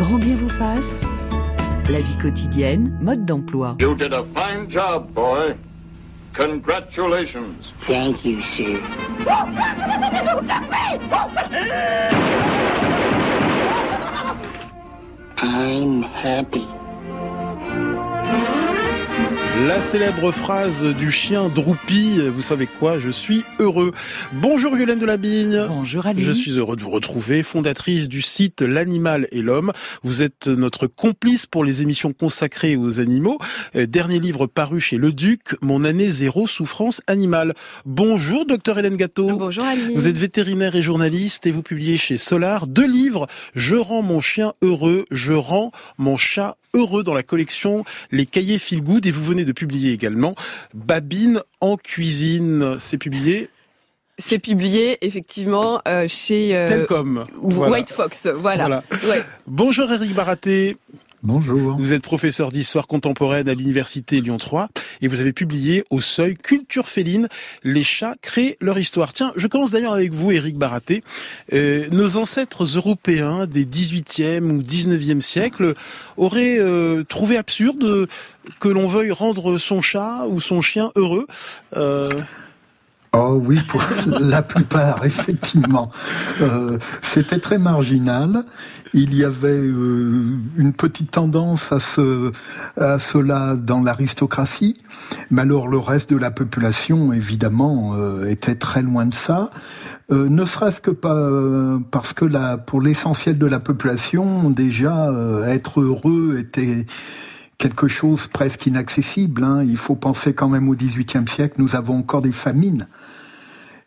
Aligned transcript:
Grand 0.00 0.16
bien 0.16 0.34
vous 0.34 0.48
fasse. 0.48 1.04
La 1.90 2.00
vie 2.00 2.16
quotidienne, 2.16 2.96
mode 3.02 3.26
d'emploi. 3.26 3.76
You 3.78 3.94
did 3.94 4.14
a 4.14 4.24
fine 4.34 4.66
job, 4.66 5.12
boy. 5.12 5.54
Congratulations. 6.32 7.74
Thank 7.82 8.24
you, 8.24 8.40
sir. 8.40 8.80
I'm 15.42 16.02
happy. 16.02 16.66
La 19.66 19.80
célèbre 19.82 20.32
phrase 20.32 20.86
du 20.86 21.10
chien 21.10 21.50
Droupi, 21.50 22.18
vous 22.32 22.40
savez 22.40 22.66
quoi, 22.66 22.98
je 22.98 23.10
suis 23.10 23.44
heureux. 23.58 23.92
Bonjour 24.32 24.74
Yolène 24.78 24.98
de 24.98 25.04
Labigne. 25.04 25.66
Bonjour 25.68 26.06
Ali. 26.06 26.22
Je 26.22 26.32
suis 26.32 26.52
heureux 26.52 26.76
de 26.76 26.82
vous 26.82 26.88
retrouver, 26.88 27.42
fondatrice 27.42 28.08
du 28.08 28.22
site 28.22 28.62
L'animal 28.62 29.28
et 29.32 29.42
l'homme. 29.42 29.72
Vous 30.02 30.22
êtes 30.22 30.46
notre 30.46 30.86
complice 30.86 31.44
pour 31.44 31.62
les 31.62 31.82
émissions 31.82 32.14
consacrées 32.14 32.76
aux 32.76 33.00
animaux. 33.00 33.38
Euh, 33.76 33.86
dernier 33.86 34.18
livre 34.18 34.46
paru 34.46 34.80
chez 34.80 34.96
Le 34.96 35.12
Duc, 35.12 35.54
Mon 35.60 35.84
année 35.84 36.08
zéro 36.08 36.46
souffrance 36.46 37.02
animale. 37.06 37.52
Bonjour 37.84 38.46
docteur 38.46 38.78
Hélène 38.78 38.96
Gâteau. 38.96 39.36
Bonjour 39.36 39.64
Ali. 39.64 39.94
Vous 39.94 40.08
êtes 40.08 40.18
vétérinaire 40.18 40.74
et 40.74 40.82
journaliste 40.82 41.46
et 41.46 41.50
vous 41.50 41.62
publiez 41.62 41.98
chez 41.98 42.16
Solar 42.16 42.66
deux 42.66 42.86
livres, 42.86 43.26
Je 43.54 43.76
rends 43.76 44.02
mon 44.02 44.20
chien 44.20 44.54
heureux, 44.62 45.04
Je 45.10 45.34
rends 45.34 45.70
mon 45.98 46.16
chat 46.16 46.56
heureux 46.74 47.02
dans 47.02 47.14
la 47.14 47.22
collection 47.22 47.84
Les 48.10 48.26
Cahiers 48.26 48.58
Feel 48.58 48.82
Good 48.82 49.06
et 49.06 49.10
vous 49.10 49.22
venez 49.22 49.44
de 49.44 49.49
publier 49.52 49.92
également 49.92 50.34
Babine 50.74 51.42
en 51.60 51.76
cuisine. 51.76 52.76
C'est 52.78 52.98
publié 52.98 53.48
C'est 54.18 54.38
publié 54.38 54.98
effectivement 55.04 55.80
euh, 55.88 56.06
chez 56.08 56.56
euh, 56.56 56.68
Telcom. 56.68 57.24
Voilà. 57.42 57.72
White 57.72 57.90
Fox. 57.90 58.26
Voilà. 58.26 58.64
Voilà. 58.64 58.84
Ouais. 59.08 59.24
Bonjour 59.46 59.90
Eric 59.90 60.14
Baraté. 60.14 60.76
Bonjour. 61.22 61.76
Vous 61.76 61.92
êtes 61.92 62.02
professeur 62.02 62.50
d'histoire 62.50 62.86
contemporaine 62.86 63.46
à 63.46 63.54
l'université 63.54 64.22
Lyon 64.22 64.38
3 64.38 64.68
et 65.02 65.08
vous 65.08 65.20
avez 65.20 65.34
publié 65.34 65.84
au 65.90 66.00
seuil 66.00 66.34
Culture 66.34 66.88
féline, 66.88 67.28
les 67.62 67.82
chats 67.82 68.14
créent 68.22 68.56
leur 68.62 68.78
histoire. 68.78 69.12
Tiens, 69.12 69.32
je 69.36 69.46
commence 69.46 69.70
d'ailleurs 69.70 69.92
avec 69.92 70.14
vous 70.14 70.32
Éric 70.32 70.56
Baraté. 70.56 71.04
Euh, 71.52 71.88
nos 71.90 72.16
ancêtres 72.16 72.64
européens 72.64 73.46
des 73.46 73.66
18e 73.66 74.50
ou 74.50 74.62
19e 74.62 75.20
siècle 75.20 75.74
auraient 76.16 76.58
euh, 76.58 77.04
trouvé 77.04 77.36
absurde 77.36 78.08
que 78.58 78.68
l'on 78.68 78.86
veuille 78.86 79.12
rendre 79.12 79.58
son 79.58 79.82
chat 79.82 80.26
ou 80.26 80.40
son 80.40 80.62
chien 80.62 80.90
heureux. 80.96 81.26
Euh, 81.76 82.08
Oh 83.12 83.40
oui, 83.44 83.58
pour 83.68 83.82
la 84.20 84.42
plupart, 84.42 85.04
effectivement. 85.04 85.90
Euh, 86.40 86.78
C'était 87.02 87.40
très 87.40 87.58
marginal. 87.58 88.44
Il 88.94 89.16
y 89.16 89.24
avait 89.24 89.48
euh, 89.48 90.36
une 90.56 90.72
petite 90.72 91.10
tendance 91.10 91.72
à, 91.72 91.80
ce, 91.80 92.30
à 92.76 93.00
cela 93.00 93.56
dans 93.56 93.82
l'aristocratie, 93.82 94.78
mais 95.30 95.42
alors 95.42 95.66
le 95.66 95.78
reste 95.78 96.10
de 96.10 96.16
la 96.16 96.30
population, 96.30 97.12
évidemment, 97.12 97.94
euh, 97.94 98.26
était 98.26 98.54
très 98.56 98.82
loin 98.82 99.06
de 99.06 99.14
ça. 99.14 99.50
Ne 100.10 100.44
serait-ce 100.44 100.80
que 100.80 100.90
pas 100.90 101.16
parce 101.92 102.12
que 102.12 102.56
pour 102.56 102.80
l'essentiel 102.80 103.38
de 103.38 103.46
la 103.46 103.60
population, 103.60 104.50
déjà, 104.50 105.08
être 105.46 105.80
heureux 105.80 106.36
était 106.40 106.84
quelque 107.60 107.86
chose 107.88 108.26
presque 108.26 108.66
inaccessible. 108.66 109.44
Hein. 109.44 109.62
Il 109.62 109.76
faut 109.76 109.94
penser 109.94 110.32
quand 110.34 110.48
même 110.48 110.68
au 110.68 110.74
XVIIIe 110.74 111.28
siècle, 111.28 111.56
nous 111.58 111.76
avons 111.76 111.98
encore 111.98 112.22
des 112.22 112.32
famines. 112.32 112.88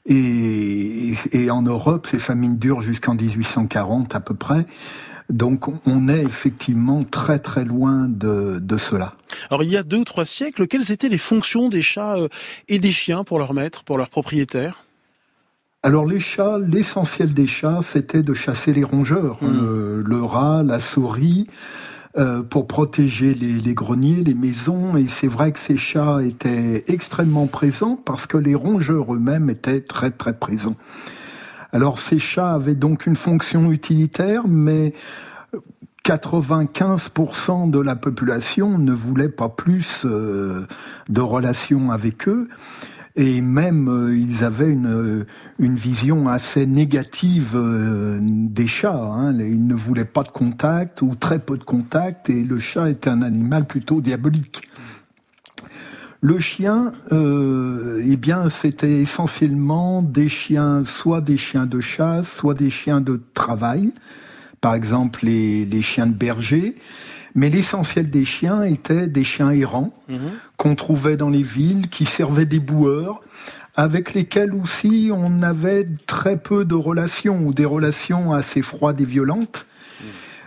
Et, 0.05 1.15
et 1.31 1.49
en 1.49 1.61
Europe, 1.61 2.07
ces 2.09 2.19
famines 2.19 2.57
durent 2.57 2.81
jusqu'en 2.81 3.15
1840 3.15 4.15
à 4.15 4.19
peu 4.19 4.35
près. 4.35 4.65
Donc 5.29 5.67
on 5.87 6.09
est 6.09 6.21
effectivement 6.21 7.01
très 7.03 7.39
très 7.39 7.63
loin 7.63 8.07
de, 8.09 8.59
de 8.61 8.77
cela. 8.77 9.13
alors 9.49 9.63
il 9.63 9.71
y 9.71 9.77
a 9.77 9.83
deux 9.83 9.99
ou 9.99 10.03
trois 10.03 10.25
siècles, 10.25 10.67
quelles 10.67 10.91
étaient 10.91 11.07
les 11.07 11.17
fonctions 11.17 11.69
des 11.69 11.81
chats 11.81 12.17
euh, 12.17 12.27
et 12.67 12.77
des 12.77 12.91
chiens 12.91 13.23
pour 13.23 13.39
leur 13.39 13.53
maître, 13.53 13.85
pour 13.85 13.97
leur 13.97 14.09
propriétaire? 14.09 14.83
Alors 15.81 16.05
les 16.05 16.19
chats, 16.19 16.59
l'essentiel 16.59 17.33
des 17.33 17.47
chats, 17.47 17.79
c'était 17.81 18.21
de 18.21 18.33
chasser 18.33 18.73
les 18.73 18.83
rongeurs, 18.83 19.37
Mm. 19.41 19.47
le, 19.47 20.01
le 20.05 20.21
rat, 20.23 20.61
la 20.63 20.79
souris, 20.81 21.47
euh, 22.15 22.43
pour 22.43 22.67
protéger 22.67 23.33
les, 23.33 23.73
greniers, 23.73 24.23
les 24.23 24.35
maisons. 24.35 24.95
Et 24.95 25.07
c'est 25.07 25.27
vrai 25.27 25.51
que 25.51 25.59
ces 25.59 25.77
chats 25.77 26.21
étaient 26.21 26.83
extrêmement 26.87 27.47
présents 27.47 27.95
parce 27.95 28.27
que 28.27 28.37
les 28.37 28.53
rongeurs 28.53 29.15
eux-mêmes 29.15 29.49
étaient 29.49 29.81
très 29.81 30.11
très 30.11 30.33
présents. 30.33 30.75
Alors 31.71 31.97
ces 31.97 32.19
chats 32.19 32.53
avaient 32.53 32.75
donc 32.75 33.07
une 33.07 33.15
fonction 33.15 33.71
utilitaire, 33.71 34.43
mais 34.47 34.93
95% 36.05 37.71
de 37.71 37.79
la 37.79 37.95
population 37.95 38.77
ne 38.77 38.91
voulait 38.91 39.29
pas 39.29 39.49
plus 39.49 40.03
euh, 40.05 40.67
de 41.09 41.21
relations 41.21 41.91
avec 41.91 42.27
eux. 42.27 42.47
Et 43.15 43.41
même, 43.41 43.89
euh, 43.89 44.17
ils 44.17 44.43
avaient 44.43 44.71
une, 44.71 45.25
une 45.59 45.75
vision 45.75 46.27
assez 46.29 46.65
négative 46.65 47.51
euh, 47.53 48.17
des 48.21 48.65
chats. 48.65 49.03
Hein. 49.03 49.37
Ils 49.39 49.67
ne 49.67 49.75
voulaient 49.75 50.03
pas 50.03 50.23
de 50.23 50.29
contact 50.29 51.03
ou 51.03 51.13
très 51.15 51.37
peu 51.37 51.57
de 51.57 51.63
contact, 51.63 52.29
et 52.29 52.43
le 52.43 52.59
chat 52.59 52.89
était 52.89 53.11
un 53.11 53.21
animal 53.21 53.65
plutôt 53.65 54.01
diabolique. 54.01 54.67
Le 56.21 56.39
chien, 56.39 56.91
euh, 57.11 58.01
eh 58.03 58.15
bien, 58.15 58.49
c'était 58.49 59.01
essentiellement 59.01 60.01
des 60.01 60.29
chiens, 60.29 60.83
soit 60.85 61.21
des 61.21 61.37
chiens 61.37 61.65
de 61.67 61.81
chasse, 61.81 62.31
soit 62.31 62.53
des 62.53 62.69
chiens 62.69 63.01
de 63.01 63.21
travail. 63.33 63.93
Par 64.61 64.73
exemple, 64.73 65.25
les 65.25 65.81
chiens 65.81 66.07
de 66.07 66.13
berger. 66.13 66.75
Mais 67.35 67.49
l'essentiel 67.49 68.09
des 68.09 68.25
chiens 68.25 68.63
étaient 68.63 69.07
des 69.07 69.23
chiens 69.23 69.49
errants 69.51 69.91
qu'on 70.57 70.75
trouvait 70.75 71.17
dans 71.17 71.29
les 71.29 71.43
villes, 71.43 71.89
qui 71.89 72.05
servaient 72.05 72.45
des 72.45 72.59
boueurs, 72.59 73.21
avec 73.75 74.13
lesquels 74.13 74.53
aussi 74.53 75.09
on 75.11 75.41
avait 75.41 75.87
très 76.05 76.37
peu 76.37 76.63
de 76.63 76.75
relations 76.75 77.39
ou 77.39 77.53
des 77.53 77.65
relations 77.65 78.33
assez 78.33 78.61
froides 78.61 79.01
et 79.01 79.05
violentes. 79.05 79.65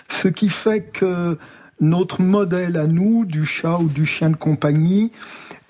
Ce 0.08 0.28
qui 0.28 0.48
fait 0.48 0.82
que 0.82 1.36
notre 1.80 2.22
modèle 2.22 2.76
à 2.76 2.86
nous, 2.86 3.24
du 3.24 3.44
chat 3.44 3.78
ou 3.78 3.88
du 3.88 4.06
chien 4.06 4.30
de 4.30 4.36
compagnie, 4.36 5.12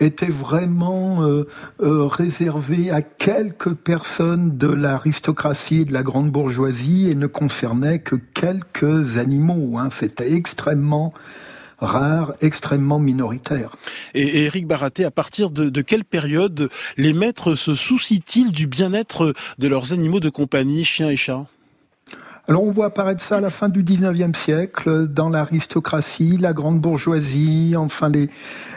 était 0.00 0.26
vraiment 0.26 1.22
euh, 1.22 1.46
euh, 1.80 2.06
réservé 2.06 2.90
à 2.90 3.02
quelques 3.02 3.74
personnes 3.74 4.56
de 4.56 4.68
l'aristocratie 4.68 5.80
et 5.80 5.84
de 5.84 5.92
la 5.92 6.02
grande 6.02 6.30
bourgeoisie 6.30 7.10
et 7.10 7.14
ne 7.14 7.26
concernait 7.26 8.00
que 8.00 8.16
quelques 8.16 9.18
animaux. 9.18 9.78
Hein. 9.78 9.88
C'était 9.90 10.32
extrêmement 10.32 11.14
rare, 11.78 12.34
extrêmement 12.40 12.98
minoritaire. 12.98 13.76
Et, 14.14 14.44
Eric 14.44 14.66
Baraté, 14.66 15.04
à 15.04 15.10
partir 15.10 15.50
de, 15.50 15.68
de 15.68 15.80
quelle 15.82 16.04
période 16.04 16.70
les 16.96 17.12
maîtres 17.12 17.54
se 17.54 17.74
soucient-ils 17.74 18.52
du 18.52 18.66
bien-être 18.66 19.34
de 19.58 19.68
leurs 19.68 19.92
animaux 19.92 20.20
de 20.20 20.30
compagnie, 20.30 20.84
chiens 20.84 21.10
et 21.10 21.16
chats? 21.16 21.46
Alors 22.48 22.62
on 22.62 22.70
voit 22.70 22.86
apparaître 22.86 23.22
ça 23.22 23.38
à 23.38 23.40
la 23.40 23.50
fin 23.50 23.68
du 23.68 23.82
19e 23.82 24.36
siècle, 24.36 25.08
dans 25.08 25.28
l'aristocratie, 25.28 26.36
la 26.38 26.52
grande 26.52 26.80
bourgeoisie, 26.80 27.74
enfin 27.76 28.08
les, 28.08 28.30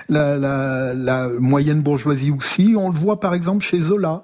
la, 0.10 0.38
la, 0.38 0.94
la 0.96 1.28
moyenne 1.40 1.82
bourgeoisie 1.82 2.32
aussi. 2.32 2.74
On 2.76 2.90
le 2.90 2.98
voit 2.98 3.20
par 3.20 3.34
exemple 3.36 3.64
chez 3.64 3.80
Zola. 3.82 4.24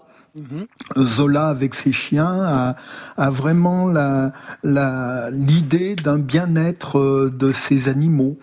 Zola 0.98 1.48
avec 1.48 1.76
ses 1.76 1.94
chiens 1.94 2.42
a, 2.44 2.76
a 3.16 3.30
vraiment 3.30 3.88
la 3.88 4.34
la- 4.64 5.30
l'idée 5.32 5.96
d'un 5.96 6.18
bien-être 6.20 7.00
euh, 7.00 7.32
de 7.34 7.54
ces 7.54 7.88
animaux, 7.88 8.38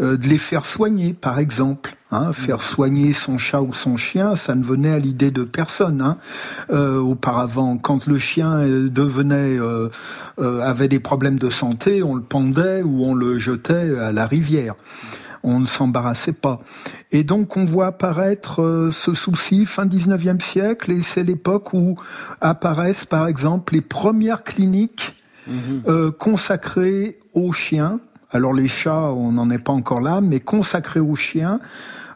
euh, 0.00 0.16
de 0.16 0.26
les 0.26 0.38
faire 0.38 0.64
soigner 0.64 1.12
par 1.12 1.38
exemple. 1.38 1.96
Hein, 2.14 2.32
faire 2.32 2.62
soigner 2.62 3.12
son 3.12 3.38
chat 3.38 3.60
ou 3.60 3.74
son 3.74 3.96
chien, 3.96 4.36
ça 4.36 4.54
ne 4.54 4.62
venait 4.62 4.92
à 4.92 5.00
l'idée 5.00 5.32
de 5.32 5.42
personne. 5.42 6.00
Hein. 6.00 6.16
Euh, 6.70 7.00
auparavant, 7.00 7.76
quand 7.76 8.06
le 8.06 8.20
chien 8.20 8.58
euh, 8.58 8.88
devenait 8.88 9.58
euh, 9.58 9.88
euh, 10.38 10.60
avait 10.60 10.86
des 10.86 11.00
problèmes 11.00 11.40
de 11.40 11.50
santé, 11.50 12.04
on 12.04 12.14
le 12.14 12.22
pendait 12.22 12.82
ou 12.82 13.04
on 13.04 13.14
le 13.14 13.36
jetait 13.38 13.98
à 13.98 14.12
la 14.12 14.26
rivière 14.26 14.74
on 15.46 15.60
ne 15.60 15.66
s'embarrassait 15.66 16.32
pas. 16.32 16.62
Et 17.12 17.22
donc 17.22 17.58
on 17.58 17.66
voit 17.66 17.88
apparaître 17.88 18.88
ce 18.90 19.12
souci 19.12 19.66
fin 19.66 19.84
19e 19.84 20.40
siècle, 20.40 20.90
et 20.90 21.02
c'est 21.02 21.22
l'époque 21.22 21.74
où 21.74 21.98
apparaissent 22.40 23.04
par 23.04 23.26
exemple 23.28 23.74
les 23.74 23.82
premières 23.82 24.42
cliniques 24.42 25.14
euh, 25.86 26.10
consacrées 26.10 27.18
aux 27.34 27.52
chiens. 27.52 28.00
Alors 28.30 28.54
les 28.54 28.68
chats, 28.68 29.12
on 29.12 29.32
n'en 29.32 29.50
est 29.50 29.58
pas 29.58 29.72
encore 29.72 30.00
là, 30.00 30.22
mais 30.22 30.40
consacrées 30.40 31.00
aux 31.00 31.14
chiens 31.14 31.60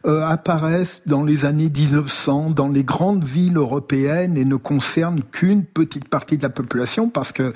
euh, 0.06 0.26
apparaissent 0.26 1.02
dans 1.06 1.24
les 1.24 1.44
années 1.44 1.70
1900 1.74 2.50
dans 2.50 2.68
les 2.68 2.84
grandes 2.84 3.24
villes 3.24 3.56
européennes 3.56 4.36
et 4.36 4.44
ne 4.44 4.56
concernent 4.56 5.22
qu'une 5.22 5.64
petite 5.64 6.08
partie 6.08 6.36
de 6.36 6.42
la 6.42 6.50
population 6.50 7.08
parce 7.08 7.32
que 7.32 7.52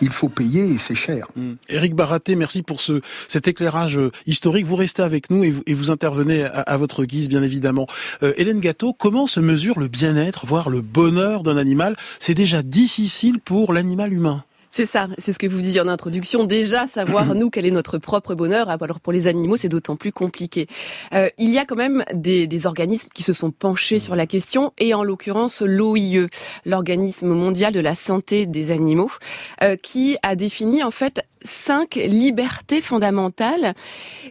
il 0.00 0.10
faut 0.10 0.28
payer 0.28 0.66
et 0.66 0.78
c'est 0.78 0.94
cher. 0.94 1.26
Éric 1.68 1.94
Baraté, 1.94 2.34
merci 2.34 2.62
pour 2.62 2.80
ce 2.80 3.00
cet 3.28 3.48
éclairage 3.48 3.98
euh, 3.98 4.10
historique. 4.26 4.66
Vous 4.66 4.76
restez 4.76 5.02
avec 5.02 5.30
nous 5.30 5.44
et 5.44 5.50
vous, 5.50 5.62
et 5.66 5.74
vous 5.74 5.90
intervenez 5.90 6.44
à, 6.44 6.60
à 6.60 6.76
votre 6.76 7.04
guise, 7.04 7.28
bien 7.28 7.42
évidemment. 7.42 7.86
Euh, 8.22 8.32
Hélène 8.36 8.60
Gâteau, 8.60 8.92
comment 8.92 9.26
se 9.26 9.40
mesure 9.40 9.78
le 9.78 9.88
bien-être, 9.88 10.46
voire 10.46 10.70
le 10.70 10.80
bonheur 10.80 11.42
d'un 11.42 11.56
animal? 11.56 11.96
C'est 12.18 12.34
déjà 12.34 12.62
difficile 12.62 13.40
pour 13.40 13.72
l'animal 13.72 14.12
humain. 14.12 14.44
C'est 14.72 14.86
ça, 14.86 15.08
c'est 15.18 15.32
ce 15.32 15.38
que 15.40 15.48
vous 15.48 15.60
disiez 15.60 15.80
en 15.80 15.88
introduction. 15.88 16.44
Déjà, 16.44 16.86
savoir 16.86 17.34
nous 17.34 17.50
quel 17.50 17.66
est 17.66 17.72
notre 17.72 17.98
propre 17.98 18.34
bonheur. 18.36 18.68
Ah, 18.68 18.76
alors 18.80 19.00
pour 19.00 19.12
les 19.12 19.26
animaux, 19.26 19.56
c'est 19.56 19.68
d'autant 19.68 19.96
plus 19.96 20.12
compliqué. 20.12 20.68
Euh, 21.12 21.28
il 21.38 21.50
y 21.50 21.58
a 21.58 21.64
quand 21.64 21.74
même 21.74 22.04
des, 22.14 22.46
des, 22.46 22.66
organismes 22.66 23.08
qui 23.12 23.24
se 23.24 23.32
sont 23.32 23.50
penchés 23.50 23.98
sur 23.98 24.14
la 24.14 24.28
question, 24.28 24.72
et 24.78 24.94
en 24.94 25.02
l'occurrence 25.02 25.60
l'OIE, 25.60 26.28
l'organisme 26.64 27.34
mondial 27.34 27.72
de 27.72 27.80
la 27.80 27.96
santé 27.96 28.46
des 28.46 28.70
animaux, 28.70 29.10
euh, 29.64 29.74
qui 29.74 30.16
a 30.22 30.36
défini 30.36 30.84
en 30.84 30.92
fait 30.92 31.24
cinq 31.42 31.94
libertés 31.94 32.80
fondamentales 32.80 33.74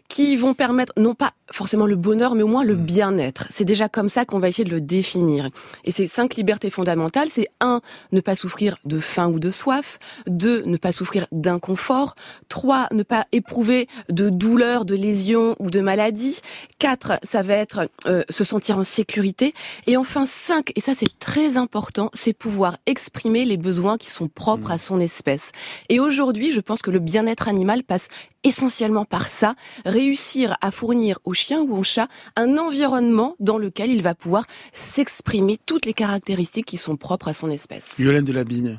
qui 0.07 0.35
vont 0.35 0.53
permettre 0.53 0.94
non 0.97 1.15
pas 1.15 1.33
forcément 1.51 1.85
le 1.85 1.95
bonheur, 1.95 2.35
mais 2.35 2.44
au 2.44 2.47
moins 2.47 2.63
le 2.63 2.75
mm. 2.75 2.85
bien-être. 2.85 3.47
C'est 3.50 3.65
déjà 3.65 3.89
comme 3.89 4.09
ça 4.09 4.25
qu'on 4.25 4.39
va 4.39 4.47
essayer 4.47 4.65
de 4.65 4.71
le 4.71 4.81
définir. 4.81 5.50
Et 5.83 5.91
ces 5.91 6.07
cinq 6.07 6.35
libertés 6.35 6.69
fondamentales, 6.69 7.29
c'est 7.29 7.47
un, 7.59 7.81
ne 8.11 8.21
pas 8.21 8.35
souffrir 8.35 8.77
de 8.85 9.00
faim 9.00 9.27
ou 9.29 9.39
de 9.39 9.51
soif, 9.51 10.00
deux, 10.27 10.63
ne 10.63 10.77
pas 10.77 10.91
souffrir 10.91 11.27
d'inconfort, 11.31 12.15
trois, 12.47 12.88
ne 12.91 13.03
pas 13.03 13.25
éprouver 13.31 13.88
de 14.09 14.29
douleur, 14.29 14.85
de 14.85 14.95
lésion 14.95 15.56
ou 15.59 15.69
de 15.69 15.81
maladie, 15.81 16.39
quatre, 16.77 17.19
ça 17.23 17.41
va 17.41 17.56
être 17.56 17.89
euh, 18.06 18.23
se 18.29 18.44
sentir 18.44 18.77
en 18.77 18.83
sécurité, 18.83 19.53
et 19.88 19.97
enfin 19.97 20.25
cinq, 20.25 20.71
et 20.75 20.81
ça 20.81 20.94
c'est 20.94 21.19
très 21.19 21.57
important, 21.57 22.09
c'est 22.13 22.33
pouvoir 22.33 22.77
exprimer 22.85 23.45
les 23.45 23.57
besoins 23.57 23.97
qui 23.97 24.09
sont 24.09 24.27
propres 24.27 24.69
mm. 24.69 24.73
à 24.73 24.77
son 24.77 25.00
espèce. 25.00 25.51
Et 25.89 26.00
aujourd'hui, 26.00 26.51
je 26.51 26.59
pense 26.59 26.81
que 26.81 26.91
le 26.91 26.98
bien-être 26.99 27.47
animal 27.47 27.83
passe 27.83 28.07
essentiellement 28.43 29.05
par 29.05 29.27
ça, 29.27 29.55
réussir 29.85 30.57
à 30.61 30.71
fournir 30.71 31.19
au 31.23 31.33
chien 31.33 31.61
ou 31.61 31.77
au 31.77 31.83
chat 31.83 32.07
un 32.35 32.57
environnement 32.57 33.35
dans 33.39 33.57
lequel 33.57 33.91
il 33.91 34.01
va 34.01 34.15
pouvoir 34.15 34.45
s'exprimer 34.71 35.57
toutes 35.65 35.85
les 35.85 35.93
caractéristiques 35.93 36.65
qui 36.65 36.77
sont 36.77 36.95
propres 36.95 37.29
à 37.29 37.33
son 37.33 37.49
espèce. 37.49 37.95
De. 37.99 38.75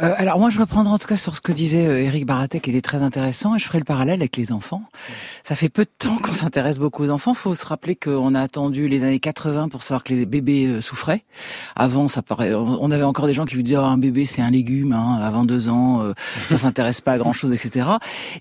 Euh, 0.00 0.14
alors 0.16 0.38
moi 0.38 0.48
je 0.48 0.60
reprendrai 0.60 0.92
en 0.92 0.98
tout 0.98 1.08
cas 1.08 1.16
sur 1.16 1.34
ce 1.34 1.40
que 1.40 1.50
disait 1.50 1.86
euh, 1.86 1.98
Eric 1.98 2.24
Baratek 2.24 2.62
qui 2.62 2.70
était 2.70 2.80
très 2.80 3.02
intéressant 3.02 3.56
et 3.56 3.58
je 3.58 3.64
ferai 3.64 3.78
le 3.78 3.84
parallèle 3.84 4.20
avec 4.20 4.36
les 4.36 4.52
enfants. 4.52 4.82
Ça 5.42 5.56
fait 5.56 5.68
peu 5.68 5.84
de 5.84 5.90
temps 5.98 6.18
qu'on 6.18 6.32
s'intéresse 6.32 6.78
beaucoup 6.78 7.02
aux 7.02 7.10
enfants. 7.10 7.34
Faut 7.34 7.54
se 7.54 7.66
rappeler 7.66 7.96
qu'on 7.96 8.34
a 8.34 8.40
attendu 8.40 8.86
les 8.86 9.02
années 9.04 9.18
80 9.18 9.68
pour 9.68 9.82
savoir 9.82 10.04
que 10.04 10.14
les 10.14 10.24
bébés 10.24 10.66
euh, 10.66 10.80
souffraient. 10.80 11.24
Avant 11.74 12.06
ça 12.06 12.22
paraît, 12.22 12.54
on 12.54 12.90
avait 12.90 13.02
encore 13.02 13.26
des 13.26 13.34
gens 13.34 13.44
qui 13.44 13.56
vous 13.56 13.62
disaient 13.62 13.78
oh, 13.78 13.84
un 13.84 13.98
bébé 13.98 14.24
c'est 14.24 14.42
un 14.42 14.50
légume 14.50 14.92
hein, 14.92 15.18
avant 15.20 15.44
deux 15.44 15.68
ans, 15.68 16.02
euh, 16.02 16.12
ça 16.48 16.56
s'intéresse 16.56 17.00
pas 17.00 17.12
à 17.12 17.18
grand 17.18 17.32
chose 17.32 17.52
etc. 17.52 17.88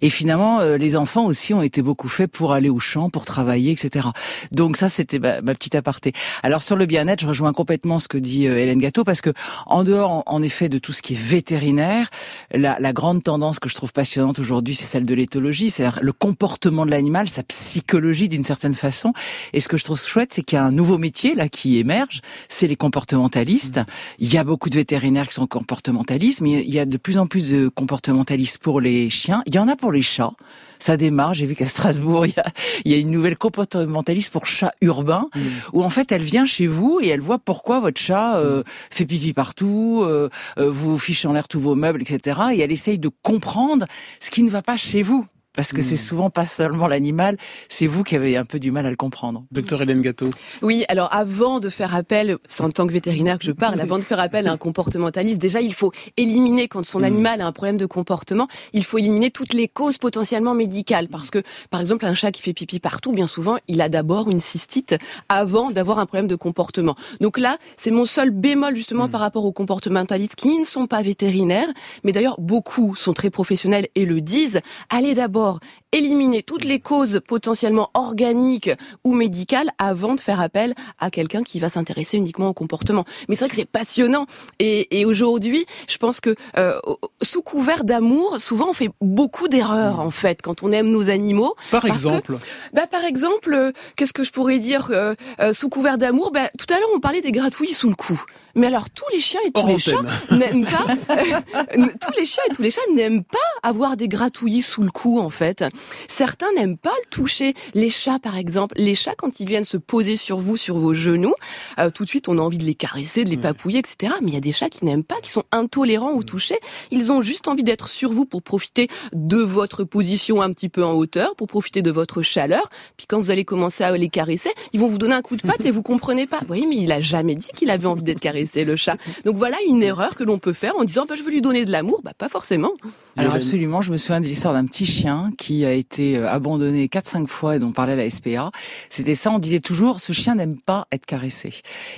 Et 0.01 0.09
finalement 0.09 0.59
les 0.61 0.95
enfants 0.95 1.25
aussi 1.25 1.53
ont 1.53 1.61
été 1.61 1.81
beaucoup 1.81 2.07
faits 2.07 2.31
pour 2.31 2.53
aller 2.53 2.69
au 2.69 2.79
champ, 2.79 3.09
pour 3.09 3.25
travailler 3.25 3.71
etc. 3.71 4.09
Donc 4.51 4.77
ça 4.77 4.89
c'était 4.89 5.19
ma, 5.19 5.41
petite 5.41 5.75
aparté. 5.75 6.13
Alors 6.43 6.61
sur 6.61 6.75
le 6.75 6.85
bien-être 6.85 7.21
je 7.21 7.27
rejoins 7.27 7.53
complètement 7.53 7.99
ce 7.99 8.07
que 8.07 8.17
dit 8.17 8.45
Hélène 8.45 8.79
Gâteau 8.79 9.03
parce 9.03 9.21
que 9.21 9.33
en 9.65 9.83
dehors 9.83 10.23
en 10.25 10.41
effet 10.43 10.69
de 10.69 10.77
tout 10.77 10.93
ce 10.93 11.01
qui 11.01 11.13
est 11.13 11.17
vétérinaire, 11.47 12.09
la, 12.51 12.77
la 12.77 12.91
grande 12.91 13.23
tendance 13.23 13.59
que 13.59 13.69
je 13.69 13.75
trouve 13.75 13.93
passionnante 13.93 14.37
aujourd'hui, 14.39 14.75
c'est 14.75 14.85
celle 14.85 15.05
de 15.05 15.13
l'éthologie, 15.13 15.69
c'est-à-dire 15.69 15.99
le 16.01 16.11
comportement 16.11 16.85
de 16.85 16.91
l'animal, 16.91 17.29
sa 17.29 17.41
psychologie 17.43 18.27
d'une 18.27 18.43
certaine 18.43 18.73
façon. 18.73 19.13
Et 19.53 19.61
ce 19.61 19.69
que 19.69 19.77
je 19.77 19.85
trouve 19.85 19.99
chouette, 19.99 20.33
c'est 20.33 20.43
qu'il 20.43 20.57
y 20.57 20.59
a 20.59 20.65
un 20.65 20.73
nouveau 20.73 20.97
métier 20.97 21.35
là 21.35 21.47
qui 21.47 21.77
émerge, 21.77 22.19
c'est 22.49 22.67
les 22.67 22.75
comportementalistes. 22.75 23.79
Il 24.19 24.33
y 24.33 24.37
a 24.37 24.43
beaucoup 24.43 24.69
de 24.69 24.75
vétérinaires 24.75 25.29
qui 25.29 25.35
sont 25.35 25.47
comportementalistes, 25.47 26.41
mais 26.41 26.63
il 26.63 26.73
y 26.73 26.79
a 26.79 26.85
de 26.85 26.97
plus 26.97 27.17
en 27.17 27.27
plus 27.27 27.49
de 27.51 27.69
comportementalistes 27.69 28.57
pour 28.57 28.81
les 28.81 29.09
chiens. 29.09 29.41
Il 29.45 29.55
y 29.55 29.59
en 29.59 29.69
a 29.69 29.77
pour 29.77 29.93
les 29.93 30.01
chats 30.01 30.33
ça 30.79 30.97
démarre. 30.97 31.33
J'ai 31.33 31.45
vu 31.45 31.55
qu'à 31.55 31.65
Strasbourg, 31.65 32.25
il 32.27 32.33
y, 32.35 32.39
a, 32.39 32.45
il 32.85 32.91
y 32.91 32.95
a, 32.95 32.97
une 32.97 33.11
nouvelle 33.11 33.37
comportementaliste 33.37 34.31
pour 34.31 34.47
chat 34.47 34.73
urbain, 34.81 35.29
mmh. 35.35 35.39
où 35.73 35.83
en 35.83 35.89
fait, 35.89 36.11
elle 36.11 36.23
vient 36.23 36.45
chez 36.45 36.67
vous 36.67 36.99
et 37.01 37.07
elle 37.07 37.21
voit 37.21 37.39
pourquoi 37.39 37.79
votre 37.79 37.99
chat 37.99 38.37
euh, 38.37 38.63
fait 38.89 39.05
pipi 39.05 39.33
partout, 39.33 40.03
euh, 40.05 40.29
euh, 40.57 40.69
vous 40.69 40.97
fiche 40.97 41.25
en 41.25 41.33
l'air 41.33 41.47
tous 41.47 41.59
vos 41.59 41.75
meubles, 41.75 42.01
etc. 42.01 42.39
Et 42.53 42.59
elle 42.59 42.71
essaye 42.71 42.99
de 42.99 43.09
comprendre 43.21 43.85
ce 44.19 44.29
qui 44.31 44.43
ne 44.43 44.49
va 44.49 44.61
pas 44.61 44.77
chez 44.77 45.01
vous 45.01 45.25
parce 45.57 45.73
que 45.73 45.81
c'est 45.81 45.95
hmm. 45.95 46.09
souvent 46.09 46.29
pas 46.29 46.45
seulement 46.45 46.87
l'animal, 46.87 47.35
c'est 47.67 47.87
vous 47.87 48.03
qui 48.03 48.15
avez 48.15 48.37
un 48.37 48.45
peu 48.45 48.59
du 48.59 48.69
mal 48.69 48.85
à 48.85 48.91
le 48.91 48.95
comprendre. 48.95 49.43
Docteur 49.51 49.81
Hélène 49.81 50.03
Gâteau. 50.03 50.29
Oui, 50.61 50.85
alors 50.87 51.09
avant 51.11 51.59
de 51.59 51.69
faire 51.69 51.95
appel, 51.95 52.37
c'est 52.47 52.61
en 52.61 52.69
tant 52.69 52.85
que 52.85 52.93
vétérinaire 52.93 53.39
que 53.39 53.45
je 53.45 53.51
parle, 53.51 53.81
avant 53.81 53.97
de 53.97 54.03
faire 54.03 54.19
appel 54.19 54.47
à 54.47 54.51
un 54.51 54.57
comportementaliste, 54.57 55.39
déjà 55.39 55.59
il 55.59 55.73
faut 55.73 55.91
éliminer 56.15 56.67
quand 56.67 56.85
son 56.85 56.99
hmm. 56.99 57.05
animal 57.05 57.41
a 57.41 57.47
un 57.47 57.51
problème 57.51 57.77
de 57.77 57.87
comportement, 57.87 58.47
il 58.73 58.83
faut 58.83 58.99
éliminer 58.99 59.31
toutes 59.31 59.53
les 59.53 59.67
causes 59.67 59.97
potentiellement 59.97 60.53
médicales 60.53 61.07
parce 61.07 61.31
que 61.31 61.41
par 61.71 61.81
exemple 61.81 62.05
un 62.05 62.13
chat 62.13 62.31
qui 62.31 62.43
fait 62.43 62.53
pipi 62.53 62.79
partout, 62.79 63.11
bien 63.11 63.27
souvent, 63.27 63.57
il 63.67 63.81
a 63.81 63.89
d'abord 63.89 64.29
une 64.29 64.39
cystite 64.39 64.95
avant 65.27 65.71
d'avoir 65.71 65.97
un 65.97 66.05
problème 66.05 66.27
de 66.27 66.35
comportement. 66.35 66.95
Donc 67.19 67.39
là, 67.39 67.57
c'est 67.77 67.89
mon 67.89 68.05
seul 68.05 68.29
bémol 68.29 68.75
justement 68.75 69.07
hmm. 69.07 69.11
par 69.11 69.21
rapport 69.21 69.45
aux 69.45 69.53
comportementalistes 69.53 70.35
qui 70.35 70.59
ne 70.59 70.65
sont 70.65 70.85
pas 70.85 71.01
vétérinaires, 71.01 71.69
mais 72.03 72.11
d'ailleurs 72.11 72.39
beaucoup 72.39 72.95
sont 72.95 73.13
très 73.13 73.31
professionnels 73.31 73.87
et 73.95 74.05
le 74.05 74.21
disent. 74.21 74.61
Allez 74.91 75.15
d'abord 75.15 75.46
mort 75.47 75.63
éliminer 75.91 76.43
toutes 76.43 76.65
les 76.65 76.79
causes 76.79 77.21
potentiellement 77.25 77.89
organiques 77.93 78.71
ou 79.03 79.13
médicales 79.13 79.69
avant 79.77 80.15
de 80.15 80.19
faire 80.19 80.41
appel 80.41 80.75
à 80.99 81.09
quelqu'un 81.09 81.43
qui 81.43 81.59
va 81.59 81.69
s'intéresser 81.69 82.17
uniquement 82.17 82.49
au 82.49 82.53
comportement. 82.53 83.05
Mais 83.29 83.35
c'est 83.35 83.45
vrai 83.45 83.49
que 83.49 83.55
c'est 83.55 83.65
passionnant. 83.65 84.25
Et, 84.59 85.05
aujourd'hui, 85.05 85.65
je 85.87 85.97
pense 85.97 86.19
que 86.19 86.35
euh, 86.57 86.79
sous 87.21 87.41
couvert 87.41 87.83
d'amour, 87.85 88.37
souvent 88.39 88.69
on 88.69 88.73
fait 88.73 88.89
beaucoup 88.99 89.47
d'erreurs 89.47 89.99
en 89.99 90.11
fait 90.11 90.41
quand 90.41 90.63
on 90.63 90.71
aime 90.71 90.89
nos 90.89 91.09
animaux. 91.09 91.55
Par 91.71 91.85
exemple. 91.85 92.37
bah 92.73 92.87
par 92.87 93.05
exemple, 93.05 93.53
euh, 93.53 93.71
qu'est-ce 93.95 94.13
que 94.13 94.23
je 94.23 94.31
pourrais 94.31 94.59
dire 94.59 94.89
euh, 94.91 95.15
sous 95.53 95.69
couvert 95.69 95.97
d'amour? 95.97 96.31
Bah, 96.31 96.49
Tout 96.57 96.73
à 96.73 96.79
l'heure 96.79 96.89
on 96.93 96.99
parlait 96.99 97.21
des 97.21 97.31
gratouilles 97.31 97.73
sous 97.73 97.89
le 97.89 97.95
cou. 97.95 98.21
Mais 98.57 98.67
alors 98.67 98.89
tous 98.89 99.05
les 99.13 99.19
chiens 99.19 99.39
et 99.45 99.51
tous 99.51 99.67
les 99.67 99.77
chats 99.77 100.01
n'aiment 100.31 100.65
pas 100.65 100.85
tous 101.75 102.11
les 102.17 102.25
chiens 102.25 102.43
et 102.49 102.55
tous 102.55 102.63
les 102.63 102.71
chats 102.71 102.81
n'aiment 102.93 103.23
pas 103.23 103.37
avoir 103.61 103.95
des 103.95 104.07
gratouillis 104.07 104.63
sous 104.63 104.81
le 104.81 104.89
cou 104.89 105.19
en 105.19 105.29
fait. 105.29 105.63
Certains 106.07 106.51
n'aiment 106.55 106.77
pas 106.77 106.93
le 107.03 107.09
toucher. 107.09 107.53
Les 107.73 107.89
chats 107.89 108.19
par 108.19 108.37
exemple, 108.37 108.75
les 108.77 108.95
chats 108.95 109.15
quand 109.17 109.39
ils 109.39 109.47
viennent 109.47 109.63
se 109.63 109.77
poser 109.77 110.17
sur 110.17 110.39
vous 110.39 110.57
sur 110.57 110.77
vos 110.77 110.93
genoux, 110.93 111.35
euh, 111.79 111.89
tout 111.89 112.03
de 112.03 112.09
suite 112.09 112.27
on 112.27 112.37
a 112.37 112.41
envie 112.41 112.57
de 112.57 112.63
les 112.63 112.75
caresser, 112.75 113.23
de 113.23 113.29
les 113.29 113.37
papouiller 113.37 113.79
etc. 113.79 114.13
Mais 114.21 114.31
il 114.31 114.33
y 114.33 114.37
a 114.37 114.41
des 114.41 114.51
chats 114.51 114.69
qui 114.69 114.85
n'aiment 114.85 115.03
pas, 115.03 115.19
qui 115.21 115.29
sont 115.29 115.43
intolérants 115.51 116.13
au 116.13 116.23
toucher. 116.23 116.57
Ils 116.91 117.11
ont 117.11 117.21
juste 117.21 117.47
envie 117.47 117.63
d'être 117.63 117.89
sur 117.89 118.11
vous 118.11 118.25
pour 118.25 118.41
profiter 118.41 118.87
de 119.13 119.37
votre 119.37 119.83
position 119.83 120.41
un 120.41 120.51
petit 120.51 120.69
peu 120.69 120.83
en 120.83 120.93
hauteur, 120.93 121.35
pour 121.35 121.47
profiter 121.47 121.81
de 121.81 121.91
votre 121.91 122.21
chaleur. 122.21 122.69
Puis 122.97 123.07
quand 123.07 123.19
vous 123.19 123.31
allez 123.31 123.45
commencer 123.45 123.83
à 123.83 123.95
les 123.95 124.09
caresser, 124.09 124.51
ils 124.73 124.79
vont 124.79 124.87
vous 124.87 124.97
donner 124.97 125.15
un 125.15 125.21
coup 125.21 125.35
de 125.35 125.41
patte 125.41 125.65
et 125.65 125.71
vous 125.71 125.83
comprenez 125.83 126.27
pas. 126.27 126.41
Oui, 126.49 126.65
mais 126.67 126.77
il 126.77 126.91
a 126.91 126.99
jamais 126.99 127.35
dit 127.35 127.49
qu'il 127.55 127.69
avait 127.69 127.87
envie 127.87 128.03
d'être 128.03 128.19
caressé 128.19 128.65
le 128.65 128.75
chat. 128.75 128.97
Donc 129.25 129.37
voilà 129.37 129.57
une 129.67 129.83
erreur 129.83 130.15
que 130.15 130.23
l'on 130.23 130.39
peut 130.39 130.53
faire 130.53 130.75
en 130.77 130.83
disant 130.83 131.05
bah, 131.07 131.15
je 131.15 131.23
veux 131.23 131.31
lui 131.31 131.41
donner 131.41 131.65
de 131.65 131.71
l'amour, 131.71 132.01
bah 132.03 132.13
pas 132.17 132.29
forcément. 132.29 132.71
Alors 133.15 133.33
absolument, 133.33 133.81
je 133.81 133.91
me 133.91 133.97
souviens 133.97 134.21
de 134.21 134.25
l'histoire 134.25 134.53
d'un 134.53 134.65
petit 134.65 134.85
chien 134.85 135.31
qui 135.37 135.65
a 135.67 135.73
été 135.73 136.17
euh, 136.17 136.29
abandonné 136.29 136.87
4-5 136.87 137.27
fois 137.27 137.55
et 137.55 137.59
dont 137.59 137.71
parlait 137.71 137.95
la 137.95 138.09
SPA. 138.09 138.51
C'était 138.89 139.15
ça, 139.15 139.31
on 139.31 139.39
disait 139.39 139.59
toujours 139.59 139.99
ce 139.99 140.13
chien 140.13 140.35
n'aime 140.35 140.57
pas 140.59 140.87
être 140.91 141.05
caressé. 141.05 141.53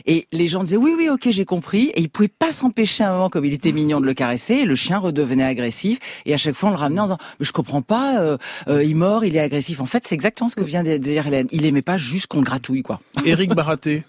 Et 0.06 0.28
les 0.32 0.48
gens 0.48 0.64
disaient 0.64 0.78
oui 0.78 0.94
oui 0.98 1.10
ok 1.10 1.30
j'ai 1.30 1.46
compris 1.46 1.92
et 1.96 2.02
il 2.02 2.10
pouvait 2.10 2.28
pas 2.28 2.52
s'empêcher 2.52 3.04
un 3.04 3.14
moment 3.14 3.30
comme 3.30 3.46
il 3.46 3.54
était 3.54 3.72
mignon 3.72 4.02
de 4.02 4.06
le 4.06 4.14
caresser 4.14 4.56
et 4.56 4.66
le 4.66 4.76
chien 4.76 4.98
redevenait 4.98 5.44
agressif 5.44 6.00
et 6.26 6.34
à 6.34 6.38
chaque 6.38 6.56
fois 6.56 6.70
on 6.70 6.72
le 6.74 6.78
ramenait 6.78 7.02
en 7.02 7.06
disant 7.06 7.18
mais 7.40 7.46
je 7.46 7.52
comprends 7.52 7.82
pas, 7.82 8.20
euh, 8.20 8.38
euh, 8.68 8.84
il 8.84 8.96
mord, 8.96 9.24
il 9.24 9.36
est 9.36 9.40
agressif. 9.40 9.82
En 9.82 9.86
fait 9.86 10.06
c'est 10.08 10.16
exactement 10.16 10.50
ce 10.50 10.56
que 10.56 10.64
vient 10.64 10.84
de 10.84 10.98
dire 10.98 11.28
Hélène. 11.28 11.48
Il 11.52 11.66
aimait 11.66 11.82
pas 11.82 11.98
juste 11.98 12.28
qu'on 12.28 12.40
le 12.40 12.44
gratouille 12.44 12.84
quoi. 12.84 13.00
Éric 13.26 13.54
Baraté. 13.54 14.04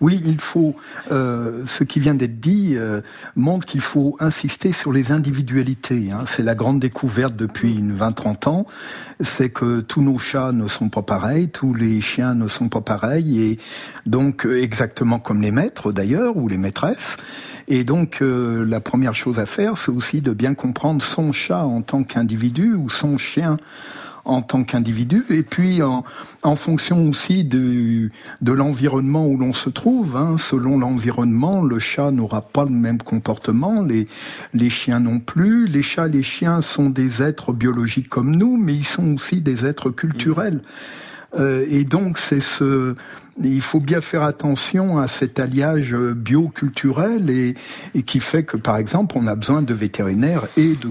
Oui, 0.00 0.22
il 0.24 0.40
faut. 0.40 0.74
Euh, 1.12 1.64
ce 1.66 1.84
qui 1.84 2.00
vient 2.00 2.14
d'être 2.14 2.40
dit 2.40 2.72
euh, 2.74 3.02
montre 3.36 3.66
qu'il 3.66 3.82
faut 3.82 4.16
insister 4.18 4.72
sur 4.72 4.92
les 4.92 5.12
individualités. 5.12 6.10
Hein. 6.10 6.24
C'est 6.26 6.42
la 6.42 6.54
grande 6.54 6.80
découverte 6.80 7.36
depuis 7.36 7.74
une 7.74 7.96
20-30 7.96 8.48
ans. 8.48 8.66
C'est 9.20 9.50
que 9.50 9.80
tous 9.80 10.00
nos 10.00 10.18
chats 10.18 10.52
ne 10.52 10.68
sont 10.68 10.88
pas 10.88 11.02
pareils, 11.02 11.50
tous 11.50 11.74
les 11.74 12.00
chiens 12.00 12.34
ne 12.34 12.48
sont 12.48 12.70
pas 12.70 12.80
pareils, 12.80 13.42
et 13.42 13.58
donc 14.06 14.46
euh, 14.46 14.62
exactement 14.62 15.18
comme 15.18 15.42
les 15.42 15.50
maîtres 15.50 15.92
d'ailleurs 15.92 16.36
ou 16.38 16.48
les 16.48 16.58
maîtresses. 16.58 17.16
Et 17.68 17.84
donc 17.84 18.20
la 18.20 18.80
première 18.80 19.14
chose 19.14 19.38
à 19.38 19.46
faire, 19.46 19.78
c'est 19.78 19.92
aussi 19.92 20.20
de 20.20 20.32
bien 20.32 20.54
comprendre 20.54 21.04
son 21.04 21.30
chat 21.30 21.64
en 21.64 21.82
tant 21.82 22.02
qu'individu 22.02 22.74
ou 22.74 22.90
son 22.90 23.16
chien 23.16 23.58
en 24.24 24.42
tant 24.42 24.64
qu'individu, 24.64 25.24
et 25.30 25.42
puis 25.42 25.82
en, 25.82 26.04
en, 26.42 26.56
fonction 26.56 27.08
aussi 27.08 27.44
de, 27.44 28.10
de 28.40 28.52
l'environnement 28.52 29.26
où 29.26 29.36
l'on 29.36 29.52
se 29.52 29.70
trouve. 29.70 30.16
Hein. 30.16 30.36
Selon 30.38 30.78
l'environnement, 30.78 31.62
le 31.62 31.78
chat 31.78 32.10
n'aura 32.10 32.42
pas 32.42 32.64
le 32.64 32.70
même 32.70 33.02
comportement, 33.02 33.82
les, 33.82 34.08
les 34.54 34.70
chiens 34.70 35.00
non 35.00 35.20
plus. 35.20 35.66
Les 35.66 35.82
chats, 35.82 36.08
les 36.08 36.22
chiens 36.22 36.60
sont 36.62 36.90
des 36.90 37.22
êtres 37.22 37.52
biologiques 37.52 38.08
comme 38.08 38.36
nous, 38.36 38.56
mais 38.56 38.74
ils 38.74 38.84
sont 38.84 39.14
aussi 39.14 39.40
des 39.40 39.66
êtres 39.66 39.90
culturels. 39.90 40.62
Euh, 41.38 41.64
et 41.70 41.84
donc 41.84 42.18
c'est 42.18 42.40
ce, 42.40 42.94
il 43.40 43.62
faut 43.62 43.78
bien 43.78 44.00
faire 44.00 44.22
attention 44.22 44.98
à 44.98 45.06
cet 45.06 45.38
alliage 45.38 45.94
bioculturel 45.94 47.30
et, 47.30 47.54
et, 47.94 48.02
qui 48.02 48.20
fait 48.20 48.42
que 48.42 48.56
par 48.56 48.76
exemple 48.76 49.16
on 49.16 49.26
a 49.26 49.36
besoin 49.36 49.62
de 49.62 49.72
vétérinaires 49.72 50.48
et 50.56 50.74
de 50.74 50.88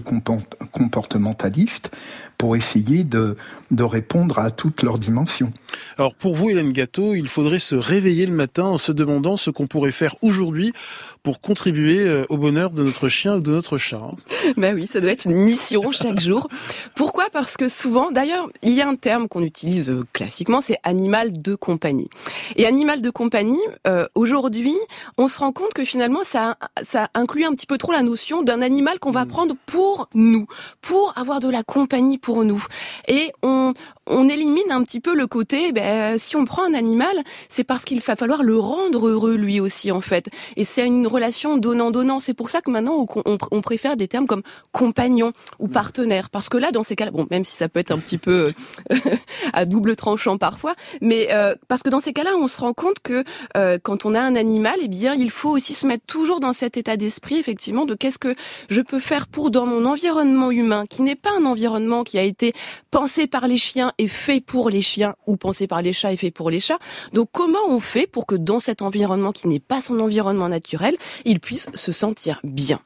comportementalistes 0.72 1.92
pour 2.38 2.56
essayer 2.56 3.04
de, 3.04 3.36
de 3.72 3.84
répondre 3.84 4.40
à 4.40 4.50
toutes 4.50 4.82
leurs 4.82 4.98
dimensions. 4.98 5.52
Alors 5.98 6.16
pour 6.16 6.36
vous, 6.36 6.50
Hélène 6.50 6.72
Gâteau, 6.72 7.14
il 7.14 7.28
faudrait 7.28 7.60
se 7.60 7.76
réveiller 7.76 8.26
le 8.26 8.34
matin 8.34 8.64
en 8.64 8.78
se 8.78 8.94
demandant 8.94 9.36
ce 9.36 9.50
qu'on 9.50 9.68
pourrait 9.68 9.92
faire 9.92 10.16
aujourd'hui 10.22 10.74
pour 11.24 11.42
contribuer 11.42 12.00
euh, 12.08 12.26
au 12.30 12.38
bonheur 12.38 12.72
de 12.72 12.84
notre 12.84 13.10
chien 13.10 13.36
ou 13.38 13.40
de 13.40 13.52
notre 13.52 13.78
chat. 13.78 14.00
Ben 14.58 14.76
oui, 14.76 14.88
ça 14.88 15.00
doit 15.00 15.12
être 15.12 15.26
une 15.26 15.36
mission 15.36 15.92
chaque 15.92 16.20
jour. 16.20 16.48
Pourquoi? 16.96 17.26
Parce 17.32 17.56
que 17.56 17.68
souvent, 17.68 18.12
d'ailleurs, 18.12 18.50
il 18.64 18.74
y 18.74 18.82
a 18.82 18.88
un 18.88 18.96
terme 18.96 19.28
qu'on 19.28 19.44
utilise 19.44 19.90
euh, 19.90 20.06
classiquement, 20.12 20.62
c'est 20.62 20.78
animal 20.84 21.34
de 21.34 21.56
compagnie. 21.56 22.10
Et 22.56 22.66
animal 22.66 23.02
de 23.02 23.10
compagnie, 23.10 23.62
euh, 23.88 24.08
aujourd'hui, 24.16 24.76
on 25.18 25.28
se 25.28 25.40
rend 25.40 25.52
compte 25.52 25.74
que 25.74 25.86
finalement, 25.86 26.24
ça, 26.24 26.58
ça 26.82 27.10
inclut 27.14 27.46
un 27.46 27.52
petit 27.52 27.68
peu 27.68 27.78
trop 27.78 27.92
la 27.92 28.02
notion 28.02 28.42
d'un 28.42 28.62
animal 28.62 29.00
qu'on 29.00 29.12
va 29.12 29.26
mm. 29.26 29.30
prendre 29.30 29.56
pour 29.66 30.10
nous, 30.14 30.48
pour 30.82 31.14
avoir 31.16 31.40
de 31.40 31.50
la 31.50 31.64
compagnie 31.64 32.18
pour 32.18 32.44
nous. 32.44 32.64
Et 33.08 33.32
on, 33.44 33.74
on 34.08 34.28
élimine 34.28 34.72
un 34.72 34.84
petit 34.84 35.00
peu 35.00 35.14
le 35.16 35.28
côté, 35.28 35.72
ben, 35.72 36.18
si 36.18 36.36
on 36.36 36.46
prend 36.46 36.64
un 36.64 36.74
animal, 36.74 37.16
c'est 37.50 37.64
parce 37.64 37.86
qu'il 37.86 38.00
va 38.00 38.16
falloir 38.16 38.44
le 38.44 38.58
rendre 38.58 39.08
heureux 39.08 39.36
lui 39.36 39.60
aussi 39.60 39.92
en 39.92 40.02
fait. 40.02 40.30
Et 40.56 40.64
c'est 40.64 40.86
une 40.86 41.08
relation 41.10 41.58
donnant-donnant. 41.58 42.20
C'est 42.20 42.34
pour 42.34 42.50
ça 42.50 42.62
que 42.62 42.72
maintenant 42.72 43.06
on, 43.26 43.38
on, 43.52 43.62
préfère 43.62 43.98
des 43.98 44.08
termes 44.08 44.28
comme 44.28 44.44
compagnon 44.72 45.34
ou 45.60 45.68
mm. 45.68 45.72
partenaire, 45.72 46.30
parce 46.30 46.50
que 46.50 46.58
là, 46.58 46.72
dans 46.72 46.84
ces 46.84 46.96
cas-là, 46.96 47.12
bon, 47.12 47.28
même 47.30 47.44
si 47.44 47.56
ça 47.56 47.70
peut 47.70 47.80
être 47.80 47.92
un 47.92 48.00
petit 48.00 48.18
peu 48.18 48.52
euh, 48.92 48.96
à 49.54 49.66
double 49.66 49.96
tranchant 49.96 50.38
parfois, 50.38 50.76
mais 51.02 51.30
euh, 51.32 51.56
parce 51.68 51.84
que 51.84 51.90
dans 51.90 52.00
ces 52.00 52.14
cas-là, 52.14 52.32
on 52.36 52.48
se 52.48 52.60
rend 52.60 52.74
compte 52.74 53.00
que 53.04 53.24
euh, 53.58 53.78
quand 53.82 54.06
on 54.06 54.16
a 54.16 54.22
un 54.22 54.36
animal, 54.36 54.76
eh 54.82 54.88
bien, 54.88 55.14
il 55.14 55.32
faut 55.32 55.50
aussi 55.50 55.74
se 55.74 55.86
mettre 55.86 56.06
toujours 56.06 56.40
dans 56.40 56.54
cet 56.54 56.78
état 56.78 56.98
d'esprit, 56.98 57.38
effectivement, 57.38 57.86
de 57.86 57.96
qu'est-ce 57.96 58.20
que 58.20 58.36
je 58.70 58.82
peux 58.82 59.00
faire 59.00 59.28
pour 59.28 59.52
dans 59.52 59.66
mon 59.66 59.86
environnement 59.86 60.52
humain, 60.52 60.86
qui 60.88 61.02
n'est 61.02 61.16
pas 61.16 61.32
un 61.40 61.46
environnement 61.46 62.04
qui 62.04 62.18
a 62.18 62.24
été 62.24 62.54
pensé 62.92 63.28
par 63.28 63.48
les 63.48 63.58
chiens 63.58 63.92
est 63.98 64.08
fait 64.08 64.42
pour 64.42 64.70
les 64.70 64.82
chiens 64.82 65.16
ou 65.28 65.38
pensé 65.38 65.68
par 65.68 65.82
les 65.82 65.94
chats 65.94 66.14
est 66.14 66.18
fait 66.18 66.32
pour 66.32 66.50
les 66.50 66.60
chats. 66.60 66.80
Donc 67.14 67.30
comment 67.32 67.60
on 67.68 67.80
fait 67.80 68.08
pour 68.08 68.26
que 68.26 68.36
dans 68.36 68.60
cet 68.60 68.82
environnement 68.82 69.32
qui 69.32 69.48
n'est 69.48 69.60
pas 69.60 69.82
son 69.82 70.00
environnement 70.00 70.50
naturel, 70.50 70.96
il 71.26 71.40
puisse 71.40 71.70
se 71.74 71.92
sentir 71.92 72.40
bien 72.44 72.82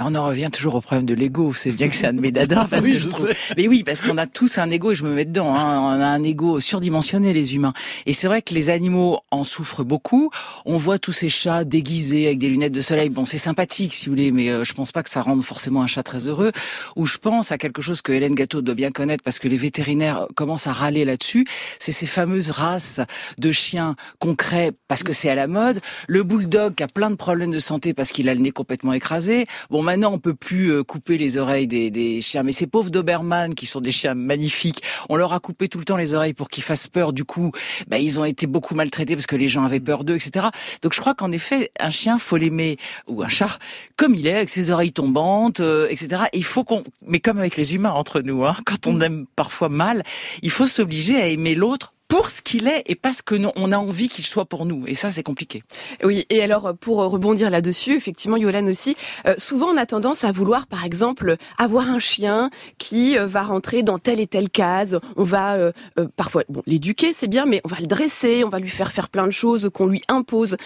on 0.00 0.14
en 0.14 0.26
revient 0.26 0.50
toujours 0.52 0.74
au 0.74 0.80
problème 0.80 1.06
de 1.06 1.14
l'ego. 1.14 1.52
C'est 1.54 1.72
bien 1.72 1.88
que 1.88 1.94
c'est 1.94 2.06
un 2.06 2.12
de 2.12 2.20
mes 2.20 2.32
dadas 2.32 2.66
parce 2.70 2.84
que 2.86 2.94
je, 2.94 3.08
Mais 3.56 3.68
oui, 3.68 3.82
parce 3.82 4.00
qu'on 4.00 4.18
a 4.18 4.26
tous 4.26 4.58
un 4.58 4.70
ego 4.70 4.92
et 4.92 4.94
je 4.94 5.04
me 5.04 5.14
mets 5.14 5.24
dedans. 5.24 5.54
Hein. 5.54 5.80
On 5.80 6.00
a 6.00 6.06
un 6.06 6.22
ego 6.22 6.60
surdimensionné 6.60 7.32
les 7.32 7.54
humains. 7.54 7.72
Et 8.06 8.12
c'est 8.12 8.26
vrai 8.26 8.42
que 8.42 8.54
les 8.54 8.70
animaux 8.70 9.20
en 9.30 9.44
souffrent 9.44 9.84
beaucoup. 9.84 10.30
On 10.64 10.76
voit 10.76 10.98
tous 10.98 11.12
ces 11.12 11.28
chats 11.28 11.64
déguisés 11.64 12.26
avec 12.26 12.38
des 12.38 12.48
lunettes 12.48 12.72
de 12.72 12.80
soleil. 12.80 13.10
Bon, 13.10 13.24
c'est 13.24 13.38
sympathique 13.38 13.94
si 13.94 14.06
vous 14.06 14.12
voulez, 14.12 14.32
mais 14.32 14.50
euh, 14.50 14.64
je 14.64 14.72
pense 14.74 14.92
pas 14.92 15.02
que 15.02 15.10
ça 15.10 15.22
rende 15.22 15.42
forcément 15.42 15.82
un 15.82 15.86
chat 15.86 16.02
très 16.02 16.26
heureux. 16.26 16.52
Ou 16.96 17.06
je 17.06 17.18
pense 17.18 17.52
à 17.52 17.58
quelque 17.58 17.82
chose 17.82 18.02
que 18.02 18.12
Hélène 18.12 18.34
Gâteau 18.34 18.62
doit 18.62 18.74
bien 18.74 18.90
connaître 18.90 19.22
parce 19.22 19.38
que 19.38 19.48
les 19.48 19.56
vétérinaires 19.56 20.26
commencent 20.34 20.66
à 20.66 20.72
râler 20.72 21.04
là-dessus. 21.04 21.46
C'est 21.78 21.92
ces 21.92 22.06
fameuses 22.06 22.50
races 22.50 23.00
de 23.38 23.52
chiens 23.52 23.96
concrets 24.18 24.72
parce 24.88 25.02
que 25.02 25.12
c'est 25.12 25.30
à 25.30 25.34
la 25.34 25.46
mode. 25.46 25.80
Le 26.06 26.22
bulldog 26.22 26.74
qui 26.74 26.82
a 26.82 26.88
plein 26.88 27.10
de 27.10 27.16
problèmes 27.16 27.50
de 27.50 27.58
santé 27.58 27.94
parce 27.94 28.12
qu'il 28.12 28.28
a 28.28 28.34
le 28.34 28.40
nez 28.40 28.50
complètement 28.50 28.92
écrasé. 28.92 29.46
Bon, 29.70 29.82
maintenant, 29.82 30.12
on 30.12 30.18
peut 30.18 30.34
plus 30.34 30.72
euh, 30.72 30.82
couper 30.82 31.16
les 31.16 31.36
oreilles 31.36 31.68
des, 31.68 32.20
chiens, 32.20 32.42
mais 32.42 32.50
ces 32.50 32.66
pauvres 32.66 32.90
Doberman, 32.90 33.54
qui 33.54 33.66
sont 33.66 33.80
des 33.80 33.92
chiens 33.92 34.14
magnifiques, 34.14 34.82
on 35.08 35.14
leur 35.14 35.32
a 35.32 35.38
coupé 35.38 35.68
tout 35.68 35.78
le 35.78 35.84
temps 35.84 35.96
les 35.96 36.12
oreilles 36.12 36.34
pour 36.34 36.48
qu'ils 36.48 36.64
fassent 36.64 36.88
peur. 36.88 37.12
Du 37.12 37.24
coup, 37.24 37.52
bah, 37.86 37.98
ils 37.98 38.18
ont 38.18 38.24
été 38.24 38.48
beaucoup 38.48 38.74
maltraités 38.74 39.14
parce 39.14 39.28
que 39.28 39.36
les 39.36 39.46
gens 39.46 39.62
avaient 39.62 39.78
peur 39.78 40.02
d'eux, 40.02 40.16
etc. 40.16 40.48
Donc, 40.82 40.92
je 40.92 41.00
crois 41.00 41.14
qu'en 41.14 41.30
effet, 41.30 41.70
un 41.78 41.90
chien, 41.90 42.18
faut 42.18 42.36
l'aimer, 42.36 42.78
ou 43.06 43.22
un 43.22 43.28
chat, 43.28 43.60
comme 43.96 44.16
il 44.16 44.26
est, 44.26 44.34
avec 44.34 44.50
ses 44.50 44.72
oreilles 44.72 44.92
tombantes, 44.92 45.60
euh, 45.60 45.86
etc. 45.88 46.22
il 46.32 46.44
faut 46.44 46.64
qu'on, 46.64 46.82
mais 47.06 47.20
comme 47.20 47.38
avec 47.38 47.56
les 47.56 47.76
humains 47.76 47.92
entre 47.92 48.22
nous, 48.22 48.44
hein, 48.44 48.56
quand 48.66 48.88
on 48.88 49.00
aime 49.00 49.26
parfois 49.36 49.68
mal, 49.68 50.02
il 50.42 50.50
faut 50.50 50.66
s'obliger 50.66 51.16
à 51.16 51.26
aimer 51.28 51.54
l'autre 51.54 51.94
pour 52.10 52.28
ce 52.28 52.42
qu'il 52.42 52.66
est 52.66 52.82
et 52.86 52.96
parce 52.96 53.22
que 53.22 53.36
on 53.56 53.72
a 53.72 53.78
envie 53.78 54.08
qu'il 54.08 54.26
soit 54.26 54.44
pour 54.44 54.66
nous. 54.66 54.84
Et 54.86 54.94
ça, 54.96 55.10
c'est 55.10 55.22
compliqué. 55.22 55.62
Oui. 56.02 56.26
Et 56.28 56.42
alors, 56.42 56.74
pour 56.78 56.98
rebondir 56.98 57.48
là-dessus, 57.50 57.94
effectivement, 57.94 58.36
Yolan 58.36 58.66
aussi, 58.66 58.96
euh, 59.26 59.34
souvent 59.38 59.68
on 59.68 59.76
a 59.76 59.86
tendance 59.86 60.24
à 60.24 60.32
vouloir, 60.32 60.66
par 60.66 60.84
exemple, 60.84 61.36
avoir 61.56 61.88
un 61.88 62.00
chien 62.00 62.50
qui 62.78 63.16
euh, 63.16 63.26
va 63.26 63.42
rentrer 63.42 63.84
dans 63.84 63.98
telle 63.98 64.18
et 64.18 64.26
telle 64.26 64.50
case. 64.50 64.98
On 65.16 65.22
va 65.22 65.54
euh, 65.54 65.72
parfois, 66.16 66.42
bon, 66.48 66.62
l'éduquer, 66.66 67.12
c'est 67.14 67.28
bien, 67.28 67.46
mais 67.46 67.60
on 67.64 67.68
va 67.68 67.76
le 67.78 67.86
dresser, 67.86 68.42
on 68.44 68.48
va 68.48 68.58
lui 68.58 68.68
faire 68.68 68.90
faire 68.90 69.08
plein 69.08 69.26
de 69.26 69.32
choses 69.32 69.70
qu'on 69.72 69.86
lui 69.86 70.02
impose. 70.08 70.56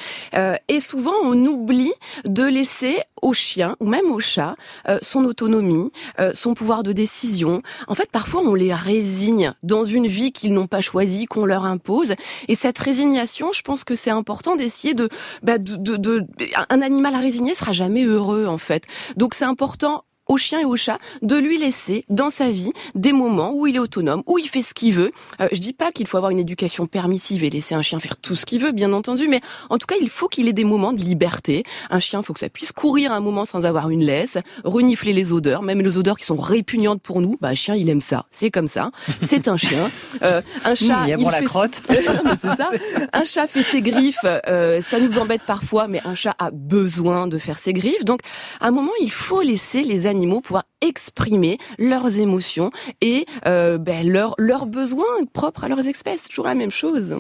et 0.68 0.80
souvent, 0.80 1.14
on 1.24 1.36
oublie 1.44 1.92
de 2.24 2.44
laisser 2.44 2.96
au 3.24 3.32
chien 3.32 3.76
ou 3.80 3.86
même 3.86 4.12
au 4.12 4.18
chat 4.18 4.54
son 5.02 5.24
autonomie, 5.24 5.90
son 6.34 6.54
pouvoir 6.54 6.82
de 6.82 6.92
décision. 6.92 7.62
En 7.88 7.94
fait, 7.94 8.10
parfois, 8.10 8.42
on 8.42 8.54
les 8.54 8.72
résigne 8.72 9.52
dans 9.62 9.84
une 9.84 10.06
vie 10.06 10.30
qu'ils 10.30 10.52
n'ont 10.52 10.66
pas 10.66 10.80
choisie 10.80 11.26
qu'on 11.26 11.46
leur 11.46 11.64
impose. 11.64 12.14
Et 12.48 12.54
cette 12.54 12.78
résignation, 12.78 13.50
je 13.52 13.62
pense 13.62 13.84
que 13.84 13.94
c'est 13.94 14.10
important 14.10 14.56
d'essayer 14.56 14.94
de, 14.94 15.08
bah, 15.42 15.58
de, 15.58 15.76
de, 15.76 15.96
de, 15.96 16.26
un 16.68 16.82
animal 16.82 17.14
à 17.14 17.18
résigner 17.18 17.54
sera 17.54 17.72
jamais 17.72 18.04
heureux 18.04 18.46
en 18.46 18.58
fait. 18.58 18.84
Donc 19.16 19.34
c'est 19.34 19.44
important 19.44 20.04
au 20.26 20.36
chien 20.36 20.60
et 20.60 20.64
au 20.64 20.76
chat 20.76 20.98
de 21.22 21.36
lui 21.36 21.58
laisser 21.58 22.04
dans 22.08 22.30
sa 22.30 22.50
vie 22.50 22.72
des 22.94 23.12
moments 23.12 23.52
où 23.54 23.66
il 23.66 23.76
est 23.76 23.80
autonome, 23.80 24.22
où 24.26 24.38
il 24.38 24.48
fait 24.48 24.62
ce 24.62 24.74
qu'il 24.74 24.94
veut. 24.94 25.12
Euh, 25.40 25.48
je 25.52 25.58
dis 25.58 25.72
pas 25.72 25.92
qu'il 25.92 26.06
faut 26.06 26.16
avoir 26.16 26.30
une 26.30 26.38
éducation 26.38 26.86
permissive 26.86 27.44
et 27.44 27.50
laisser 27.50 27.74
un 27.74 27.82
chien 27.82 27.98
faire 27.98 28.16
tout 28.16 28.34
ce 28.34 28.46
qu'il 28.46 28.60
veut, 28.60 28.72
bien 28.72 28.92
entendu, 28.92 29.28
mais 29.28 29.40
en 29.70 29.78
tout 29.78 29.86
cas, 29.86 29.96
il 30.00 30.08
faut 30.08 30.28
qu'il 30.28 30.48
ait 30.48 30.52
des 30.52 30.64
moments 30.64 30.92
de 30.92 31.00
liberté. 31.00 31.64
Un 31.90 31.98
chien, 31.98 32.20
il 32.20 32.24
faut 32.24 32.32
que 32.32 32.40
ça 32.40 32.48
puisse 32.48 32.72
courir 32.72 33.12
un 33.12 33.20
moment 33.20 33.44
sans 33.44 33.64
avoir 33.64 33.90
une 33.90 34.02
laisse, 34.02 34.38
renifler 34.64 35.12
les 35.12 35.32
odeurs, 35.32 35.62
même 35.62 35.80
les 35.80 35.98
odeurs 35.98 36.16
qui 36.16 36.24
sont 36.24 36.36
répugnantes 36.36 37.02
pour 37.02 37.20
nous. 37.20 37.36
Bah, 37.40 37.48
un 37.48 37.54
chien, 37.54 37.74
il 37.74 37.88
aime 37.90 38.00
ça. 38.00 38.26
C'est 38.30 38.50
comme 38.50 38.68
ça. 38.68 38.90
C'est 39.22 39.48
un 39.48 39.56
chien. 39.56 39.90
Euh, 40.22 40.42
un 40.64 40.74
chat, 40.74 41.06
il, 41.08 41.24
la 41.24 41.42
crotte. 41.42 41.82
c'est 41.88 42.56
ça. 42.56 42.70
Un 43.12 43.24
chat 43.24 43.46
fait 43.46 43.62
ses 43.62 43.82
griffes. 43.82 44.24
Euh, 44.48 44.80
ça 44.80 44.98
nous 45.00 45.18
embête 45.18 45.42
parfois, 45.42 45.88
mais 45.88 46.00
un 46.04 46.14
chat 46.14 46.34
a 46.38 46.50
besoin 46.50 47.26
de 47.26 47.38
faire 47.38 47.58
ses 47.58 47.72
griffes. 47.72 48.04
Donc, 48.04 48.20
à 48.60 48.68
un 48.68 48.70
moment, 48.70 48.92
il 49.00 49.10
faut 49.10 49.42
laisser 49.42 49.82
les 49.82 50.06
animaux 50.06 50.14
pouvoir 50.40 50.64
exprimer 50.80 51.58
leurs 51.78 52.18
émotions 52.18 52.70
et 53.00 53.26
euh, 53.46 53.78
ben, 53.78 54.06
leurs 54.06 54.34
leurs 54.38 54.66
besoins 54.66 55.04
propres 55.32 55.64
à 55.64 55.68
leurs 55.68 55.86
espèces. 55.86 56.24
Toujours 56.28 56.46
la 56.46 56.54
même 56.54 56.70
chose. 56.70 57.16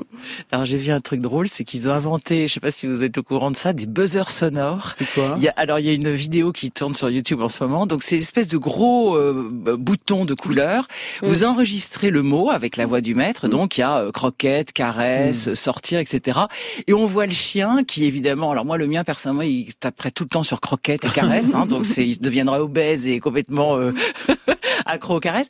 Alors 0.52 0.64
j'ai 0.64 0.76
vu 0.76 0.92
un 0.92 1.00
truc 1.00 1.20
drôle, 1.20 1.48
c'est 1.48 1.64
qu'ils 1.64 1.88
ont 1.88 1.92
inventé, 1.92 2.46
je 2.46 2.52
sais 2.52 2.60
pas 2.60 2.70
si 2.70 2.86
vous 2.86 3.02
êtes 3.02 3.16
au 3.18 3.22
courant 3.22 3.50
de 3.50 3.56
ça, 3.56 3.72
des 3.72 3.86
buzzers 3.86 4.30
sonores. 4.30 4.92
C'est 4.96 5.10
quoi? 5.12 5.34
Il 5.38 5.42
y 5.42 5.48
a, 5.48 5.54
Alors 5.56 5.78
il 5.78 5.86
y 5.86 5.88
a 5.88 5.92
une 5.92 6.12
vidéo 6.12 6.52
qui 6.52 6.70
tourne 6.70 6.92
sur 6.92 7.08
YouTube 7.08 7.40
en 7.40 7.48
ce 7.48 7.64
moment. 7.64 7.86
Donc 7.86 8.02
c'est 8.02 8.16
une 8.16 8.22
espèce 8.22 8.48
de 8.48 8.58
gros 8.58 9.16
euh, 9.16 9.48
boutons 9.78 10.24
de 10.24 10.34
couleur. 10.34 10.86
Vous 11.22 11.44
enregistrez 11.44 12.10
le 12.10 12.22
mot 12.22 12.50
avec 12.50 12.76
la 12.76 12.86
voix 12.86 13.00
du 13.00 13.14
maître. 13.14 13.48
Donc 13.48 13.78
il 13.78 13.80
y 13.80 13.84
a 13.84 13.98
euh, 13.98 14.12
croquette, 14.12 14.72
caresse, 14.72 15.48
mm. 15.48 15.54
sortir, 15.54 16.00
etc. 16.00 16.40
Et 16.86 16.92
on 16.92 17.06
voit 17.06 17.26
le 17.26 17.32
chien 17.32 17.82
qui 17.84 18.04
évidemment, 18.04 18.50
alors 18.50 18.64
moi 18.64 18.76
le 18.76 18.86
mien 18.86 19.04
personnellement, 19.04 19.42
il 19.42 19.74
taperait 19.74 20.10
tout 20.10 20.24
le 20.24 20.28
temps 20.28 20.42
sur 20.42 20.60
croquette 20.60 21.04
et 21.04 21.08
caresse. 21.08 21.54
hein, 21.54 21.66
donc 21.68 21.86
c'est, 21.86 22.06
il 22.06 22.20
deviendra 22.20 22.62
obèse 22.62 22.83
et 22.92 23.20
complètement 23.20 23.78
euh, 23.78 23.92
accro 24.86 25.16
aux 25.16 25.20
caresses. 25.20 25.48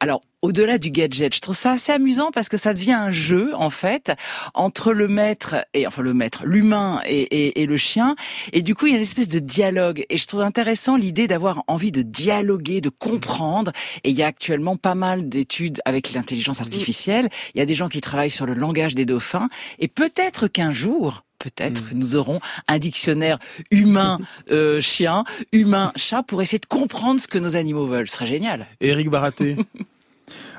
Alors, 0.00 0.20
au-delà 0.42 0.78
du 0.78 0.90
gadget, 0.90 1.34
je 1.34 1.40
trouve 1.40 1.56
ça 1.56 1.72
assez 1.72 1.92
amusant 1.92 2.30
parce 2.32 2.48
que 2.48 2.56
ça 2.56 2.72
devient 2.72 2.92
un 2.92 3.12
jeu 3.12 3.52
en 3.54 3.68
fait 3.68 4.12
entre 4.54 4.92
le 4.92 5.06
maître 5.06 5.56
et 5.74 5.86
enfin 5.86 6.00
le 6.00 6.14
maître, 6.14 6.44
l'humain 6.46 7.00
et, 7.04 7.66
le 7.66 7.76
chien. 7.76 8.16
Et 8.52 8.62
du 8.62 8.74
coup, 8.74 8.86
il 8.86 8.92
y 8.92 8.94
a 8.94 8.96
une 8.96 9.02
espèce 9.02 9.28
de 9.28 9.38
dialogue. 9.38 10.04
Et 10.08 10.16
je 10.16 10.26
trouve 10.26 10.40
intéressant 10.40 10.96
l'idée 10.96 11.28
d'avoir 11.28 11.62
envie 11.66 11.92
de 11.92 12.02
dialoguer, 12.02 12.80
de 12.80 12.88
comprendre. 12.88 13.72
Et 14.02 14.10
il 14.10 14.18
y 14.18 14.22
a 14.22 14.26
actuellement 14.26 14.76
pas 14.76 14.94
mal 14.94 15.28
d'études 15.28 15.82
avec 15.84 16.12
l'intelligence 16.12 16.62
artificielle. 16.62 17.28
Il 17.54 17.58
y 17.58 17.62
a 17.62 17.66
des 17.66 17.74
gens 17.74 17.88
qui 17.88 18.00
travaillent 18.00 18.30
sur 18.30 18.46
le 18.46 18.54
langage 18.54 18.94
des 18.94 19.04
dauphins. 19.04 19.50
Et 19.78 19.88
peut-être 19.88 20.48
qu'un 20.48 20.72
jour, 20.72 21.22
peut-être 21.40 21.88
que 21.88 21.94
mm. 21.94 21.98
nous 21.98 22.14
aurons 22.14 22.38
un 22.68 22.78
dictionnaire 22.78 23.40
humain 23.72 24.18
euh, 24.52 24.80
chien, 24.80 25.24
humain 25.50 25.90
chat 25.96 26.22
pour 26.22 26.40
essayer 26.40 26.60
de 26.60 26.66
comprendre 26.66 27.18
ce 27.18 27.26
que 27.26 27.38
nos 27.38 27.56
animaux 27.56 27.86
veulent. 27.86 28.08
Ce 28.08 28.16
serait 28.16 28.26
génial. 28.26 28.66
Éric 28.80 29.10
Baraté. 29.10 29.56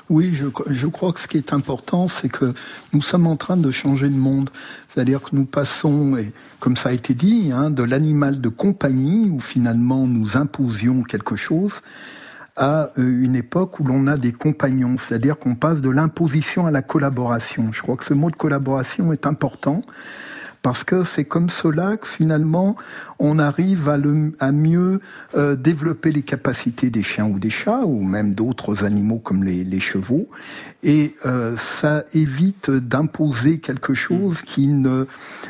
Oui, 0.09 0.33
je, 0.33 0.47
je, 0.69 0.87
crois 0.87 1.13
que 1.13 1.21
ce 1.21 1.27
qui 1.29 1.37
est 1.37 1.53
important, 1.53 2.09
c'est 2.09 2.27
que 2.27 2.53
nous 2.91 3.01
sommes 3.01 3.27
en 3.27 3.37
train 3.37 3.55
de 3.55 3.71
changer 3.71 4.07
le 4.07 4.15
monde. 4.15 4.49
C'est-à-dire 4.89 5.21
que 5.21 5.33
nous 5.33 5.45
passons, 5.45 6.17
et 6.17 6.33
comme 6.59 6.75
ça 6.75 6.89
a 6.89 6.91
été 6.91 7.13
dit, 7.13 7.51
hein, 7.53 7.69
de 7.69 7.81
l'animal 7.81 8.41
de 8.41 8.49
compagnie, 8.49 9.29
où 9.29 9.39
finalement 9.39 10.07
nous 10.07 10.35
imposions 10.35 11.03
quelque 11.03 11.37
chose, 11.37 11.81
à 12.57 12.89
euh, 12.97 13.23
une 13.23 13.35
époque 13.35 13.79
où 13.79 13.85
l'on 13.85 14.07
a 14.07 14.17
des 14.17 14.33
compagnons, 14.33 14.97
c'est-à-dire 14.97 15.37
qu'on 15.37 15.55
passe 15.55 15.79
de 15.79 15.89
l'imposition 15.89 16.65
à 16.65 16.71
la 16.71 16.81
collaboration. 16.81 17.71
Je 17.71 17.81
crois 17.81 17.95
que 17.95 18.03
ce 18.03 18.13
mot 18.13 18.29
de 18.29 18.35
collaboration 18.35 19.13
est 19.13 19.25
important 19.25 19.81
parce 20.61 20.83
que 20.83 21.03
c'est 21.03 21.25
comme 21.25 21.49
cela 21.49 21.97
que 21.97 22.07
finalement 22.07 22.75
on 23.19 23.39
arrive 23.39 23.89
à, 23.89 23.97
le, 23.97 24.33
à 24.39 24.51
mieux 24.51 24.99
euh, 25.35 25.55
développer 25.55 26.11
les 26.11 26.21
capacités 26.21 26.89
des 26.89 27.03
chiens 27.03 27.25
ou 27.25 27.39
des 27.39 27.49
chats 27.49 27.85
ou 27.85 28.03
même 28.03 28.35
d'autres 28.35 28.83
animaux 28.83 29.19
comme 29.19 29.43
les, 29.43 29.63
les 29.63 29.79
chevaux. 29.79 30.29
Et 30.83 31.13
euh, 31.25 31.55
ça 31.57 32.03
évite 32.13 32.69
d'imposer 32.71 33.59
quelque 33.59 33.93
chose 33.93 34.41
qui 34.41 34.67
ne 34.67 35.05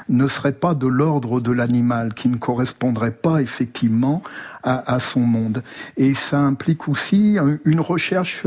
ne 0.09 0.27
serait 0.27 0.51
pas 0.51 0.75
de 0.75 0.87
l'ordre 0.87 1.39
de 1.39 1.51
l'animal, 1.51 2.13
qui 2.13 2.29
ne 2.29 2.37
correspondrait 2.37 3.11
pas 3.11 3.41
effectivement 3.41 4.23
à, 4.63 4.93
à, 4.93 4.99
son 4.99 5.21
monde. 5.21 5.63
Et 5.97 6.13
ça 6.13 6.39
implique 6.39 6.87
aussi 6.87 7.37
une 7.65 7.79
recherche 7.79 8.45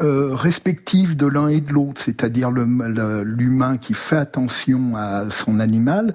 euh, 0.00 0.36
de 0.36 1.26
l'un 1.26 1.48
et 1.48 1.60
de 1.60 1.72
l'autre, 1.72 2.02
c'est-à-dire 2.04 2.50
l'humain 2.50 3.76
qui 3.76 3.94
fait 3.94 4.16
attention 4.16 4.96
à 4.96 5.30
son 5.30 5.60
animal 5.60 6.14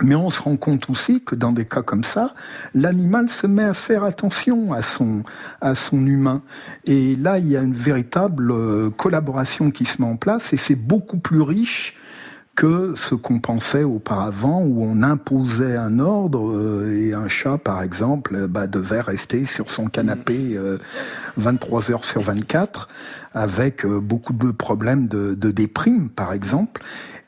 mais 0.00 0.14
on 0.14 0.30
se 0.30 0.40
rend 0.40 0.56
compte 0.56 0.88
aussi 0.88 1.22
que 1.22 1.34
dans 1.34 1.52
des 1.52 1.66
cas 1.66 1.82
comme 1.82 2.04
ça, 2.04 2.34
l'animal 2.74 3.28
se 3.28 3.46
met 3.46 3.64
à 3.64 3.74
faire 3.74 4.04
attention 4.04 4.72
à 4.72 4.82
son, 4.82 5.22
à 5.60 5.74
son 5.74 6.06
humain. 6.06 6.42
Et 6.84 7.14
là, 7.16 7.38
il 7.38 7.48
y 7.48 7.56
a 7.56 7.60
une 7.60 7.74
véritable 7.74 8.50
euh, 8.52 8.90
collaboration 8.90 9.70
qui 9.70 9.84
se 9.84 10.00
met 10.00 10.08
en 10.08 10.16
place 10.16 10.52
et 10.52 10.56
c'est 10.56 10.76
beaucoup 10.76 11.18
plus 11.18 11.42
riche 11.42 11.94
que 12.54 12.94
ce 12.96 13.14
qu'on 13.14 13.40
pensait 13.40 13.84
auparavant 13.84 14.62
où 14.62 14.84
on 14.84 15.02
imposait 15.02 15.76
un 15.76 15.98
ordre 15.98 16.50
euh, 16.50 16.94
et 16.94 17.14
un 17.14 17.28
chat 17.28 17.56
par 17.56 17.82
exemple 17.82 18.34
euh, 18.34 18.46
bah, 18.46 18.66
devait 18.66 19.00
rester 19.00 19.46
sur 19.46 19.70
son 19.70 19.86
canapé 19.86 20.58
23 21.38 21.90
heures 21.90 22.04
sur 22.04 22.20
24 22.20 22.88
avec 23.34 23.86
beaucoup 23.86 24.34
de 24.34 24.50
problèmes 24.50 25.08
de, 25.08 25.34
de 25.34 25.50
déprime 25.50 26.10
par 26.10 26.32
exemple 26.32 26.82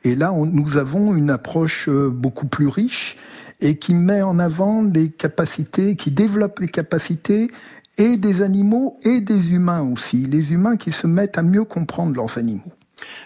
et 0.05 0.15
là, 0.15 0.35
nous 0.37 0.77
avons 0.77 1.17
une 1.17 1.31
approche 1.31 1.89
euh, 1.89 2.11
beaucoup 2.11 2.47
plus 2.47 2.69
riche 2.69 3.17
et 3.61 3.79
qui 3.79 3.95
met 3.95 4.21
en 4.21 4.39
avant 4.39 4.83
les 4.83 5.11
capacités, 5.11 5.97
qui 5.97 6.11
développe 6.11 6.59
les 6.59 6.69
capacités 6.69 7.51
et 7.97 8.19
des 8.19 8.43
animaux 8.43 8.99
et 9.03 9.21
des 9.21 9.49
humains 9.49 9.81
aussi. 9.81 10.27
Les 10.27 10.53
humains 10.53 10.77
qui 10.77 10.93
se 10.93 11.07
mettent 11.07 11.39
à 11.39 11.43
mieux 11.43 11.65
comprendre 11.65 12.15
leurs 12.15 12.37
animaux. 12.37 12.73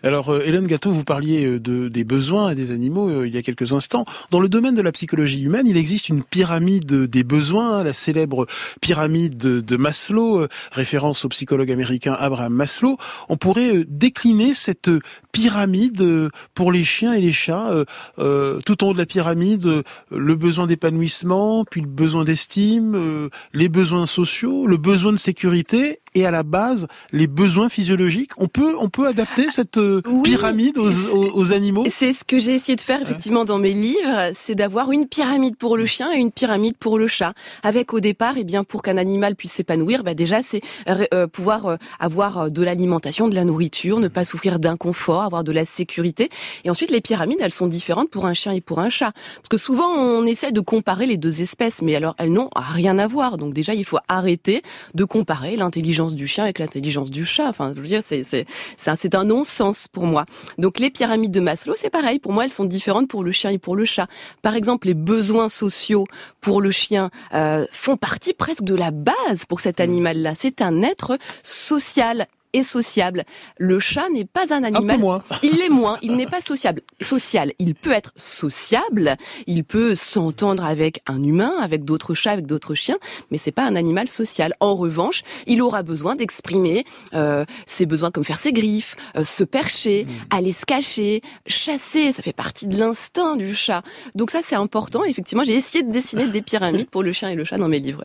Alors, 0.02 0.30
euh, 0.30 0.42
Hélène 0.44 0.66
Gâteau, 0.66 0.90
vous 0.90 1.04
parliez 1.04 1.46
euh, 1.46 1.60
de, 1.60 1.88
des 1.88 2.04
besoins 2.04 2.54
des 2.54 2.70
animaux 2.70 3.08
euh, 3.08 3.26
il 3.26 3.34
y 3.34 3.38
a 3.38 3.42
quelques 3.42 3.72
instants. 3.72 4.04
Dans 4.30 4.40
le 4.40 4.48
domaine 4.48 4.74
de 4.74 4.82
la 4.82 4.92
psychologie 4.92 5.42
humaine, 5.42 5.66
il 5.66 5.76
existe 5.76 6.08
une 6.08 6.22
pyramide 6.22 6.86
des 6.86 7.24
besoins, 7.24 7.82
la 7.82 7.92
célèbre 7.92 8.46
pyramide 8.80 9.36
de, 9.36 9.76
Maslow, 9.76 10.46
référence 10.72 11.24
au 11.24 11.28
psychologue 11.28 11.70
américain 11.70 12.16
Abraham 12.18 12.52
Maslow. 12.52 12.96
On 13.28 13.36
pourrait 13.36 13.84
décliner 13.86 14.54
cette 14.54 14.90
pyramide 15.30 16.30
pour 16.54 16.72
les 16.72 16.84
chiens 16.84 17.12
et 17.12 17.20
les 17.20 17.32
chats. 17.32 17.84
tout 18.16 18.84
en 18.84 18.88
haut 18.88 18.92
de 18.92 18.98
la 18.98 19.06
pyramide, 19.06 19.84
le 20.10 20.34
besoin 20.34 20.66
d'épanouissement, 20.66 21.64
puis 21.64 21.80
le 21.80 21.86
besoin 21.86 22.24
d'estime, 22.24 23.30
les 23.52 23.68
besoins 23.68 24.06
sociaux, 24.06 24.66
le 24.66 24.76
besoin 24.76 25.12
de 25.12 25.18
sécurité 25.18 26.00
et 26.14 26.26
à 26.26 26.30
la 26.30 26.42
base 26.42 26.86
les 27.12 27.26
besoins 27.26 27.68
physiologiques. 27.68 28.30
On 28.36 28.48
peut, 28.48 28.74
on 28.78 28.88
peut 28.88 29.06
adapter 29.06 29.50
cette 29.50 29.78
euh, 29.78 30.02
pyramide 30.24 30.78
aux, 30.78 30.90
aux, 31.14 31.52
animaux? 31.52 31.84
C'est 31.88 32.12
ce 32.12 32.24
que 32.24 32.38
j'ai 32.38 32.54
essayé 32.54 32.76
de 32.76 32.80
faire 32.80 33.00
effectivement 33.00 33.44
dans 33.44 33.58
mes 33.58 33.72
livres, 33.72 34.30
c'est 34.34 34.54
d'avoir 34.54 34.92
une 34.92 35.06
pyramide 35.06 35.56
pour 35.56 35.76
le 35.76 35.86
chien 35.86 36.08
et 36.12 36.18
une 36.18 36.30
pyramide 36.30 36.76
pour 36.76 36.98
le 36.98 37.06
chat. 37.06 37.32
Avec 37.62 37.92
au 37.92 38.00
départ, 38.00 38.36
et 38.36 38.40
eh 38.40 38.44
bien 38.44 38.64
pour 38.64 38.82
qu'un 38.82 38.96
animal 38.96 39.36
puisse 39.36 39.52
s'épanouir, 39.52 40.04
bah 40.04 40.14
déjà 40.14 40.42
c'est 40.42 40.60
euh, 40.88 41.26
pouvoir 41.26 41.66
euh, 41.66 41.76
avoir 42.00 42.50
de 42.50 42.62
l'alimentation, 42.62 43.28
de 43.28 43.34
la 43.34 43.44
nourriture, 43.44 44.00
ne 44.00 44.08
pas 44.08 44.24
souffrir 44.24 44.58
d'inconfort, 44.58 45.22
avoir 45.22 45.44
de 45.44 45.52
la 45.52 45.64
sécurité. 45.64 46.30
Et 46.64 46.70
ensuite, 46.70 46.90
les 46.90 47.00
pyramides, 47.00 47.38
elles 47.40 47.52
sont 47.52 47.66
différentes 47.66 48.10
pour 48.10 48.26
un 48.26 48.34
chien 48.34 48.52
et 48.52 48.60
pour 48.60 48.80
un 48.80 48.88
chat, 48.88 49.12
parce 49.12 49.48
que 49.50 49.58
souvent 49.58 49.88
on 49.88 50.24
essaie 50.26 50.52
de 50.52 50.60
comparer 50.60 51.06
les 51.06 51.16
deux 51.16 51.40
espèces, 51.40 51.82
mais 51.82 51.94
alors 51.94 52.14
elles 52.18 52.32
n'ont 52.32 52.50
rien 52.56 52.98
à 52.98 53.06
voir. 53.06 53.38
Donc 53.38 53.54
déjà, 53.54 53.74
il 53.74 53.84
faut 53.84 53.98
arrêter 54.08 54.62
de 54.94 55.04
comparer 55.04 55.56
l'intelligence 55.56 56.07
du 56.14 56.26
chien 56.26 56.44
avec 56.44 56.58
l'intelligence 56.58 57.10
du 57.10 57.24
chat. 57.24 57.48
Enfin, 57.48 57.72
je 57.74 57.80
veux 57.80 57.86
dire, 57.86 58.02
c'est 58.04 58.24
c'est 58.24 58.46
c'est 58.76 59.14
un 59.14 59.24
non-sens 59.24 59.88
pour 59.88 60.04
moi. 60.04 60.24
Donc 60.58 60.78
les 60.78 60.90
pyramides 60.90 61.30
de 61.30 61.40
Maslow, 61.40 61.74
c'est 61.76 61.90
pareil. 61.90 62.18
Pour 62.18 62.32
moi, 62.32 62.44
elles 62.44 62.52
sont 62.52 62.64
différentes 62.64 63.08
pour 63.08 63.24
le 63.24 63.32
chien 63.32 63.50
et 63.50 63.58
pour 63.58 63.76
le 63.76 63.84
chat. 63.84 64.06
Par 64.42 64.54
exemple, 64.54 64.86
les 64.86 64.94
besoins 64.94 65.48
sociaux 65.48 66.06
pour 66.40 66.60
le 66.60 66.70
chien 66.70 67.10
euh, 67.34 67.66
font 67.70 67.96
partie 67.96 68.34
presque 68.34 68.62
de 68.62 68.74
la 68.74 68.90
base 68.90 69.44
pour 69.48 69.60
cet 69.60 69.78
mmh. 69.78 69.82
animal-là. 69.82 70.32
C'est 70.36 70.62
un 70.62 70.82
être 70.82 71.18
social 71.42 72.26
et 72.52 72.62
sociable. 72.62 73.24
Le 73.58 73.78
chat 73.78 74.08
n'est 74.10 74.24
pas 74.24 74.52
un 74.52 74.64
animal. 74.64 75.00
Il 75.42 75.56
l'est 75.56 75.68
moins. 75.68 75.98
Il 76.02 76.16
n'est 76.16 76.26
pas 76.26 76.40
sociable. 76.40 76.82
Social. 77.00 77.52
Il 77.58 77.74
peut 77.74 77.92
être 77.92 78.12
sociable. 78.16 79.16
Il 79.46 79.64
peut 79.64 79.94
s'entendre 79.94 80.64
avec 80.64 81.02
un 81.06 81.22
humain, 81.22 81.52
avec 81.60 81.84
d'autres 81.84 82.14
chats, 82.14 82.32
avec 82.32 82.46
d'autres 82.46 82.74
chiens, 82.74 82.98
mais 83.30 83.38
c'est 83.38 83.52
pas 83.52 83.64
un 83.64 83.76
animal 83.76 84.08
social. 84.08 84.54
En 84.60 84.74
revanche, 84.74 85.22
il 85.46 85.62
aura 85.62 85.82
besoin 85.82 86.16
d'exprimer 86.16 86.84
euh, 87.14 87.44
ses 87.66 87.86
besoins 87.86 88.10
comme 88.10 88.24
faire 88.24 88.38
ses 88.38 88.52
griffes, 88.52 88.96
euh, 89.16 89.24
se 89.24 89.44
percher, 89.44 90.04
mmh. 90.04 90.36
aller 90.36 90.52
se 90.52 90.66
cacher, 90.66 91.22
chasser. 91.46 92.12
Ça 92.12 92.22
fait 92.22 92.32
partie 92.32 92.66
de 92.66 92.76
l'instinct 92.78 93.36
du 93.36 93.54
chat. 93.54 93.82
Donc 94.14 94.30
ça, 94.30 94.40
c'est 94.42 94.56
important. 94.56 95.04
Effectivement, 95.04 95.44
j'ai 95.44 95.54
essayé 95.54 95.84
de 95.84 95.90
dessiner 95.90 96.26
des 96.26 96.42
pyramides 96.42 96.90
pour 96.90 97.02
le 97.02 97.12
chien 97.12 97.28
et 97.28 97.34
le 97.34 97.44
chat 97.44 97.58
dans 97.58 97.68
mes 97.68 97.80
livres. 97.80 98.02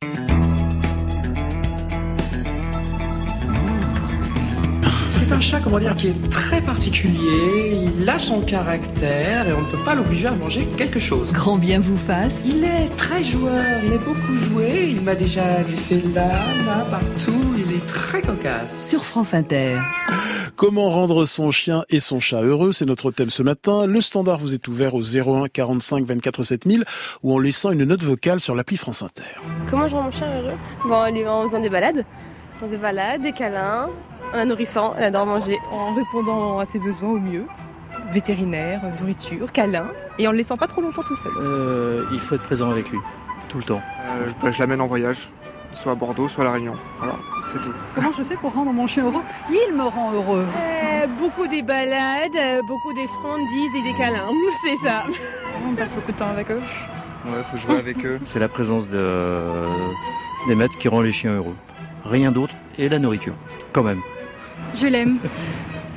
Un 5.34 5.42
chat, 5.42 5.60
comment 5.60 5.80
dire, 5.80 5.96
qui 5.96 6.10
est 6.10 6.30
très 6.30 6.62
particulier. 6.62 7.90
Il 7.98 8.08
a 8.08 8.20
son 8.20 8.42
caractère 8.42 9.48
et 9.48 9.54
on 9.54 9.62
ne 9.62 9.66
peut 9.66 9.84
pas 9.84 9.96
l'obliger 9.96 10.28
à 10.28 10.32
manger 10.32 10.66
quelque 10.78 11.00
chose. 11.00 11.32
Grand 11.32 11.58
bien 11.58 11.80
vous 11.80 11.98
fasse. 11.98 12.44
Il 12.46 12.64
est 12.64 12.90
très 12.98 13.24
joueur, 13.24 13.64
il 13.84 13.94
est 13.94 13.98
beaucoup 13.98 14.36
joué. 14.36 14.90
Il 14.92 15.02
m'a 15.02 15.16
déjà 15.16 15.64
griffé 15.64 16.04
là, 16.14 16.30
là, 16.68 16.86
partout. 16.90 17.42
Il 17.58 17.74
est 17.74 17.88
très 17.88 18.22
cocasse. 18.22 18.90
Sur 18.90 19.04
France 19.06 19.34
Inter. 19.34 19.80
Comment 20.56 20.90
rendre 20.90 21.26
son 21.26 21.50
chien 21.50 21.84
et 21.90 22.00
son 22.00 22.20
chat 22.20 22.42
heureux 22.44 22.72
C'est 22.72 22.86
notre 22.86 23.10
thème 23.10 23.32
ce 23.32 23.42
matin. 23.42 23.88
Le 23.88 24.02
standard 24.02 24.38
vous 24.38 24.54
est 24.54 24.68
ouvert 24.68 24.94
au 24.94 25.02
01 25.02 25.48
45 25.48 26.06
24 26.06 26.44
7000 26.44 26.84
ou 27.24 27.34
en 27.34 27.40
laissant 27.40 27.72
une 27.72 27.86
note 27.86 28.04
vocale 28.04 28.40
sur 28.40 28.54
l'appli 28.54 28.78
France 28.78 29.02
Inter. 29.02 29.24
Comment 29.68 29.88
je 29.88 29.96
rends 29.96 30.04
mon 30.04 30.12
chien 30.12 30.42
heureux? 30.42 30.58
Bon, 30.86 31.28
en 31.28 31.48
faisant 31.48 31.60
des 31.60 31.70
balades. 31.70 32.06
Des 32.70 32.78
balades, 32.78 33.22
des 33.22 33.34
câlins, 33.34 33.90
en 34.34 34.38
la 34.38 34.46
nourrissant, 34.46 34.94
elle 34.98 35.04
adore 35.06 35.26
manger. 35.26 35.60
En 35.72 35.94
répondant 35.94 36.60
à 36.60 36.66
ses 36.66 36.80
besoins 36.80 37.10
au 37.10 37.20
mieux, 37.20 37.46
vétérinaire, 38.12 38.82
nourriture, 39.00 39.52
câlin, 39.52 39.88
et 40.18 40.28
en 40.28 40.32
le 40.32 40.38
laissant 40.38 40.58
pas 40.58 40.68
trop 40.68 40.82
longtemps 40.82 41.04
tout 41.04 41.16
seul. 41.16 41.32
Euh, 41.38 42.06
il 42.12 42.20
faut 42.20 42.36
être 42.36 42.44
présent 42.44 42.70
avec 42.70 42.90
lui, 42.90 43.00
tout 43.50 43.58
le 43.58 43.64
temps. 43.64 43.82
Euh, 44.08 44.30
bah, 44.42 44.52
je 44.52 44.60
l'amène 44.60 44.82
en 44.82 44.88
voyage, 44.88 45.30
soit 45.74 45.92
à 45.92 45.96
Bordeaux, 45.96 46.28
soit 46.28 46.44
à 46.44 46.48
La 46.48 46.54
Réunion. 46.54 46.74
Voilà, 47.00 47.16
c'est 47.46 47.60
tout. 47.60 47.74
Comment 47.96 48.12
je 48.12 48.24
fais 48.24 48.36
pour 48.36 48.54
rendre 48.54 48.74
mon 48.74 48.88
chien 48.88 49.06
heureux? 49.06 49.24
Il 49.50 49.76
me 49.76 49.84
rend 49.84 50.12
heureux. 50.14 50.46
Euh, 50.46 51.08
beaucoup 51.20 51.48
des 51.48 51.62
balades, 51.62 52.62
beaucoup 52.68 52.94
des 52.94 53.08
frondises 53.08 53.76
et 53.78 53.84
des 53.84 53.98
câlins, 53.98 54.30
c'est 54.64 54.88
ça. 54.88 55.04
On 55.68 55.76
passe 55.76 55.92
beaucoup 55.92 56.12
de 56.12 56.18
temps 56.18 56.30
avec 56.30 56.50
eux. 56.52 56.62
Ouais, 57.26 57.44
faut 57.50 57.58
jouer 57.58 57.78
avec 57.78 58.04
eux. 58.06 58.20
C'est 58.26 58.40
la 58.40 58.50
présence 58.50 58.90
de... 58.90 59.40
des 60.48 60.56
maîtres 60.56 60.78
qui 60.78 60.90
rend 60.90 61.02
les 61.02 61.14
chiens 61.14 61.36
heureux. 61.36 61.56
Rien 62.04 62.34
d'autre, 62.34 62.54
et 62.78 62.90
la 62.90 63.00
nourriture, 63.00 63.34
quand 63.72 63.84
même. 63.84 64.02
Je 64.76 64.88
l'aime. 64.88 65.20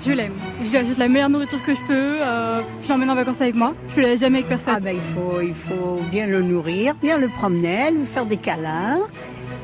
Je 0.04 0.12
l'aime. 0.12 0.34
Je 0.62 0.68
lui 0.68 0.76
achète 0.76 0.98
la 0.98 1.08
meilleure 1.08 1.30
nourriture 1.30 1.62
que 1.64 1.74
je 1.74 1.80
peux. 1.86 2.16
Euh, 2.20 2.60
je 2.82 2.88
l'emmène 2.88 3.10
en 3.10 3.14
vacances 3.14 3.40
avec 3.40 3.54
moi. 3.54 3.74
Je 3.94 4.00
ne 4.00 4.06
laisse 4.06 4.20
jamais 4.20 4.38
avec 4.38 4.48
personne. 4.48 4.74
Ah 4.76 4.80
ben, 4.80 4.96
il, 4.96 5.14
faut, 5.14 5.40
il 5.40 5.54
faut 5.54 6.00
bien 6.10 6.26
le 6.26 6.42
nourrir, 6.42 6.94
bien 6.94 7.18
le 7.18 7.28
promener, 7.28 7.90
lui 7.90 8.06
faire 8.06 8.26
des 8.26 8.36
câlins. 8.36 9.00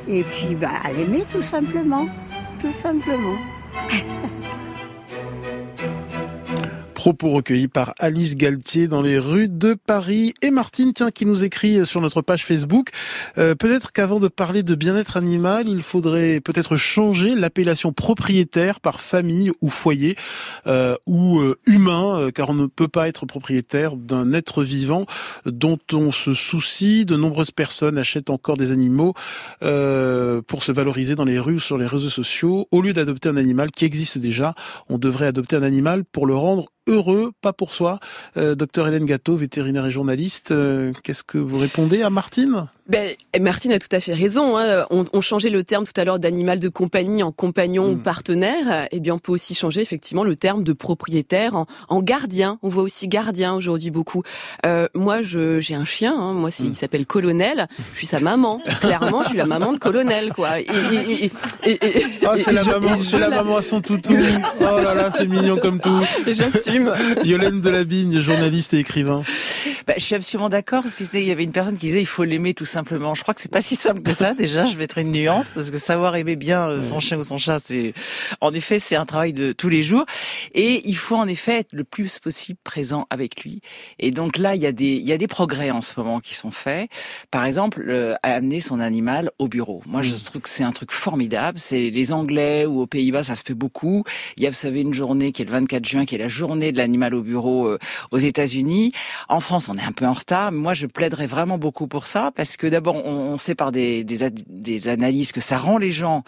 Et 0.09 0.25
puis 0.25 0.55
bah, 0.55 0.71
l'aimer 0.97 1.25
tout 1.33 1.43
simplement. 1.43 2.07
Tout 2.61 2.73
simplement. 2.73 3.37
Propos 7.03 7.31
recueillis 7.31 7.67
par 7.67 7.95
Alice 7.99 8.37
Galtier 8.37 8.87
dans 8.87 9.03
les 9.03 9.19
rues 9.19 9.49
de 9.49 9.75
Paris. 9.75 10.35
Et 10.41 10.53
Martine, 10.53 10.93
tiens, 10.93 11.11
qui 11.11 11.27
nous 11.27 11.43
écrit 11.43 11.85
sur 11.85 12.01
notre 12.01 12.23
page 12.23 12.45
Facebook. 12.45 12.91
Euh, 13.39 13.57
peut-être 13.57 13.91
qu'avant 13.91 14.21
de 14.21 14.29
parler 14.29 14.63
de 14.63 14.77
bien-être 14.77 15.17
animal, 15.17 15.67
il 15.67 15.83
faudrait 15.83 16.39
peut-être 16.39 16.77
changer 16.77 17.35
l'appellation 17.35 17.93
propriétaire 17.93 18.79
par 18.79 19.01
famille 19.01 19.51
ou 19.61 19.69
foyer 19.69 20.15
euh, 20.69 20.95
ou 21.07 21.41
euh, 21.41 21.59
humain, 21.67 22.31
car 22.33 22.51
on 22.51 22.55
ne 22.55 22.67
peut 22.67 22.87
pas 22.87 23.09
être 23.09 23.27
propriétaire 23.27 23.97
d'un 23.97 24.33
être 24.33 24.63
vivant 24.63 25.05
dont 25.45 25.81
on 25.93 26.13
se 26.13 26.35
soucie. 26.35 27.05
De 27.05 27.17
nombreuses 27.17 27.51
personnes 27.51 27.99
achètent 27.99 28.31
encore 28.31 28.57
des 28.57 28.71
animaux 28.71 29.15
pour 29.59 30.63
se 30.63 30.71
valoriser 30.71 31.17
dans 31.17 31.25
les 31.25 31.41
rues 31.41 31.55
ou 31.55 31.59
sur 31.59 31.79
les 31.79 31.87
réseaux 31.87 32.11
sociaux. 32.11 32.69
Au 32.71 32.81
lieu 32.81 32.93
d'adopter 32.93 33.29
un 33.29 33.37
animal 33.37 33.73
qui 33.73 33.87
existe 33.87 34.19
déjà, 34.19 34.55
on 34.89 34.99
devrait 34.99 35.27
adopter 35.27 35.57
un 35.57 35.65
animal 35.65 36.05
pour 36.05 36.29
le 36.29 36.37
rendre 36.37 36.69
heureux, 36.87 37.33
pas 37.41 37.53
pour 37.53 37.73
soi. 37.73 38.01
Euh, 38.37 38.55
docteur 38.55 38.89
Hélène 38.89 39.05
Gâteau, 39.05 39.37
vétérinaire 39.37 39.87
et 39.87 39.91
journaliste, 39.91 40.51
euh, 40.51 40.93
qu'est-ce 41.03 41.23
que 41.23 41.39
vous 41.39 41.59
répondez 41.59 42.03
à 42.03 42.11
Martine? 42.11 42.69
Ben, 42.89 43.15
Martine 43.41 43.73
a 43.73 43.79
tout 43.79 43.95
à 43.95 44.01
fait 44.01 44.13
raison. 44.13 44.59
Hein. 44.59 44.87
On, 44.91 45.05
on, 45.13 45.21
changeait 45.21 45.51
le 45.51 45.63
terme 45.63 45.85
tout 45.85 45.99
à 46.01 46.05
l'heure 46.05 46.19
d'animal 46.19 46.59
de 46.59 46.69
compagnie 46.69 47.23
en 47.23 47.31
compagnon 47.31 47.89
ou 47.89 47.95
hmm. 47.95 48.03
partenaire. 48.03 48.89
Eh 48.91 48.99
bien, 48.99 49.15
on 49.15 49.19
peut 49.19 49.33
aussi 49.33 49.55
changer 49.55 49.81
effectivement 49.81 50.25
le 50.25 50.35
terme 50.35 50.65
de 50.65 50.73
propriétaire 50.73 51.55
en, 51.55 51.67
en 51.89 52.03
gardien. 52.03 52.59
On 52.63 52.69
voit 52.69 52.83
aussi 52.83 53.07
gardien 53.07 53.55
aujourd'hui 53.55 53.91
beaucoup. 53.91 54.23
Euh, 54.67 54.89
moi, 54.95 55.23
j'ai 55.23 55.75
un 55.75 55.85
chien. 55.85 56.15
Hein. 56.19 56.33
Moi, 56.33 56.51
il 56.59 56.71
hmm. 56.71 56.75
s'appelle 56.75 57.07
Colonel. 57.07 57.69
Je 57.93 57.99
suis 57.99 58.07
sa 58.07 58.21
maman. 58.21 58.61
Clairement, 58.81 59.23
je 59.23 59.29
suis 59.29 59.39
la 59.39 59.47
maman 59.47 59.73
de 59.73 59.79
Colonel, 59.79 60.33
quoi. 60.33 60.61
Et, 60.61 60.67
et, 61.09 61.25
et, 61.73 62.05
ah, 62.27 62.35
c'est 62.37 62.53
la 62.53 62.65
maman, 62.65 62.99
c'est 63.03 63.19
la 63.19 63.29
maman 63.29 63.59
à 63.59 63.63
son 63.63 63.81
toutou. 63.81 64.17
Oh 64.61 64.81
là 64.83 64.95
là, 64.95 65.11
c'est 65.11 65.27
mignon 65.27 65.57
comme 65.57 65.79
tout. 65.79 66.01
J'assume. 66.27 66.93
Yolène 67.25 67.61
Delabigne, 67.61 68.21
journaliste 68.21 68.75
et 68.75 68.79
écrivain. 68.79 69.23
Bah, 69.87 69.95
je 69.97 70.03
suis 70.03 70.15
absolument 70.15 70.49
d'accord. 70.49 70.85
Si 70.89 71.05
il 71.15 71.25
y 71.25 71.31
avait 71.31 71.45
une 71.45 71.53
personne 71.53 71.77
qui 71.77 71.87
disait 71.87 72.01
il 72.01 72.07
faut 72.07 72.25
l'aimer 72.25 72.55
tout 72.55 72.65
simplement, 72.65 72.82
je 72.89 73.23
crois 73.23 73.35
que 73.35 73.41
c'est 73.41 73.51
pas 73.51 73.61
si 73.61 73.77
simple 73.77 74.03
que 74.03 74.13
ça. 74.13 74.35
Déjà, 74.39 74.65
je 74.65 74.77
mettrais 74.77 75.03
une 75.03 75.13
nuance 75.13 75.51
parce 75.51 75.71
que 75.71 75.79
savoir 75.79 76.17
aimer 76.17 76.37
bien 76.37 76.69
euh, 76.69 76.83
son 76.83 76.99
chien 76.99 77.19
ou 77.19 77.23
son 77.23 77.37
chat, 77.37 77.59
c'est 77.59 77.95
en 78.41 78.53
effet 78.53 78.79
c'est 78.79 78.97
un 78.97 79.07
travail 79.07 79.33
de 79.33 79.53
tous 79.53 79.69
les 79.69 79.83
jours. 79.83 80.05
Et 80.55 80.83
il 80.89 80.97
faut 80.97 81.17
en 81.17 81.29
effet 81.29 81.59
être 81.59 81.73
le 81.73 81.85
plus 81.85 82.19
possible 82.19 82.59
présent 82.65 83.07
avec 83.11 83.45
lui. 83.45 83.61
Et 83.99 84.11
donc 84.11 84.39
là, 84.39 84.55
il 84.55 84.63
y 84.63 84.67
a 84.67 84.73
des 84.73 84.95
il 84.95 85.05
y 85.07 85.13
a 85.13 85.19
des 85.19 85.27
progrès 85.27 85.71
en 85.71 85.81
ce 85.81 85.99
moment 85.99 86.21
qui 86.21 86.35
sont 86.35 86.51
faits. 86.51 86.91
Par 87.31 87.45
exemple, 87.45 87.85
euh, 87.89 88.15
amener 88.23 88.61
son 88.61 88.81
animal 88.81 89.31
au 89.39 89.49
bureau. 89.49 89.83
Moi, 89.87 90.03
je 90.03 90.15
trouve 90.25 90.43
que 90.43 90.49
c'est 90.49 90.65
un 90.65 90.73
truc 90.73 90.93
formidable. 90.93 91.59
C'est 91.59 91.91
les 91.91 92.13
Anglais 92.13 92.67
ou 92.67 92.81
aux 92.81 92.87
Pays-Bas, 92.87 93.23
ça 93.23 93.35
se 93.35 93.43
fait 93.45 93.55
beaucoup. 93.55 94.05
Il 94.37 94.43
y 94.43 94.47
a, 94.47 94.51
vous 94.51 94.57
savez, 94.57 94.81
une 94.81 94.95
journée 94.95 95.33
qui 95.33 95.43
est 95.43 95.45
le 95.45 95.51
24 95.51 95.85
juin, 95.85 96.05
qui 96.05 96.15
est 96.15 96.19
la 96.19 96.29
journée 96.29 96.73
de 96.73 96.77
l'animal 96.77 97.15
au 97.15 97.23
bureau 97.23 97.67
euh, 97.67 97.79
aux 98.11 98.19
États-Unis. 98.19 98.93
En 99.29 99.41
France, 99.41 99.69
on 99.69 99.77
est 99.77 99.83
un 99.83 99.93
peu 99.93 100.07
en 100.07 100.13
retard. 100.13 100.53
Moi, 100.53 100.75
je 100.75 100.87
plaiderais 100.87 101.27
vraiment 101.27 101.59
beaucoup 101.59 101.87
pour 101.87 102.07
ça 102.07 102.31
parce 102.35 102.57
que 102.57 102.62
d'abord, 102.67 102.97
on, 103.05 103.39
sait 103.39 103.55
par 103.55 103.73
des, 103.73 104.05
des, 104.05 104.31
des, 104.31 104.89
analyses 104.89 105.33
que 105.33 105.41
ça 105.41 105.59
rend 105.59 105.79
les 105.79 105.93
gens 105.93 106.23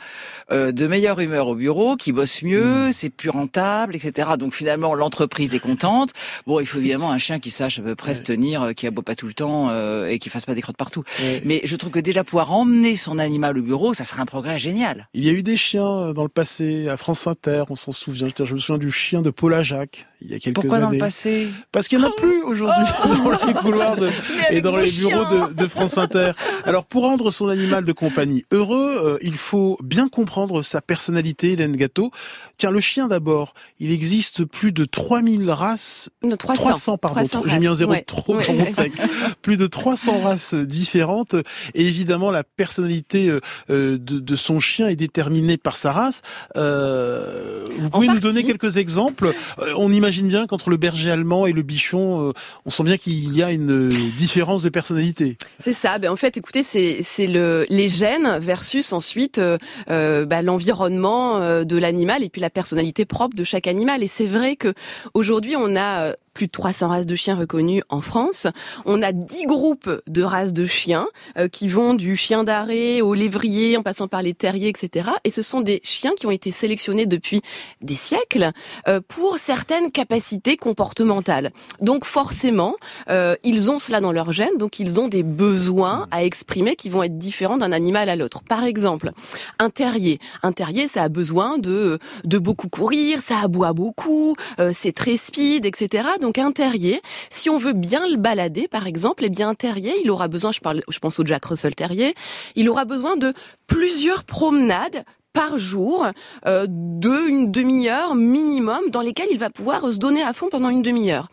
euh, 0.50 0.72
de 0.72 0.86
meilleure 0.86 1.20
humeur 1.20 1.48
au 1.48 1.54
bureau, 1.54 1.96
qui 1.96 2.12
bossent 2.12 2.42
mieux, 2.42 2.88
mmh. 2.88 2.92
c'est 2.92 3.10
plus 3.10 3.30
rentable, 3.30 3.94
etc. 3.94 4.30
Donc 4.38 4.54
finalement, 4.54 4.94
l'entreprise 4.94 5.54
est 5.54 5.60
contente. 5.60 6.10
Bon, 6.46 6.60
il 6.60 6.66
faut 6.66 6.78
évidemment 6.78 7.10
un 7.10 7.18
chien 7.18 7.40
qui 7.40 7.50
sache 7.50 7.78
à 7.78 7.82
peu 7.82 7.94
près 7.94 8.14
se 8.14 8.22
tenir, 8.22 8.62
euh, 8.62 8.72
qui 8.72 8.86
aboie 8.86 9.04
pas 9.04 9.14
tout 9.14 9.26
le 9.26 9.34
temps 9.34 9.68
euh, 9.70 10.06
et 10.06 10.18
qui 10.18 10.28
fasse 10.28 10.46
pas 10.46 10.54
des 10.54 10.62
crottes 10.62 10.76
partout. 10.76 11.04
Mais 11.44 11.60
je 11.64 11.76
trouve 11.76 11.90
que 11.90 12.00
déjà 12.00 12.24
pouvoir 12.24 12.52
emmener 12.52 12.96
son 12.96 13.18
animal 13.18 13.58
au 13.58 13.62
bureau, 13.62 13.94
ça 13.94 14.04
serait 14.04 14.22
un 14.22 14.26
progrès 14.26 14.58
génial. 14.58 15.08
Il 15.14 15.24
y 15.24 15.28
a 15.28 15.32
eu 15.32 15.42
des 15.42 15.56
chiens 15.56 16.12
dans 16.12 16.22
le 16.22 16.28
passé 16.28 16.88
à 16.88 16.96
France 16.96 17.26
Inter, 17.26 17.64
on 17.70 17.76
s'en 17.76 17.92
souvient. 17.92 18.28
Je 18.36 18.54
me 18.54 18.58
souviens 18.58 18.78
du 18.78 18.90
chien 18.90 19.22
de 19.22 19.30
Paula 19.30 19.62
Jacques 19.62 20.06
il 20.24 20.30
y 20.30 20.34
a 20.34 20.38
quelques 20.38 20.54
Pourquoi 20.54 20.78
années. 20.78 20.86
dans 20.86 20.90
le 20.92 20.98
passé 20.98 21.48
Parce 21.70 21.88
qu'il 21.88 21.98
n'y 21.98 22.04
en 22.04 22.08
a 22.08 22.12
plus 22.12 22.42
aujourd'hui 22.42 22.84
oh 23.04 23.08
dans 23.24 23.46
les 23.46 23.54
couloirs 23.54 23.96
de, 23.96 24.08
et 24.50 24.60
dans 24.60 24.76
les 24.76 24.90
bureaux 24.90 25.24
de, 25.24 25.52
de, 25.52 25.68
France 25.68 25.98
Inter. 25.98 26.32
Alors 26.64 26.84
pour 26.84 27.02
rendre 27.02 27.30
son 27.30 27.48
animal 27.48 27.84
de 27.84 27.92
compagnie 27.92 28.44
heureux, 28.50 29.00
euh, 29.04 29.18
il 29.22 29.36
faut 29.36 29.78
bien 29.82 30.08
comprendre 30.08 30.62
sa 30.62 30.80
personnalité, 30.80 31.52
Hélène 31.52 31.76
Gâteau. 31.76 32.10
Tiens, 32.56 32.70
le 32.70 32.80
chien 32.80 33.08
d'abord, 33.08 33.54
il 33.78 33.92
existe 33.92 34.44
plus 34.44 34.72
de 34.72 34.84
3000 34.84 35.50
races... 35.50 36.10
Non, 36.22 36.36
300. 36.36 36.62
300 36.62 36.98
pardon. 36.98 37.22
J'ai 37.46 37.58
mis 37.58 37.66
un 37.66 37.74
zéro 37.74 37.94
trop 38.06 38.38
dans 38.40 38.52
mon 38.54 38.64
texte. 38.72 39.02
plus 39.42 39.56
de 39.56 39.66
300 39.66 40.20
races 40.20 40.54
différentes. 40.54 41.36
Et 41.74 41.82
évidemment, 41.82 42.30
la 42.30 42.44
personnalité 42.44 43.28
euh, 43.28 43.40
euh, 43.70 43.98
de, 43.98 44.18
de, 44.18 44.36
son 44.36 44.60
chien 44.60 44.88
est 44.88 44.96
déterminée 44.96 45.56
par 45.56 45.76
sa 45.76 45.92
race. 45.92 46.22
Euh, 46.56 47.66
vous 47.78 47.90
pouvez 47.90 48.08
nous 48.08 48.20
donner 48.20 48.44
quelques 48.44 48.76
exemples 48.76 49.34
On 49.76 49.92
imagine 49.92 50.13
imagine 50.14 50.28
bien 50.28 50.46
qu'entre 50.46 50.70
le 50.70 50.76
berger 50.76 51.10
allemand 51.10 51.46
et 51.46 51.52
le 51.52 51.62
bichon, 51.62 52.28
euh, 52.28 52.32
on 52.66 52.70
sent 52.70 52.84
bien 52.84 52.96
qu'il 52.96 53.34
y 53.36 53.42
a 53.42 53.50
une 53.50 53.88
différence 54.16 54.62
de 54.62 54.68
personnalité. 54.68 55.36
C'est 55.58 55.72
ça. 55.72 55.98
Ben 55.98 56.10
en 56.10 56.16
fait, 56.16 56.36
écoutez, 56.36 56.62
c'est 56.62 57.26
le 57.26 57.66
les 57.68 57.88
gènes 57.88 58.38
versus 58.38 58.92
ensuite 58.92 59.38
euh, 59.38 59.58
euh 59.90 60.24
bah, 60.24 60.42
l'environnement 60.42 61.40
euh, 61.40 61.64
de 61.64 61.76
l'animal 61.76 62.22
et 62.22 62.28
puis 62.28 62.40
la 62.40 62.50
personnalité 62.50 63.04
propre 63.04 63.36
de 63.36 63.44
chaque 63.44 63.66
animal. 63.66 64.02
Et 64.04 64.06
c'est 64.06 64.26
vrai 64.26 64.54
que 64.54 64.72
aujourd'hui, 65.14 65.56
on 65.56 65.74
a 65.76 66.14
plus 66.34 66.46
de 66.46 66.52
300 66.52 66.88
races 66.88 67.06
de 67.06 67.14
chiens 67.14 67.36
reconnues 67.36 67.82
en 67.88 68.00
France. 68.00 68.46
On 68.84 69.00
a 69.02 69.12
10 69.12 69.46
groupes 69.46 69.90
de 70.06 70.22
races 70.22 70.52
de 70.52 70.66
chiens 70.66 71.06
euh, 71.38 71.48
qui 71.48 71.68
vont 71.68 71.94
du 71.94 72.16
chien 72.16 72.44
d'arrêt 72.44 73.00
au 73.00 73.14
lévrier 73.14 73.76
en 73.76 73.82
passant 73.82 74.08
par 74.08 74.20
les 74.20 74.34
terriers, 74.34 74.68
etc. 74.68 75.10
Et 75.22 75.30
ce 75.30 75.42
sont 75.42 75.60
des 75.60 75.80
chiens 75.84 76.12
qui 76.18 76.26
ont 76.26 76.32
été 76.32 76.50
sélectionnés 76.50 77.06
depuis 77.06 77.40
des 77.80 77.94
siècles 77.94 78.50
euh, 78.88 79.00
pour 79.06 79.38
certaines 79.38 79.90
capacités 79.90 80.56
comportementales. 80.56 81.52
Donc 81.80 82.04
forcément, 82.04 82.74
euh, 83.08 83.36
ils 83.44 83.70
ont 83.70 83.78
cela 83.78 84.00
dans 84.00 84.12
leur 84.12 84.32
gène, 84.32 84.56
donc 84.58 84.80
ils 84.80 85.00
ont 85.00 85.08
des 85.08 85.22
besoins 85.22 86.08
à 86.10 86.24
exprimer 86.24 86.74
qui 86.74 86.88
vont 86.88 87.04
être 87.04 87.16
différents 87.16 87.56
d'un 87.56 87.72
animal 87.72 88.08
à 88.08 88.16
l'autre. 88.16 88.42
Par 88.42 88.64
exemple, 88.64 89.12
un 89.60 89.70
terrier. 89.70 90.18
Un 90.42 90.52
terrier, 90.52 90.88
ça 90.88 91.04
a 91.04 91.08
besoin 91.08 91.58
de, 91.58 92.00
de 92.24 92.38
beaucoup 92.38 92.68
courir, 92.68 93.20
ça 93.20 93.38
aboie 93.38 93.72
beaucoup, 93.72 94.34
c'est 94.72 94.92
très 94.92 95.16
speed, 95.16 95.64
etc. 95.64 96.08
Donc 96.24 96.38
un 96.38 96.52
terrier, 96.52 97.02
si 97.28 97.50
on 97.50 97.58
veut 97.58 97.74
bien 97.74 98.08
le 98.08 98.16
balader, 98.16 98.66
par 98.66 98.86
exemple, 98.86 99.26
eh 99.26 99.28
bien 99.28 99.50
un 99.50 99.54
terrier, 99.54 99.92
il 100.02 100.10
aura 100.10 100.26
besoin, 100.26 100.52
je 100.52 100.60
je 100.88 100.98
pense 100.98 101.20
au 101.20 101.26
Jack 101.26 101.44
Russell 101.44 101.74
Terrier, 101.74 102.14
il 102.56 102.66
aura 102.70 102.86
besoin 102.86 103.18
de 103.18 103.34
plusieurs 103.66 104.24
promenades 104.24 105.04
par 105.34 105.58
jour 105.58 106.06
euh, 106.46 106.66
de 106.68 107.28
une 107.28 107.50
demi-heure 107.50 108.14
minimum 108.14 108.88
dans 108.90 109.02
lesquelles 109.02 109.28
il 109.30 109.38
va 109.38 109.50
pouvoir 109.50 109.92
se 109.92 109.98
donner 109.98 110.22
à 110.22 110.32
fond 110.32 110.48
pendant 110.48 110.70
une 110.70 110.80
demi-heure. 110.80 111.28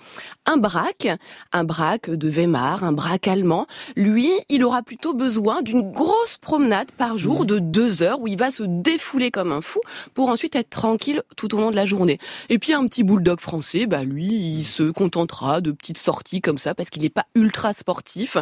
Un 0.47 0.57
braque, 0.57 1.07
un 1.53 1.63
braque 1.63 2.09
de 2.09 2.27
Weimar, 2.27 2.83
un 2.83 2.91
braque 2.91 3.27
allemand, 3.27 3.67
lui, 3.95 4.31
il 4.49 4.63
aura 4.63 4.81
plutôt 4.81 5.13
besoin 5.13 5.61
d'une 5.61 5.91
grosse 5.91 6.37
promenade 6.41 6.91
par 6.91 7.17
jour 7.19 7.43
mmh. 7.43 7.45
de 7.45 7.59
deux 7.59 8.01
heures 8.01 8.19
où 8.19 8.27
il 8.27 8.37
va 8.37 8.49
se 8.49 8.63
défouler 8.63 9.29
comme 9.29 9.51
un 9.51 9.61
fou 9.61 9.79
pour 10.15 10.29
ensuite 10.29 10.55
être 10.55 10.71
tranquille 10.71 11.21
tout 11.37 11.53
au 11.53 11.59
long 11.59 11.69
de 11.69 11.75
la 11.75 11.85
journée. 11.85 12.17
Et 12.49 12.57
puis 12.57 12.73
un 12.73 12.83
petit 12.85 13.03
bulldog 13.03 13.39
français, 13.39 13.85
bah 13.85 14.03
lui, 14.03 14.25
il 14.25 14.63
se 14.63 14.89
contentera 14.89 15.61
de 15.61 15.71
petites 15.71 15.99
sorties 15.99 16.41
comme 16.41 16.57
ça 16.57 16.73
parce 16.73 16.89
qu'il 16.89 17.03
n'est 17.03 17.09
pas 17.09 17.27
ultra 17.35 17.73
sportif. 17.73 18.37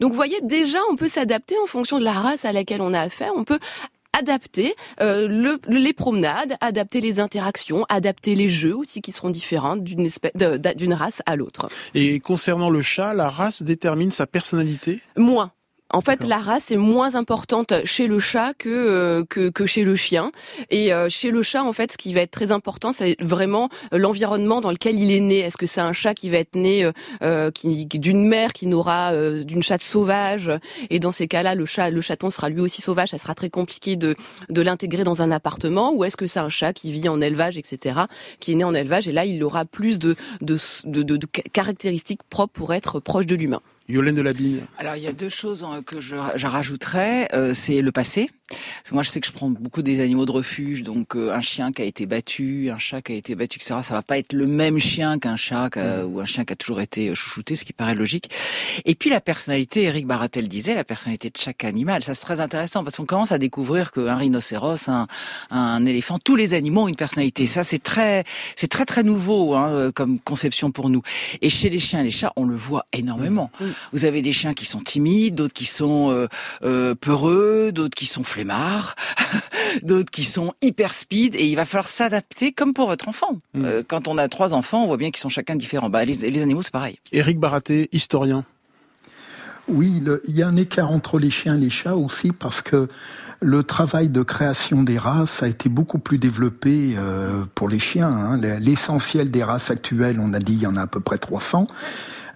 Donc 0.00 0.10
vous 0.10 0.16
voyez, 0.16 0.40
déjà, 0.42 0.78
on 0.90 0.96
peut 0.96 1.08
s'adapter 1.08 1.54
en 1.62 1.66
fonction 1.66 2.00
de 2.00 2.04
la 2.04 2.12
race 2.12 2.44
à 2.44 2.52
laquelle 2.52 2.82
on 2.82 2.92
a 2.92 3.00
affaire. 3.00 3.32
On 3.36 3.44
peut 3.44 3.60
adapter 4.16 4.74
euh, 5.00 5.28
le, 5.28 5.60
les 5.68 5.92
promenades, 5.92 6.56
adapter 6.60 7.00
les 7.00 7.20
interactions, 7.20 7.84
adapter 7.88 8.34
les 8.34 8.48
jeux 8.48 8.76
aussi 8.76 9.00
qui 9.02 9.12
seront 9.12 9.30
différents 9.30 9.76
d'une 9.76 10.06
espèce 10.06 10.32
d'une 10.76 10.94
race 10.94 11.22
à 11.26 11.36
l'autre. 11.36 11.68
Et 11.94 12.20
concernant 12.20 12.70
le 12.70 12.82
chat, 12.82 13.14
la 13.14 13.28
race 13.28 13.62
détermine 13.62 14.10
sa 14.10 14.26
personnalité? 14.26 15.00
Moins. 15.16 15.52
En 15.94 16.00
fait, 16.00 16.24
la 16.24 16.38
race 16.38 16.72
est 16.72 16.76
moins 16.76 17.14
importante 17.14 17.72
chez 17.84 18.08
le 18.08 18.18
chat 18.18 18.52
que 18.58 18.68
euh, 18.68 19.24
que, 19.24 19.48
que, 19.48 19.64
chez 19.64 19.84
le 19.84 19.94
chien. 19.94 20.32
Et 20.70 20.92
euh, 20.92 21.08
chez 21.08 21.30
le 21.30 21.40
chat, 21.42 21.62
en 21.62 21.72
fait, 21.72 21.92
ce 21.92 21.96
qui 21.96 22.12
va 22.12 22.20
être 22.20 22.32
très 22.32 22.50
important, 22.50 22.90
c'est 22.90 23.16
vraiment 23.20 23.68
l'environnement 23.92 24.60
dans 24.60 24.72
lequel 24.72 24.98
il 24.98 25.12
est 25.12 25.20
né. 25.20 25.38
Est-ce 25.38 25.56
que 25.56 25.66
c'est 25.66 25.80
un 25.80 25.92
chat 25.92 26.14
qui 26.14 26.30
va 26.30 26.38
être 26.38 26.56
né 26.56 26.90
euh, 27.22 27.52
qui, 27.52 27.86
d'une 27.86 28.26
mère 28.26 28.52
qui 28.52 28.66
n'aura 28.66 29.12
d'une 29.44 29.62
chatte 29.62 29.82
sauvage? 29.82 30.50
Et 30.90 30.98
dans 30.98 31.12
ces 31.12 31.28
cas-là, 31.28 31.54
le 31.54 31.64
chat, 31.64 31.90
le 31.90 32.00
chaton 32.00 32.28
sera 32.28 32.48
lui 32.48 32.60
aussi 32.60 32.82
sauvage. 32.82 33.10
Ça 33.10 33.18
sera 33.18 33.36
très 33.36 33.50
compliqué 33.50 33.94
de 33.94 34.16
de 34.48 34.62
l'intégrer 34.62 35.04
dans 35.04 35.22
un 35.22 35.30
appartement. 35.30 35.92
Ou 35.92 36.02
est-ce 36.02 36.16
que 36.16 36.26
c'est 36.26 36.40
un 36.40 36.48
chat 36.48 36.72
qui 36.72 36.90
vit 36.90 37.08
en 37.08 37.20
élevage, 37.20 37.56
etc., 37.56 38.00
qui 38.40 38.50
est 38.50 38.56
né 38.56 38.64
en 38.64 38.74
élevage? 38.74 39.06
Et 39.06 39.12
là, 39.12 39.26
il 39.26 39.44
aura 39.44 39.64
plus 39.64 40.00
de 40.00 40.16
de, 40.40 40.58
de, 40.86 41.02
de, 41.04 41.16
de 41.16 41.26
caractéristiques 41.52 42.22
propres 42.28 42.52
pour 42.52 42.74
être 42.74 42.98
proche 42.98 43.26
de 43.26 43.36
l'humain. 43.36 43.60
Yolène 43.88 44.14
de 44.14 44.22
la 44.22 44.32
Alors 44.78 44.96
il 44.96 45.02
y 45.02 45.06
a 45.06 45.12
deux 45.12 45.28
choses 45.28 45.66
que 45.84 46.00
je, 46.00 46.16
je 46.36 46.46
rajouterais, 46.46 47.28
euh, 47.34 47.52
c'est 47.52 47.82
le 47.82 47.92
passé. 47.92 48.30
moi 48.92 49.02
je 49.02 49.10
sais 49.10 49.20
que 49.20 49.26
je 49.26 49.32
prends 49.32 49.50
beaucoup 49.50 49.82
des 49.82 50.00
animaux 50.00 50.24
de 50.24 50.30
refuge, 50.30 50.82
donc 50.82 51.14
euh, 51.14 51.30
un 51.32 51.42
chien 51.42 51.70
qui 51.70 51.82
a 51.82 51.84
été 51.84 52.06
battu, 52.06 52.70
un 52.70 52.78
chat 52.78 53.02
qui 53.02 53.12
a 53.12 53.14
été 53.14 53.34
battu, 53.34 53.58
etc. 53.58 53.80
Ça 53.82 53.92
va 53.92 54.00
pas 54.00 54.16
être 54.16 54.32
le 54.32 54.46
même 54.46 54.78
chien 54.78 55.18
qu'un 55.18 55.36
chat 55.36 55.76
mm. 55.76 56.04
ou 56.06 56.20
un 56.20 56.24
chien 56.24 56.46
qui 56.46 56.54
a 56.54 56.56
toujours 56.56 56.80
été 56.80 57.14
chouchouté, 57.14 57.56
ce 57.56 57.66
qui 57.66 57.74
paraît 57.74 57.94
logique. 57.94 58.30
Et 58.86 58.94
puis 58.94 59.10
la 59.10 59.20
personnalité, 59.20 59.82
Eric 59.82 60.06
Baratel 60.06 60.48
disait, 60.48 60.74
la 60.74 60.84
personnalité 60.84 61.28
de 61.28 61.36
chaque 61.36 61.64
animal, 61.64 62.04
ça 62.04 62.14
c'est 62.14 62.24
très 62.24 62.40
intéressant 62.40 62.84
parce 62.84 62.96
qu'on 62.96 63.06
commence 63.06 63.32
à 63.32 63.38
découvrir 63.38 63.92
qu'un 63.92 64.16
rhinocéros, 64.16 64.88
un, 64.88 65.06
un 65.50 65.84
éléphant, 65.84 66.18
tous 66.18 66.36
les 66.36 66.54
animaux 66.54 66.84
ont 66.84 66.88
une 66.88 66.96
personnalité. 66.96 67.44
Ça 67.44 67.64
c'est 67.64 67.82
très, 67.82 68.24
c'est 68.56 68.68
très 68.68 68.86
très 68.86 69.02
nouveau 69.02 69.54
hein, 69.54 69.92
comme 69.94 70.18
conception 70.20 70.70
pour 70.70 70.88
nous. 70.88 71.02
Et 71.42 71.50
chez 71.50 71.68
les 71.68 71.78
chiens 71.78 72.00
et 72.00 72.04
les 72.04 72.10
chats, 72.10 72.32
on 72.36 72.46
le 72.46 72.56
voit 72.56 72.86
énormément. 72.94 73.50
Mm. 73.60 73.73
Vous 73.92 74.04
avez 74.04 74.22
des 74.22 74.32
chiens 74.32 74.54
qui 74.54 74.64
sont 74.64 74.80
timides, 74.80 75.34
d'autres 75.34 75.54
qui 75.54 75.64
sont 75.64 76.10
euh, 76.10 76.28
euh, 76.64 76.94
peureux, 76.94 77.70
d'autres 77.72 77.94
qui 77.94 78.06
sont 78.06 78.24
flemmards, 78.24 78.94
d'autres 79.82 80.10
qui 80.10 80.24
sont 80.24 80.54
hyper 80.62 80.92
speed, 80.92 81.34
et 81.36 81.46
il 81.46 81.56
va 81.56 81.64
falloir 81.64 81.88
s'adapter 81.88 82.52
comme 82.52 82.74
pour 82.74 82.88
votre 82.88 83.08
enfant. 83.08 83.40
Mm. 83.54 83.64
Euh, 83.64 83.82
quand 83.86 84.08
on 84.08 84.18
a 84.18 84.28
trois 84.28 84.54
enfants, 84.54 84.84
on 84.84 84.86
voit 84.86 84.96
bien 84.96 85.10
qu'ils 85.10 85.20
sont 85.20 85.28
chacun 85.28 85.56
différents. 85.56 85.90
Bah, 85.90 86.04
les, 86.04 86.30
les 86.30 86.42
animaux, 86.42 86.62
c'est 86.62 86.72
pareil. 86.72 86.98
Éric 87.12 87.38
Baraté, 87.38 87.88
historien. 87.92 88.44
Oui, 89.66 90.02
il 90.28 90.36
y 90.36 90.42
a 90.42 90.48
un 90.48 90.56
écart 90.56 90.90
entre 90.92 91.18
les 91.18 91.30
chiens 91.30 91.56
et 91.56 91.60
les 91.60 91.70
chats 91.70 91.96
aussi 91.96 92.32
parce 92.32 92.60
que 92.60 92.88
le 93.40 93.62
travail 93.62 94.08
de 94.08 94.22
création 94.22 94.82
des 94.82 94.98
races 94.98 95.42
a 95.42 95.48
été 95.48 95.68
beaucoup 95.68 95.98
plus 95.98 96.18
développé 96.18 96.94
euh, 96.96 97.44
pour 97.54 97.68
les 97.68 97.78
chiens. 97.78 98.08
Hein. 98.08 98.40
L'essentiel 98.60 99.30
des 99.30 99.42
races 99.42 99.70
actuelles, 99.70 100.20
on 100.20 100.34
a 100.34 100.38
dit, 100.38 100.54
il 100.54 100.60
y 100.60 100.66
en 100.66 100.76
a 100.76 100.82
à 100.82 100.86
peu 100.86 101.00
près 101.00 101.18
300. 101.18 101.66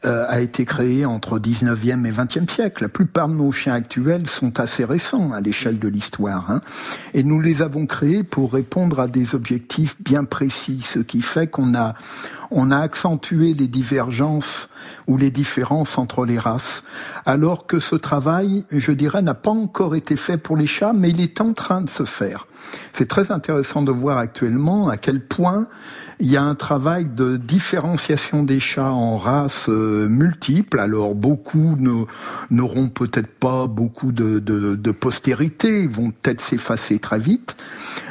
Euh, 0.05 0.27
a 0.29 0.39
été 0.39 0.65
créé 0.65 1.05
entre 1.05 1.41
19e 1.41 2.07
et 2.07 2.13
20e 2.13 2.49
siècle. 2.49 2.85
La 2.85 2.89
plupart 2.89 3.29
de 3.29 3.35
nos 3.35 3.51
chiens 3.51 3.75
actuels 3.75 4.29
sont 4.29 4.61
assez 4.61 4.85
récents 4.85 5.33
à 5.33 5.41
l'échelle 5.41 5.81
de 5.81 5.89
l'histoire. 5.89 6.49
Hein. 6.53 6.61
Et 7.15 7.25
nous 7.25 7.41
les 7.41 7.63
avons 7.63 7.85
créés 7.85 8.23
pour 8.23 8.53
répondre 8.53 9.01
à 9.01 9.09
des 9.09 9.35
objectifs 9.35 10.01
bien 10.01 10.23
précis, 10.23 10.87
ce 10.89 11.01
qui 11.01 11.21
fait 11.21 11.49
qu'on 11.49 11.75
a 11.75 11.95
on 12.51 12.71
a 12.71 12.79
accentué 12.79 13.55
les 13.55 13.69
divergences 13.69 14.69
ou 15.07 15.17
les 15.17 15.31
différences 15.31 15.99
entre 15.99 16.25
les 16.25 16.39
races, 16.39 16.83
alors 17.27 17.67
que 17.67 17.79
ce 17.79 17.95
travail, 17.97 18.65
je 18.71 18.93
dirais, 18.93 19.23
n'a 19.23 19.35
pas 19.35 19.51
encore 19.51 19.95
été 19.95 20.17
fait 20.17 20.39
pour 20.39 20.57
les 20.57 20.67
chats, 20.67 20.93
mais 20.95 21.11
il 21.11 21.21
est 21.21 21.41
en 21.41 21.53
train 21.53 21.81
de 21.81 21.91
se 21.91 22.05
faire. 22.05 22.47
C'est 22.93 23.09
très 23.09 23.31
intéressant 23.31 23.83
de 23.83 23.93
voir 23.93 24.19
actuellement 24.19 24.89
à 24.89 24.97
quel 24.97 25.21
point 25.21 25.67
il 26.21 26.31
y 26.31 26.37
a 26.37 26.43
un 26.43 26.55
travail 26.55 27.05
de 27.05 27.37
différenciation 27.37 28.43
des 28.43 28.61
chats 28.61 28.93
en 28.93 29.17
races 29.19 29.69
Alors 30.79 31.15
beaucoup 31.15 31.77
n'auront 32.51 32.89
peut-être 32.89 33.29
pas 33.29 33.67
beaucoup 33.67 34.13
de, 34.13 34.91
postérité, 34.93 35.87
vont 35.87 36.11
peut-être 36.11 36.41
s'effacer 36.41 36.99
très 36.99 37.19
vite. 37.19 37.57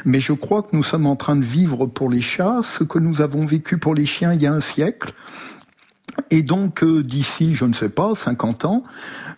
Mais 0.04 0.20
je 0.20 0.32
crois 0.32 0.62
que 0.62 0.76
nous 0.76 0.82
sommes 0.82 1.06
en 1.06 1.16
train 1.16 1.36
de 1.36 1.44
vivre 1.44 1.86
pour 1.86 2.10
les 2.10 2.20
chats 2.20 2.60
ce 2.62 2.84
que 2.84 2.98
nous 2.98 3.20
avons 3.20 3.46
vécu 3.46 3.78
pour 3.78 3.94
les 3.94 4.06
chiens 4.06 4.32
il 4.32 4.42
y 4.42 4.46
a 4.46 4.52
un 4.52 4.60
siècle. 4.60 5.12
Et 6.30 6.42
donc, 6.42 6.82
euh, 6.82 7.02
d'ici, 7.02 7.54
je 7.54 7.64
ne 7.64 7.74
sais 7.74 7.88
pas, 7.88 8.14
50 8.14 8.64
ans, 8.64 8.82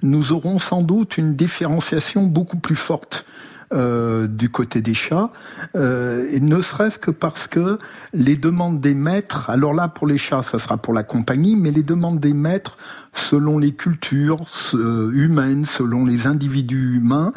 nous 0.03 0.33
aurons 0.33 0.59
sans 0.59 0.83
doute 0.83 1.19
une 1.19 1.37
différenciation 1.37 2.25
beaucoup 2.25 2.59
plus 2.59 2.77
forte 2.77 3.27
euh, 3.73 4.27
du 4.27 4.51
côté 4.51 4.81
des 4.81 4.95
chats, 4.95 5.31
euh, 5.77 6.27
ne 6.41 6.61
serait-ce 6.61 6.99
que 6.99 7.13
parce 7.13 7.47
que 7.47 7.79
les 8.13 8.37
demandes 8.37 8.81
des 8.81 8.95
maîtres, 8.95 9.49
alors 9.49 9.75
là 9.75 9.87
pour 9.87 10.09
les 10.09 10.19
chats 10.19 10.43
ça 10.43 10.59
sera 10.59 10.77
pour 10.77 10.93
la 10.93 11.05
compagnie, 11.05 11.55
mais 11.55 11.71
les 11.71 11.85
demandes 11.85 12.19
des 12.19 12.33
maîtres 12.33 12.79
selon 13.13 13.59
les 13.59 13.73
cultures 13.73 14.45
euh, 14.75 15.13
humaines, 15.13 15.65
selon 15.65 16.05
les 16.05 16.27
individus 16.27 16.97
humains, 16.97 17.33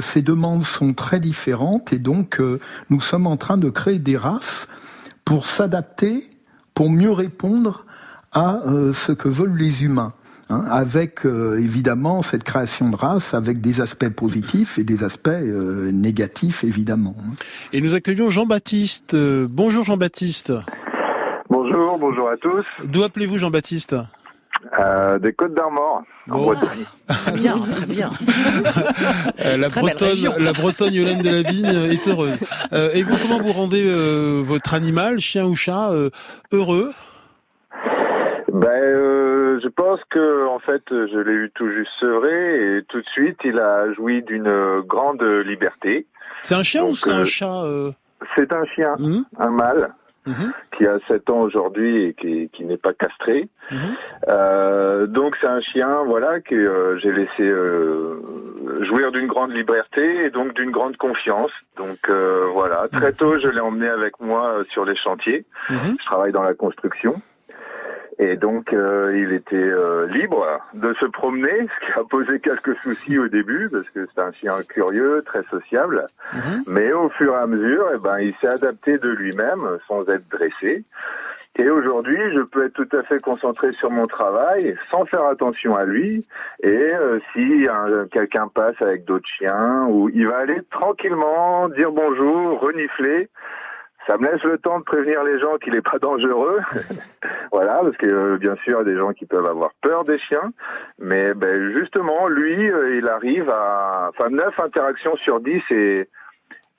ces 0.00 0.22
demandes 0.22 0.64
sont 0.64 0.94
très 0.94 1.18
différentes 1.18 1.92
et 1.92 1.98
donc 1.98 2.40
nous 2.88 3.00
sommes 3.00 3.26
en 3.26 3.36
train 3.36 3.56
de 3.56 3.70
créer 3.70 3.98
des 3.98 4.16
races 4.16 4.68
pour 5.24 5.46
s'adapter, 5.46 6.28
pour 6.74 6.90
mieux 6.90 7.12
répondre 7.12 7.86
à 8.32 8.60
ce 8.92 9.12
que 9.12 9.28
veulent 9.28 9.56
les 9.56 9.84
humains. 9.84 10.12
Hein, 10.50 10.64
avec 10.68 11.24
euh, 11.26 11.60
évidemment 11.60 12.22
cette 12.22 12.42
création 12.42 12.88
de 12.88 12.96
race, 12.96 13.34
avec 13.34 13.60
des 13.60 13.80
aspects 13.80 14.08
positifs 14.08 14.80
et 14.80 14.84
des 14.84 15.04
aspects 15.04 15.28
euh, 15.28 15.92
négatifs 15.92 16.64
évidemment. 16.64 17.14
Hein. 17.20 17.34
Et 17.72 17.80
nous 17.80 17.94
accueillons 17.94 18.30
Jean-Baptiste. 18.30 19.14
Euh, 19.14 19.46
bonjour 19.48 19.84
Jean-Baptiste. 19.84 20.52
Bonjour, 21.48 21.98
bonjour 21.98 22.28
à 22.28 22.36
tous. 22.36 22.64
D'où 22.82 23.04
appelez-vous 23.04 23.38
Jean-Baptiste? 23.38 23.94
Des 25.22 25.32
Côtes 25.32 25.54
d'Armor, 25.54 26.02
en 26.30 26.52
Très 26.52 27.32
bien, 27.32 27.58
très 27.70 27.86
bien. 27.86 28.10
la, 29.58 29.68
Bretonne, 29.68 30.34
la 30.38 30.52
Bretonne 30.52 30.92
Yolande 30.92 31.22
de 31.22 31.30
la 31.30 31.42
Vigne 31.42 31.90
est 31.90 32.08
heureuse. 32.08 32.38
et 32.72 33.02
vous, 33.02 33.16
comment 33.22 33.40
vous 33.40 33.52
rendez 33.52 33.84
votre 34.42 34.74
animal, 34.74 35.18
chien 35.18 35.46
ou 35.46 35.54
chat, 35.54 35.90
heureux? 36.52 36.92
Ben, 38.52 39.29
je 39.62 39.68
pense 39.68 40.00
que 40.10 40.46
en 40.46 40.58
fait, 40.58 40.82
je 40.90 41.18
l'ai 41.18 41.32
eu 41.32 41.50
tout 41.54 41.70
juste 41.70 41.92
sevré 41.98 42.78
et 42.78 42.82
tout 42.84 43.00
de 43.00 43.08
suite, 43.08 43.38
il 43.44 43.58
a 43.58 43.92
joui 43.92 44.22
d'une 44.22 44.80
grande 44.86 45.22
liberté. 45.22 46.06
C'est 46.42 46.54
un 46.54 46.62
chien 46.62 46.84
ou 46.84 46.94
c'est 46.94 47.10
un 47.10 47.20
euh, 47.20 47.24
chat 47.24 47.64
euh 47.64 47.92
C'est 48.36 48.52
un 48.52 48.64
chien, 48.66 48.94
mhm. 48.98 49.24
un 49.38 49.50
mâle. 49.50 49.94
Mhm. 50.26 50.52
qui 50.76 50.86
a 50.86 50.98
7 51.08 51.30
ans 51.30 51.40
aujourd'hui 51.40 52.04
et 52.04 52.12
qui, 52.12 52.50
qui 52.52 52.66
n'est 52.66 52.76
pas 52.76 52.92
castré. 52.92 53.48
Mhm. 53.70 53.78
Euh, 54.28 55.06
donc 55.06 55.34
c'est 55.40 55.46
un 55.46 55.62
chien, 55.62 56.02
voilà, 56.04 56.40
que 56.40 56.98
j'ai 57.00 57.10
laissé 57.10 57.50
jouir 58.82 59.12
d'une 59.12 59.26
grande 59.26 59.50
liberté 59.52 60.26
et 60.26 60.30
donc 60.30 60.52
d'une 60.52 60.70
grande 60.70 60.98
confiance. 60.98 61.50
Donc 61.78 62.10
voilà, 62.52 62.86
très 62.92 63.14
tôt 63.14 63.40
je 63.40 63.48
l'ai 63.48 63.60
emmené 63.60 63.88
avec 63.88 64.20
moi 64.20 64.58
sur 64.70 64.84
les 64.84 64.94
chantiers. 64.94 65.46
Je 65.70 66.04
travaille 66.04 66.32
dans 66.32 66.42
la 66.42 66.52
construction. 66.52 67.22
Et 68.18 68.36
donc, 68.36 68.72
euh, 68.72 69.12
il 69.16 69.32
était 69.32 69.56
euh, 69.56 70.06
libre 70.08 70.46
de 70.74 70.92
se 70.94 71.06
promener, 71.06 71.68
ce 71.80 71.86
qui 71.86 71.98
a 71.98 72.04
posé 72.04 72.40
quelques 72.40 72.76
soucis 72.82 73.18
au 73.18 73.28
début, 73.28 73.68
parce 73.70 73.88
que 73.90 74.06
c'est 74.14 74.20
un 74.20 74.32
chien 74.32 74.54
curieux, 74.68 75.22
très 75.24 75.42
sociable. 75.44 76.06
Mhm. 76.32 76.64
Mais 76.66 76.92
au 76.92 77.08
fur 77.10 77.34
et 77.34 77.38
à 77.38 77.46
mesure, 77.46 77.86
eh 77.94 77.98
ben, 77.98 78.18
il 78.18 78.34
s'est 78.40 78.48
adapté 78.48 78.98
de 78.98 79.08
lui-même, 79.08 79.78
sans 79.86 80.08
être 80.08 80.28
dressé. 80.30 80.84
Et 81.56 81.68
aujourd'hui, 81.68 82.18
je 82.32 82.40
peux 82.40 82.66
être 82.66 82.74
tout 82.74 82.96
à 82.96 83.02
fait 83.02 83.20
concentré 83.20 83.72
sur 83.72 83.90
mon 83.90 84.06
travail, 84.06 84.76
sans 84.90 85.04
faire 85.04 85.24
attention 85.24 85.74
à 85.74 85.84
lui. 85.84 86.24
Et 86.62 86.68
euh, 86.68 87.18
si 87.32 87.66
quelqu'un 88.12 88.48
passe 88.48 88.80
avec 88.80 89.04
d'autres 89.04 89.28
chiens, 89.38 89.86
ou 89.90 90.08
il 90.10 90.28
va 90.28 90.38
aller 90.38 90.60
tranquillement 90.70 91.68
dire 91.68 91.90
bonjour, 91.90 92.60
renifler, 92.60 93.28
ça 94.10 94.18
me 94.18 94.28
laisse 94.28 94.42
le 94.42 94.58
temps 94.58 94.80
de 94.80 94.84
prévenir 94.84 95.22
les 95.22 95.38
gens 95.38 95.56
qu'il 95.58 95.72
n'est 95.72 95.82
pas 95.82 95.98
dangereux. 96.00 96.58
voilà, 97.52 97.78
parce 97.80 97.96
que 97.96 98.08
euh, 98.08 98.38
bien 98.38 98.56
sûr, 98.64 98.80
il 98.82 98.88
y 98.88 98.90
a 98.90 98.92
des 98.92 98.96
gens 98.96 99.12
qui 99.12 99.24
peuvent 99.24 99.46
avoir 99.46 99.70
peur 99.82 100.04
des 100.04 100.18
chiens. 100.18 100.52
Mais 100.98 101.32
ben, 101.34 101.72
justement, 101.72 102.26
lui, 102.26 102.70
euh, 102.70 102.96
il 102.96 103.06
arrive 103.06 103.48
à... 103.48 104.10
Enfin, 104.10 104.30
9 104.30 104.58
interactions 104.58 105.16
sur 105.18 105.40
10 105.40 105.62
et 105.70 106.08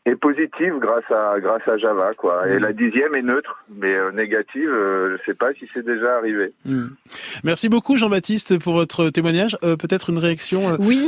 est 0.05 0.15
positive 0.15 0.79
grâce 0.79 1.09
à 1.11 1.39
grâce 1.39 1.61
à 1.67 1.77
Java 1.77 2.09
quoi 2.17 2.47
et 2.47 2.57
mm. 2.57 2.63
la 2.63 2.73
dixième 2.73 3.15
est 3.15 3.21
neutre 3.21 3.63
mais 3.69 3.93
euh, 3.93 4.11
négative 4.11 4.67
euh, 4.67 5.15
je 5.17 5.25
sais 5.25 5.35
pas 5.35 5.53
si 5.53 5.67
c'est 5.75 5.85
déjà 5.85 6.17
arrivé 6.17 6.53
mm. 6.65 6.87
merci 7.43 7.69
beaucoup 7.69 7.97
Jean-Baptiste 7.97 8.57
pour 8.57 8.73
votre 8.73 9.11
témoignage 9.11 9.57
euh, 9.63 9.75
peut-être 9.75 10.09
une 10.09 10.17
réaction 10.17 10.75
oui 10.79 11.07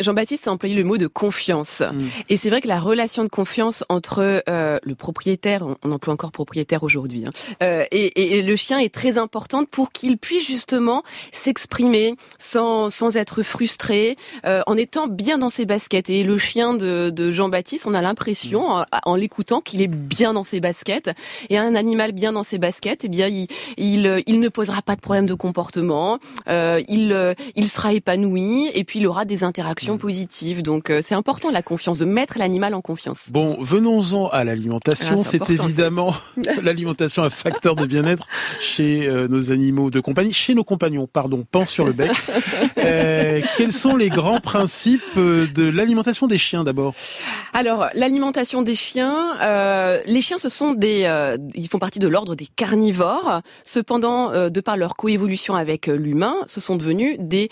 Jean-Baptiste 0.00 0.48
a 0.48 0.50
employé 0.50 0.74
le 0.74 0.82
mot 0.82 0.98
de 0.98 1.06
confiance 1.06 1.82
mm. 1.82 2.00
et 2.30 2.36
c'est 2.36 2.50
vrai 2.50 2.60
que 2.60 2.66
la 2.66 2.80
relation 2.80 3.22
de 3.22 3.28
confiance 3.28 3.84
entre 3.88 4.42
le 4.48 4.94
propriétaire 4.94 5.64
on, 5.84 5.92
emploie 5.92 6.14
encore 6.14 6.32
propriétaire 6.32 6.82
aujourd'hui 6.82 7.26
hein, 7.26 7.84
et, 7.92 8.38
et, 8.38 8.42
le 8.42 8.56
chien 8.56 8.80
est 8.80 8.92
très 8.92 9.18
importante 9.18 9.68
pour 9.70 9.92
qu'il 9.92 10.18
puisse 10.18 10.48
justement 10.48 11.04
s'exprimer 11.30 12.16
sans 12.38 12.90
sans 12.90 13.16
être 13.16 13.44
frustré 13.44 14.16
en 14.44 14.76
étant 14.76 15.06
bien 15.06 15.38
dans 15.38 15.50
ses 15.50 15.64
baskets 15.64 16.10
et 16.10 16.24
le 16.24 16.38
chien 16.38 16.74
de, 16.74 17.10
de 17.10 17.30
Jean-Baptiste 17.30 17.83
on 17.86 17.94
a 17.94 18.02
l'impression, 18.02 18.78
mm. 18.78 18.84
en, 19.04 19.14
l'écoutant, 19.14 19.60
qu'il 19.60 19.82
est 19.82 19.88
bien 19.88 20.32
dans 20.32 20.44
ses 20.44 20.60
baskets. 20.60 21.10
Et 21.50 21.58
un 21.58 21.74
animal 21.74 22.12
bien 22.12 22.32
dans 22.32 22.42
ses 22.42 22.58
baskets, 22.58 23.04
eh 23.04 23.08
bien, 23.08 23.28
il, 23.28 23.46
il, 23.76 24.22
il 24.26 24.40
ne 24.40 24.48
posera 24.48 24.82
pas 24.82 24.96
de 24.96 25.00
problème 25.00 25.26
de 25.26 25.34
comportement. 25.34 26.18
Euh, 26.48 26.80
il, 26.88 27.12
euh, 27.12 27.34
il 27.56 27.68
sera 27.68 27.92
épanoui 27.92 28.70
et 28.74 28.84
puis 28.84 29.00
il 29.00 29.06
aura 29.06 29.24
des 29.24 29.44
interactions 29.44 29.94
mm. 29.94 29.98
positives. 29.98 30.62
Donc, 30.62 30.90
euh, 30.90 31.00
c'est 31.02 31.14
important 31.14 31.50
la 31.50 31.62
confiance, 31.62 31.98
de 31.98 32.04
mettre 32.04 32.38
l'animal 32.38 32.74
en 32.74 32.80
confiance. 32.80 33.28
Bon, 33.30 33.56
venons-en 33.60 34.28
à 34.28 34.44
l'alimentation. 34.44 35.20
Ah, 35.20 35.24
c'est 35.24 35.50
évidemment 35.50 36.14
l'alimentation 36.62 37.22
un 37.22 37.30
facteur 37.30 37.76
de 37.76 37.86
bien-être 37.86 38.26
chez 38.60 39.08
nos 39.28 39.50
animaux 39.50 39.90
de 39.90 40.00
compagnie, 40.00 40.32
chez 40.32 40.54
nos 40.54 40.64
compagnons, 40.64 41.06
pardon, 41.06 41.44
pense 41.50 41.68
sur 41.68 41.84
le 41.84 41.92
bec. 41.92 42.10
quels 43.56 43.72
sont 43.72 43.96
les 43.96 44.08
grands 44.08 44.40
principes 44.40 45.16
de 45.16 45.68
l'alimentation 45.68 46.26
des 46.26 46.38
chiens 46.38 46.64
d'abord? 46.64 46.94
Alors, 47.52 47.73
alors, 47.74 47.90
l'alimentation 47.94 48.62
des 48.62 48.76
chiens, 48.76 49.36
euh, 49.42 50.00
les 50.06 50.22
chiens, 50.22 50.38
ce 50.38 50.48
sont 50.48 50.74
des, 50.74 51.06
euh, 51.06 51.36
ils 51.56 51.66
font 51.66 51.80
partie 51.80 51.98
de 51.98 52.06
l'ordre 52.06 52.36
des 52.36 52.46
carnivores. 52.46 53.40
Cependant, 53.64 54.30
euh, 54.30 54.48
de 54.48 54.60
par 54.60 54.76
leur 54.76 54.94
coévolution 54.94 55.56
avec 55.56 55.88
l'humain, 55.88 56.36
ce 56.46 56.60
sont 56.60 56.76
devenus 56.76 57.16
des 57.18 57.48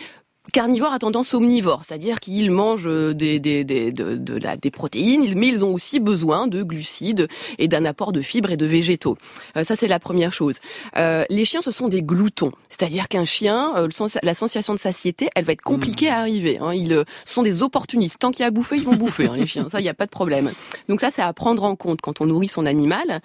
carnivores 0.52 0.92
à 0.92 0.98
tendance 0.98 1.35
omnivore, 1.35 1.83
c'est-à-dire 1.87 2.18
qu'ils 2.18 2.50
mangent 2.50 2.88
euh, 2.88 3.14
des, 3.14 3.38
des, 3.38 3.62
des, 3.62 3.92
de, 3.92 4.16
de 4.16 4.37
la, 4.37 4.57
des 4.57 4.70
protéines, 4.70 5.33
mais 5.37 5.46
ils 5.46 5.64
ont 5.64 5.72
aussi 5.72 6.00
besoin 6.00 6.48
de 6.48 6.62
glucides 6.62 7.28
et 7.59 7.68
d'un 7.68 7.85
apport 7.85 8.12
de 8.12 8.22
fibres 8.22 8.50
et 8.50 8.57
de 8.57 8.66
végétaux. 8.66 9.16
Euh, 9.57 9.62
ça, 9.62 9.76
c'est 9.76 9.87
la 9.87 10.00
première 10.00 10.33
chose. 10.33 10.59
Euh, 10.96 11.24
les 11.31 11.44
chiens, 11.44 11.62
ce 11.62 11.70
sont 11.70 11.88
des 11.88 12.02
gloutons, 12.02 12.52
c'est-à-dire 12.68 13.07
qu'un 13.09 13.24
chien, 13.24 13.72
euh, 13.76 13.88
la 14.22 14.35
sensation 14.35 14.74
de 14.74 14.81
satiété, 14.81 15.28
elle 15.37 15.44
va 15.44 15.52
être 15.52 15.62
compliquée 15.62 16.09
à 16.09 16.18
arriver. 16.18 16.59
Hein. 16.59 16.74
Ils 16.74 17.05
sont 17.24 17.42
des 17.42 17.62
opportunistes. 17.62 18.18
Tant 18.18 18.31
qu'il 18.33 18.40
y 18.40 18.44
a 18.44 18.48
à 18.48 18.50
bouffer, 18.50 18.76
ils 18.76 18.85
vont 18.85 18.96
bouffer, 18.96 19.26
hein, 19.26 19.37
les 19.37 19.46
chiens. 19.46 19.68
Ça, 19.70 19.78
il 19.81 19.85
n'y 19.85 19.88
a 19.88 19.94
pas 19.94 20.07
de 20.07 20.11
problème. 20.11 20.52
Donc 20.88 21.00
ça, 21.00 21.11
c'est 21.12 21.22
à 21.22 21.33
prendre 21.33 21.62
en 21.62 21.76
compte 21.76 22.00
quand 22.00 22.20
on 22.20 22.26
nourrit 22.26 22.48
son 22.48 22.66
animal. 22.66 23.20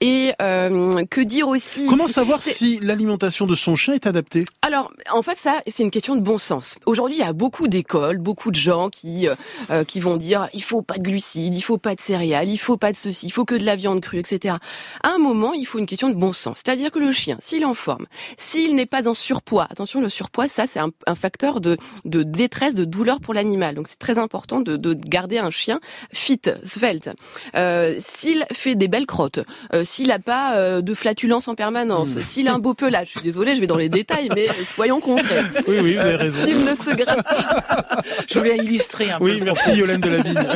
Et 0.00 0.32
que 0.38 1.20
dire 1.20 1.48
aussi 1.48 1.86
Comment 1.88 2.06
savoir 2.06 2.40
si 2.42 2.78
l'alimentation 2.80 3.46
de 3.46 3.54
son 3.54 3.74
chien 3.74 3.94
est 3.94 4.06
adaptée? 4.06 4.44
Alors, 4.62 4.92
en 5.12 5.22
fait, 5.22 5.38
ça, 5.38 5.60
c'est 5.66 5.82
une 5.82 5.90
question 5.90 6.14
de 6.14 6.20
bon 6.20 6.38
sens. 6.38 6.59
Aujourd'hui, 6.86 7.16
il 7.16 7.20
y 7.20 7.24
a 7.24 7.32
beaucoup 7.32 7.68
d'écoles, 7.68 8.18
beaucoup 8.18 8.50
de 8.50 8.56
gens 8.56 8.88
qui 8.88 9.28
euh, 9.28 9.34
euh, 9.70 9.84
qui 9.84 10.00
vont 10.00 10.16
dire 10.16 10.48
il 10.52 10.62
faut 10.62 10.82
pas 10.82 10.98
de 10.98 11.02
glucides, 11.02 11.54
il 11.54 11.60
faut 11.60 11.78
pas 11.78 11.94
de 11.94 12.00
céréales, 12.00 12.48
il 12.48 12.58
faut 12.58 12.76
pas 12.76 12.92
de 12.92 12.96
ceci, 12.96 13.26
il 13.26 13.30
faut 13.30 13.44
que 13.44 13.54
de 13.54 13.64
la 13.64 13.76
viande 13.76 14.00
crue, 14.00 14.18
etc. 14.18 14.56
À 15.02 15.10
un 15.10 15.18
moment, 15.18 15.52
il 15.52 15.66
faut 15.66 15.78
une 15.78 15.86
question 15.86 16.08
de 16.08 16.14
bon 16.14 16.32
sens, 16.32 16.62
c'est-à-dire 16.64 16.90
que 16.90 16.98
le 16.98 17.12
chien, 17.12 17.36
s'il 17.40 17.62
est 17.62 17.66
en 17.66 17.74
forme, 17.74 18.06
s'il 18.36 18.74
n'est 18.74 18.86
pas 18.86 19.08
en 19.08 19.14
surpoids, 19.14 19.66
attention, 19.70 20.00
le 20.00 20.08
surpoids, 20.08 20.48
ça 20.48 20.66
c'est 20.66 20.80
un, 20.80 20.90
un, 21.06 21.14
facteur 21.14 21.60
de 21.60 21.76
de 22.04 22.22
détresse, 22.22 22.74
de 22.74 22.84
douleur 22.84 23.20
pour 23.20 23.34
l'animal. 23.34 23.74
Donc 23.74 23.88
c'est 23.88 23.98
très 23.98 24.18
important 24.18 24.60
de, 24.60 24.76
de, 24.76 24.94
garder 24.94 25.38
un 25.38 25.50
chien 25.50 25.80
fit, 26.12 26.40
svelte. 26.64 27.10
Euh, 27.56 27.94
s'il 27.98 28.46
fait 28.52 28.74
des 28.74 28.88
belles 28.88 29.06
crottes, 29.06 29.40
euh, 29.72 29.84
s'il 29.84 30.10
a 30.10 30.18
pas 30.18 30.56
euh, 30.56 30.80
de 30.80 30.94
flatulence 30.94 31.48
en 31.48 31.54
permanence, 31.54 32.16
hmm. 32.16 32.22
s'il 32.22 32.48
a 32.48 32.54
un 32.54 32.58
beau 32.58 32.74
pelage, 32.74 33.08
je 33.08 33.12
suis 33.12 33.22
désolée, 33.22 33.54
je 33.54 33.60
vais 33.60 33.66
dans 33.66 33.76
les 33.76 33.88
détails, 33.88 34.28
mais 34.34 34.48
soyons 34.64 35.00
concrets. 35.00 35.44
Oui, 35.66 35.78
oui, 35.80 35.94
vous 35.94 36.00
avez 36.00 36.16
raison 36.16 36.38
qu'il 36.54 36.64
ne 36.64 36.74
se 36.74 36.94
gratte 36.94 37.22
pas. 37.24 38.02
Je 38.28 38.38
voulais 38.38 38.56
illustrer 38.58 39.10
un 39.10 39.18
peu. 39.18 39.24
Oui, 39.24 39.40
merci 39.42 39.72
Yolène 39.74 40.00
de 40.00 40.08
la 40.08 40.20
Vigne. 40.22 40.46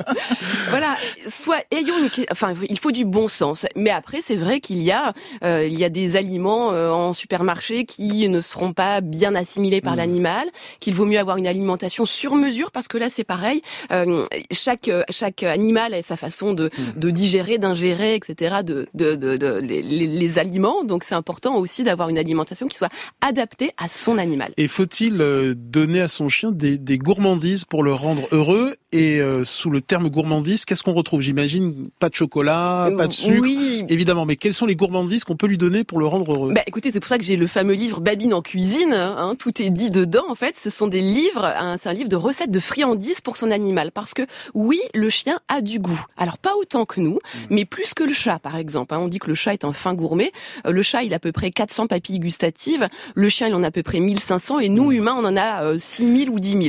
voilà, 0.70 0.96
soit 1.28 1.58
ayons 1.70 1.94
une, 1.98 2.24
enfin, 2.30 2.54
il 2.68 2.78
faut 2.78 2.92
du 2.92 3.04
bon 3.04 3.28
sens. 3.28 3.66
Mais 3.76 3.90
après, 3.90 4.20
c'est 4.22 4.36
vrai 4.36 4.60
qu'il 4.60 4.82
y 4.82 4.90
a, 4.92 5.12
euh, 5.44 5.66
il 5.66 5.78
y 5.78 5.84
a 5.84 5.88
des 5.88 6.16
aliments 6.16 6.72
euh, 6.72 6.90
en 6.90 7.12
supermarché 7.12 7.84
qui 7.84 8.28
ne 8.28 8.40
seront 8.40 8.72
pas 8.72 9.00
bien 9.00 9.34
assimilés 9.34 9.80
par 9.80 9.94
Mmh. 9.94 9.98
l'animal, 9.98 10.48
qu'il 10.80 10.94
vaut 10.94 11.06
mieux 11.06 11.18
avoir 11.18 11.36
une 11.38 11.46
alimentation 11.46 12.04
sur 12.06 12.34
mesure 12.34 12.70
parce 12.70 12.88
que 12.88 12.98
là, 12.98 13.08
c'est 13.08 13.24
pareil. 13.24 13.62
Euh, 13.92 14.24
chaque 14.52 14.90
chaque 15.10 15.42
animal 15.42 15.94
a 15.94 16.02
sa 16.02 16.16
façon 16.16 16.52
de, 16.52 16.66
Mmh. 16.66 16.98
de 16.98 17.10
digérer, 17.10 17.58
d'ingérer, 17.58 18.14
etc. 18.14 18.56
de, 18.64 18.86
de, 18.94 19.14
de, 19.14 19.36
de- 19.36 19.54
les, 19.62 19.80
les- 19.82 20.06
les 20.06 20.38
aliments. 20.38 20.84
Donc, 20.84 21.04
c'est 21.04 21.14
important 21.14 21.56
aussi 21.56 21.84
d'avoir 21.84 22.08
une 22.08 22.18
alimentation 22.18 22.66
qui 22.66 22.76
soit 22.76 22.90
adaptée 23.20 23.70
à 23.82 23.88
son 23.88 24.18
animal. 24.18 24.52
Et 24.56 24.68
faut-il 24.68 25.20
euh, 25.26 25.54
donner 25.56 26.00
à 26.00 26.08
son 26.08 26.28
chien 26.28 26.52
des, 26.52 26.78
des 26.78 26.98
gourmandises 26.98 27.64
pour 27.64 27.82
le 27.82 27.92
rendre 27.92 28.26
heureux 28.32 28.74
Et 28.92 29.20
euh, 29.20 29.44
sous 29.44 29.70
le 29.70 29.80
terme 29.80 30.08
gourmandise, 30.08 30.64
qu'est-ce 30.64 30.82
qu'on 30.82 30.92
retrouve? 30.94 31.20
J'imagine 31.20 31.88
pas 31.98 32.08
de 32.08 32.14
chocolat, 32.14 32.88
pas 32.96 33.06
de 33.08 33.12
sucre, 33.12 33.40
Oui. 33.42 33.84
évidemment. 33.88 34.24
Mais 34.24 34.36
quelles 34.36 34.54
sont 34.54 34.66
les 34.66 34.76
gourmandises 34.76 35.24
qu'on 35.24 35.36
peut 35.36 35.46
lui 35.48 35.58
donner 35.58 35.84
pour 35.84 35.98
le 35.98 36.06
rendre 36.06 36.32
heureux? 36.32 36.52
Bah 36.54 36.62
écoutez, 36.66 36.90
c'est 36.92 37.00
pour 37.00 37.08
ça 37.08 37.18
que 37.18 37.24
j'ai 37.24 37.36
le 37.36 37.46
fameux 37.46 37.74
livre 37.74 38.00
Babine 38.00 38.32
en 38.32 38.42
cuisine. 38.42 38.92
hein, 38.94 39.34
tout 39.38 39.60
est 39.60 39.70
dit 39.70 39.90
dedans. 39.90 40.24
En 40.28 40.34
fait, 40.34 40.54
ce 40.56 40.70
sont 40.70 40.86
des 40.86 41.00
livres. 41.00 41.44
hein, 41.44 41.76
c'est 41.80 41.88
un 41.88 41.92
livre 41.92 42.08
de 42.08 42.16
recettes 42.16 42.50
de 42.50 42.60
friandises 42.60 43.20
pour 43.20 43.36
son 43.36 43.50
animal. 43.50 43.90
Parce 43.92 44.14
que 44.14 44.22
oui, 44.54 44.80
le 44.94 45.10
chien 45.10 45.38
a 45.48 45.60
du 45.60 45.78
goût. 45.78 46.02
Alors 46.16 46.38
pas 46.38 46.54
autant 46.60 46.84
que 46.86 47.00
nous, 47.00 47.18
mais 47.50 47.64
plus 47.64 47.92
que 47.94 48.04
le 48.04 48.12
chat, 48.12 48.38
par 48.38 48.56
exemple. 48.56 48.94
hein. 48.94 48.98
on 49.00 49.08
dit 49.08 49.18
que 49.18 49.28
le 49.28 49.34
chat 49.34 49.52
est 49.52 49.64
un 49.64 49.72
fin 49.72 49.94
gourmet. 49.94 50.30
Euh, 50.66 50.70
Le 50.72 50.82
chat, 50.82 51.02
il 51.02 51.12
a 51.12 51.16
à 51.16 51.18
peu 51.18 51.32
près 51.32 51.50
400 51.50 51.86
papilles 51.86 52.20
gustatives. 52.20 52.88
Le 53.14 53.28
chien, 53.28 53.48
il 53.48 53.54
en 53.54 53.62
a 53.62 53.68
à 53.68 53.70
peu 53.70 53.82
près 53.82 54.00
1500. 54.00 54.60
Et 54.60 54.68
nous, 54.68 54.92
humains, 54.92 55.14
on 55.16 55.24
en 55.24 55.36
a 55.36 55.62
euh, 55.64 55.78
6000 55.78 56.30
ou 56.30 56.38
10 56.40 56.50
000. 56.50 56.62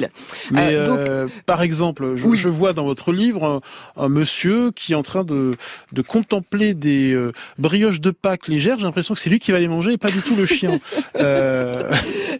Mais 0.51 0.73
Euh, 0.73 0.85
donc, 0.85 0.99
euh, 0.99 1.27
par 1.45 1.61
exemple, 1.61 2.15
je, 2.15 2.33
je 2.35 2.49
vois 2.49 2.73
dans 2.73 2.85
votre 2.85 3.11
livre 3.11 3.43
un, 3.45 3.61
un 4.03 4.09
monsieur 4.09 4.71
qui 4.71 4.93
est 4.93 4.95
en 4.95 5.03
train 5.03 5.23
de, 5.23 5.51
de 5.93 6.01
contempler 6.01 6.73
des 6.73 7.13
euh, 7.13 7.31
brioches 7.57 8.01
de 8.01 8.11
Pâques 8.11 8.47
légères. 8.47 8.77
J'ai 8.79 8.85
l'impression 8.85 9.13
que 9.13 9.19
c'est 9.19 9.29
lui 9.29 9.39
qui 9.39 9.51
va 9.51 9.59
les 9.59 9.67
manger 9.67 9.93
et 9.93 9.97
pas 9.97 10.09
du 10.11 10.21
tout 10.21 10.35
le 10.35 10.45
chien. 10.45 10.79
Euh, 11.19 11.91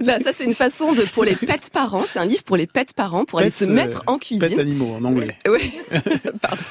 Là, 0.02 0.20
ça 0.24 0.32
c'est 0.34 0.44
une 0.46 0.54
façon 0.54 0.94
de 0.94 1.02
pour 1.02 1.24
les 1.24 1.36
pets 1.36 1.70
parents. 1.72 2.06
C'est 2.12 2.20
un 2.20 2.26
livre 2.26 2.44
pour 2.44 2.58
les 2.58 2.68
pets 2.68 2.94
parents 2.94 3.26
pour 3.26 3.40
aller 3.40 3.50
se 3.50 3.66
mettre 3.66 4.04
en 4.06 4.18
cuisine. 4.20 4.48
Pets 4.50 4.60
animaux 4.60 4.96
en 5.00 5.04
anglais. 5.04 5.36
Oui, 5.48 5.74
pardon. 6.42 6.62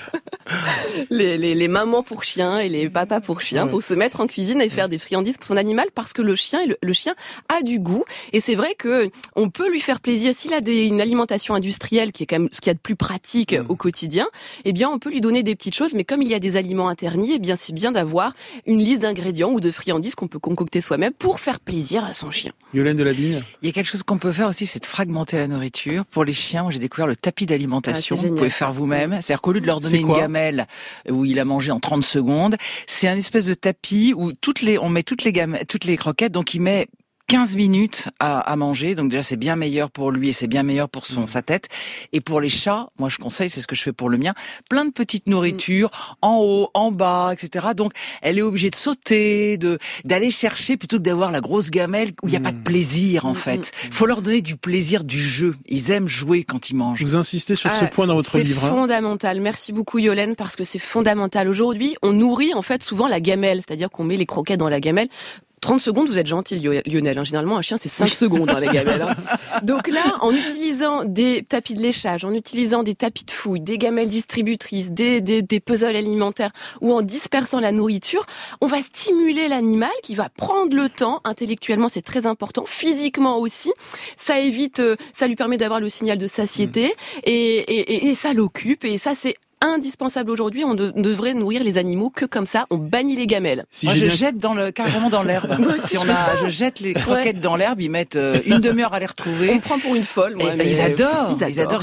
Les, 1.11 1.37
les, 1.37 1.55
les 1.55 1.69
mamans 1.69 2.03
pour 2.03 2.23
chiens 2.25 2.59
et 2.59 2.69
les 2.69 2.89
papas 2.89 3.21
pour 3.21 3.41
chiens 3.41 3.65
Ouais. 3.65 3.71
pour 3.71 3.83
se 3.83 3.95
mettre 3.95 4.21
en 4.21 4.27
cuisine 4.27 4.61
et 4.61 4.69
faire 4.69 4.89
des 4.89 4.99
friandises 4.99 5.39
pour 5.39 5.47
son 5.47 5.57
animal 5.57 5.87
parce 5.95 6.13
que 6.13 6.21
le 6.23 6.35
chien, 6.37 6.61
le, 6.67 6.77
le 6.83 6.93
chien 6.93 7.15
a 7.49 7.63
du 7.63 7.79
goût 7.79 8.05
et 8.33 8.41
c'est 8.41 8.55
vrai 8.55 8.75
que 8.79 9.09
on 9.35 9.51
peut 9.51 9.71
lui 9.71 9.81
faire 9.81 10.01
plaisir 10.01 10.35
s'il 10.35 10.55
a 10.55 10.61
des, 10.61 10.87
une 10.87 11.01
alimentation 11.01 11.55
industrielle 11.55 12.13
qui 12.13 12.23
est 12.23 12.27
quand 12.27 12.39
même 12.39 12.49
ce 12.53 12.61
qu'il 12.61 12.71
y 12.71 12.71
a 12.71 12.75
de 12.75 12.79
plus 12.79 12.97
pratique 12.97 13.57
Mm. 13.63 13.67
au 13.69 13.77
quotidien. 13.77 14.27
Eh 14.65 14.73
bien, 14.73 14.89
on 14.89 14.99
peut 14.99 15.11
lui 15.11 15.21
donner 15.21 15.43
des 15.43 15.55
petites 15.55 15.75
choses, 15.75 15.95
mais 15.95 16.05
comme 16.05 16.23
il 16.23 16.29
y 16.29 16.35
a 16.35 16.39
des 16.39 16.57
aliments 16.57 16.89
internis, 16.89 17.33
eh 17.35 17.39
bien 17.39 17.57
c'est 17.59 17.73
bien 17.73 17.93
d'avoir 17.93 18.33
une 18.67 18.79
liste 18.79 19.03
d'ingrédients 19.03 19.51
ou 19.51 19.61
de 19.61 19.71
friandises 19.71 20.15
qu'on 20.15 20.29
peut 20.29 20.39
concocter 20.39 20.81
soi-même 20.81 21.13
pour 21.13 21.41
faire 21.41 21.61
plaisir 21.61 22.05
à 22.05 22.13
son 22.13 22.31
chien. 22.31 22.53
Yolène 22.75 22.97
de 22.97 23.03
la. 23.05 23.13
Il 23.13 23.43
y 23.63 23.69
a 23.69 23.73
quelque 23.73 23.87
chose 23.87 24.03
qu'on 24.03 24.19
peut 24.19 24.33
faire 24.33 24.49
aussi, 24.49 24.67
c'est 24.67 24.81
de 24.81 24.87
fragmenter 24.87 25.39
la 25.39 25.49
nourriture. 25.49 26.05
Pour 26.05 26.25
les 26.25 26.35
chiens, 26.35 26.65
moi, 26.65 26.71
j'ai 26.71 26.79
découvert 26.79 27.07
le 27.07 27.17
tapis 27.17 27.47
d'alimentation. 27.47 28.17
Ah, 28.19 28.27
vous 28.27 28.35
pouvez 28.35 28.51
faire 28.51 28.73
vous-même. 28.73 29.13
C'est-à-dire 29.23 29.41
qu'au 29.41 29.53
lieu 29.53 29.61
de 29.63 29.67
leur 29.67 29.81
donner 29.81 30.01
une 30.01 30.13
gamelle 30.13 30.67
où 31.09 31.25
il 31.25 31.39
a 31.39 31.47
mangé 31.47 31.73
en 31.73 31.81
30 31.81 32.05
secondes, 32.05 32.57
c'est 32.87 33.09
un 33.09 33.17
espèce 33.17 33.47
de 33.47 33.55
tapis 33.55 34.13
où 34.15 34.33
toutes 34.33 34.61
les, 34.61 34.79
on 34.79 34.91
met 34.91 35.03
toutes 35.03 35.25
les 35.25 35.33
gamelles, 35.33 35.65
toutes 35.67 35.85
les 35.85 35.97
croquettes, 35.97 36.33
donc 36.33 36.53
il 36.53 36.61
met 36.61 36.89
15 37.29 37.57
minutes 37.57 38.09
à, 38.21 38.39
à 38.39 38.55
manger, 38.55 38.95
donc 38.95 39.11
déjà 39.11 39.23
c'est 39.23 39.37
bien 39.37 39.57
meilleur 39.57 39.91
pour 39.91 40.13
lui 40.13 40.29
et 40.29 40.33
c'est 40.33 40.47
bien 40.47 40.63
meilleur 40.63 40.89
pour 40.89 41.07
son 41.07 41.27
sa 41.27 41.43
tête. 41.43 41.69
Et 42.13 42.21
pour 42.21 42.41
les 42.41 42.49
chats, 42.49 42.87
moi 43.01 43.09
je 43.09 43.17
conseille, 43.19 43.51
c'est 43.51 43.61
ce 43.61 43.67
que 43.67 43.75
je 43.75 43.83
fais 43.83 43.93
pour 43.93 44.09
le 44.09 44.17
mien, 44.17 44.33
plein 44.71 44.85
de 44.85 44.93
petites 44.93 45.27
nourritures 45.27 45.91
en 46.23 46.37
haut, 46.41 46.71
en 46.73 46.93
bas, 46.93 47.31
etc. 47.33 47.69
Donc 47.77 47.93
elle 48.23 48.39
est 48.39 48.43
obligée 48.43 48.71
de 48.71 48.77
sauter, 48.77 49.59
de 49.59 49.79
d'aller 50.05 50.31
chercher 50.31 50.77
plutôt 50.77 50.99
que 50.99 51.03
d'avoir 51.03 51.33
la 51.33 51.41
grosse 51.41 51.71
gamelle 51.71 52.11
où 52.23 52.29
il 52.29 52.31
n'y 52.31 52.37
a 52.37 52.41
pas 52.41 52.53
de 52.53 52.63
plaisir 52.63 53.27
en 53.27 53.35
fait. 53.35 53.73
Il 53.85 53.93
faut 53.93 54.07
leur 54.07 54.23
donner 54.23 54.41
du 54.41 54.57
plaisir 54.57 55.03
du 55.03 55.19
jeu. 55.21 55.57
Ils 55.67 55.91
aiment 55.91 56.07
jouer 56.09 56.45
quand 56.45 56.71
ils 56.71 56.77
mangent. 56.77 57.03
Vous 57.03 57.17
insistez 57.17 57.57
sur 57.57 57.73
ce 57.75 57.85
Ah, 57.87 57.89
point 57.89 58.07
dans 58.07 58.15
votre 58.15 58.31
c'est 58.31 58.43
livre. 58.45 58.65
hein. 58.65 58.69
fondamental. 58.69 59.41
Merci 59.41 59.73
beaucoup 59.73 59.99
Yolène 59.99 60.37
parce 60.37 60.55
que 60.55 60.63
c'est 60.63 60.79
fondamental. 60.79 61.49
Aujourd'hui, 61.49 61.97
on 62.03 62.13
nourrit 62.13 62.55
en 62.55 62.63
fait 62.63 62.85
souvent 62.85 63.09
la 63.09 63.21
gamelle, 63.21 63.63
c'est-à-dire 63.67 63.91
qu'on 63.91 64.05
met 64.05 64.17
les 64.17 64.27
croquettes 64.27 64.61
dans 64.61 64.69
la 64.69 64.79
gamelle. 64.79 65.09
30 65.63 65.81
secondes, 65.81 66.09
vous 66.09 66.19
êtes 66.19 66.27
gentil, 66.27 66.57
Lio- 66.57 66.83
Lionel. 66.87 67.19
hein. 67.19 67.25
Généralement, 67.25 67.57
un 67.57 67.63
chien, 67.63 67.77
c'est 67.79 67.89
5 67.89 68.09
secondes, 68.09 68.47
dans 68.49 68.59
les 68.59 68.69
gamelles. 68.69 69.03
hein. 69.03 69.15
Donc 69.63 69.89
là, 69.89 70.03
en 70.21 70.31
utilisant 70.33 71.03
des 71.05 71.45
tapis 71.49 71.75
de 71.75 71.81
léchage, 71.81 72.25
en 72.25 72.33
utilisant 72.35 72.83
des 72.83 72.95
tapis 72.95 73.25
de 73.25 73.31
fouille, 73.31 73.61
des 73.61 73.79
gamelles 73.79 74.09
distributrices, 74.11 74.91
des, 74.93 75.21
des, 75.23 75.41
des 75.43 75.59
puzzles 75.61 75.97
alimentaires, 75.97 76.51
ou 76.83 76.93
en 76.93 77.01
dispersant 77.03 77.59
la 77.59 77.73
nourriture, 77.73 78.27
on 78.61 78.67
va 78.67 78.81
stimuler 78.83 79.49
l'animal 79.49 79.91
qui 80.03 80.15
va 80.15 80.29
prendre 80.29 80.77
le 80.77 80.89
temps. 80.89 81.21
Intellectuellement, 81.25 81.89
c'est 81.89 82.03
très 82.03 82.27
important. 82.27 82.65
Physiquement 82.67 83.39
aussi, 83.39 83.73
ça 84.17 84.39
évite, 84.39 84.81
euh, 84.81 84.97
ça 85.15 85.27
lui 85.27 85.37
permet 85.37 85.57
d'avoir 85.57 85.81
le 85.81 85.89
signal 85.89 86.19
de 86.19 86.27
satiété, 86.27 86.95
et, 87.25 87.33
et, 87.57 87.95
et, 87.95 88.07
et 88.09 88.15
ça 88.15 88.35
l'occupe. 88.35 88.85
Et 88.85 88.99
ça, 88.99 89.15
c'est 89.15 89.37
indispensable 89.61 90.31
aujourd'hui. 90.31 90.65
On 90.65 90.75
ne 90.75 90.91
devrait 90.91 91.35
nourrir 91.35 91.63
les 91.65 91.79
animaux 91.79 92.11
que 92.11 92.25
comme 92.25 92.47
ça. 92.47 92.67
On 92.71 92.77
bannit 92.77 93.17
les 93.17 93.27
gamelles. 93.27 93.65
Si 93.71 93.87
Moi, 93.87 93.95
je 93.95 94.07
bien- 94.07 94.15
jette 94.15 94.39
dans 94.39 94.55
le 94.55 94.71
carrément 94.71 95.11
dans 95.11 95.23
l'herbe. 95.23 95.57
Si 95.85 95.97
on 95.99 96.03
je 96.05 96.11
a, 96.11 96.49
jette 96.49 96.81
les 96.81 96.95
croquettes 96.95 97.41
dans 97.41 97.57
l'herbe, 97.57 97.81
ils 97.81 97.91
mettent 97.91 98.17
euh, 98.17 98.41
une 98.45 98.59
demi-heure 98.59 98.93
à 98.95 98.99
les 98.99 99.07
On 99.07 99.09
retrouver. 99.09 99.55
me 99.55 99.61
prend 99.61 99.79
pour 99.79 99.95
une 99.95 100.03
folle, 100.05 100.37
moi. 100.37 100.53
Et 100.55 100.57
mais- 100.57 100.71
ils 100.71 100.81
adorent, 100.81 101.37
Ils 101.41 101.49
ils 101.49 101.61
adorent. 101.61 101.83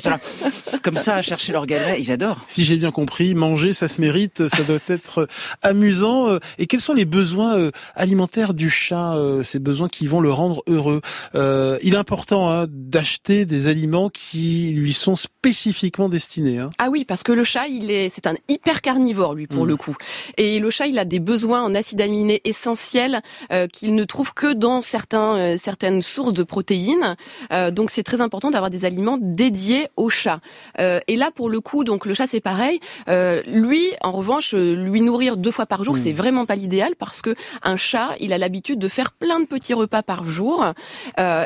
Comme 0.82 0.96
ça, 0.96 1.16
à 1.16 1.22
chercher 1.22 1.54
leur 1.54 1.66
gamelle, 1.66 2.00
ils 2.00 2.12
adorent. 2.12 2.40
Si 2.48 2.64
j'ai 2.64 2.76
bien 2.78 2.92
compris, 2.92 3.34
manger, 3.36 3.72
ça 3.74 3.88
se 3.88 4.02
mérite, 4.02 4.48
ça 4.50 4.64
doit 4.64 4.80
être 4.90 5.28
amusant. 5.62 6.28
Euh, 6.30 6.40
Et 6.58 6.68
quels 6.68 6.82
sont 6.82 6.94
les 6.94 7.06
besoins 7.06 7.58
euh, 7.58 7.72
alimentaires 7.96 8.54
du 8.54 8.70
chat, 8.70 9.16
euh, 9.16 9.44
ces 9.44 9.60
besoins 9.60 9.88
qui 9.90 10.08
vont 10.08 10.20
le 10.20 10.32
rendre 10.32 10.64
heureux? 10.68 11.02
Euh, 11.36 11.78
Il 11.82 11.94
est 11.94 11.98
important 11.98 12.50
hein, 12.52 12.66
d'acheter 12.70 13.46
des 13.46 13.68
aliments 13.68 14.10
qui 14.10 14.74
lui 14.76 14.94
sont 14.94 15.16
spécifiquement 15.16 16.10
destinés. 16.10 16.60
Hein. 16.60 16.70
Ah 16.80 16.90
oui, 16.90 17.06
parce 17.06 17.24
que 17.24 17.32
le 17.32 17.44
chat, 17.44 17.63
il 17.68 17.92
est, 17.92 18.10
c'est 18.10 18.28
un 18.28 18.36
hyper 18.50 18.82
carnivore 18.82 19.34
lui 19.34 19.48
pour 19.48 19.66
Mm. 19.66 19.68
le 19.70 19.76
coup. 19.78 19.96
Et 20.38 20.60
le 20.60 20.70
chat, 20.70 20.88
il 20.88 21.00
a 21.00 21.06
des 21.06 21.20
besoins 21.20 21.62
en 21.62 21.74
acides 21.76 22.02
aminés 22.02 22.42
essentiels 22.46 23.22
euh, 23.52 23.68
qu'il 23.68 23.96
ne 23.96 24.04
trouve 24.04 24.34
que 24.34 24.54
dans 24.54 24.82
certains, 24.82 25.36
euh, 25.38 25.58
certaines 25.58 26.02
sources 26.02 26.34
de 26.34 26.44
protéines. 26.44 27.16
Euh, 27.52 27.72
donc 27.72 27.90
c'est 27.92 28.04
très 28.04 28.22
important 28.22 28.52
d'avoir 28.52 28.70
des 28.70 28.86
aliments 28.86 29.18
dédiés 29.22 29.88
au 29.96 30.10
chat. 30.10 30.40
Euh, 30.80 31.00
et 31.08 31.16
là, 31.16 31.32
pour 31.34 31.50
le 31.50 31.60
coup, 31.62 31.84
donc 31.84 32.06
le 32.06 32.14
chat, 32.14 32.28
c'est 32.28 32.42
pareil. 32.42 32.80
Euh, 33.08 33.42
lui, 33.48 33.82
en 34.02 34.12
revanche, 34.12 34.54
euh, 34.54 34.74
lui 34.76 35.02
nourrir 35.02 35.38
deux 35.38 35.52
fois 35.52 35.66
par 35.66 35.84
jour, 35.84 35.96
Mm. 35.96 35.98
c'est 36.04 36.14
vraiment 36.14 36.46
pas 36.46 36.56
l'idéal 36.56 36.94
parce 36.98 37.22
que 37.22 37.36
un 37.64 37.78
chat, 37.78 38.10
il 38.20 38.34
a 38.34 38.38
l'habitude 38.38 38.80
de 38.80 38.88
faire 38.90 39.12
plein 39.12 39.40
de 39.40 39.46
petits 39.46 39.74
repas 39.74 40.04
par 40.04 40.24
jour. 40.26 40.66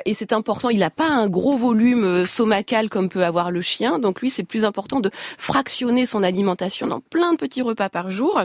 Et 0.06 0.14
c'est 0.14 0.34
important. 0.34 0.70
Il 0.70 0.80
n'a 0.80 0.90
pas 0.90 1.08
un 1.10 1.28
gros 1.28 1.56
volume 1.58 2.26
stomacal 2.26 2.90
comme 2.90 3.10
peut 3.10 3.24
avoir 3.24 3.52
le 3.52 3.62
chien. 3.62 4.00
Donc 4.00 4.22
lui, 4.22 4.30
c'est 4.30 4.44
plus 4.44 4.66
important 4.66 5.00
de 5.00 5.12
fractionner 5.38 6.06
son 6.08 6.24
alimentation 6.24 6.88
dans 6.88 7.00
plein 7.00 7.34
de 7.34 7.38
petits 7.38 7.62
repas 7.62 7.90
par 7.90 8.12
jour. 8.12 8.42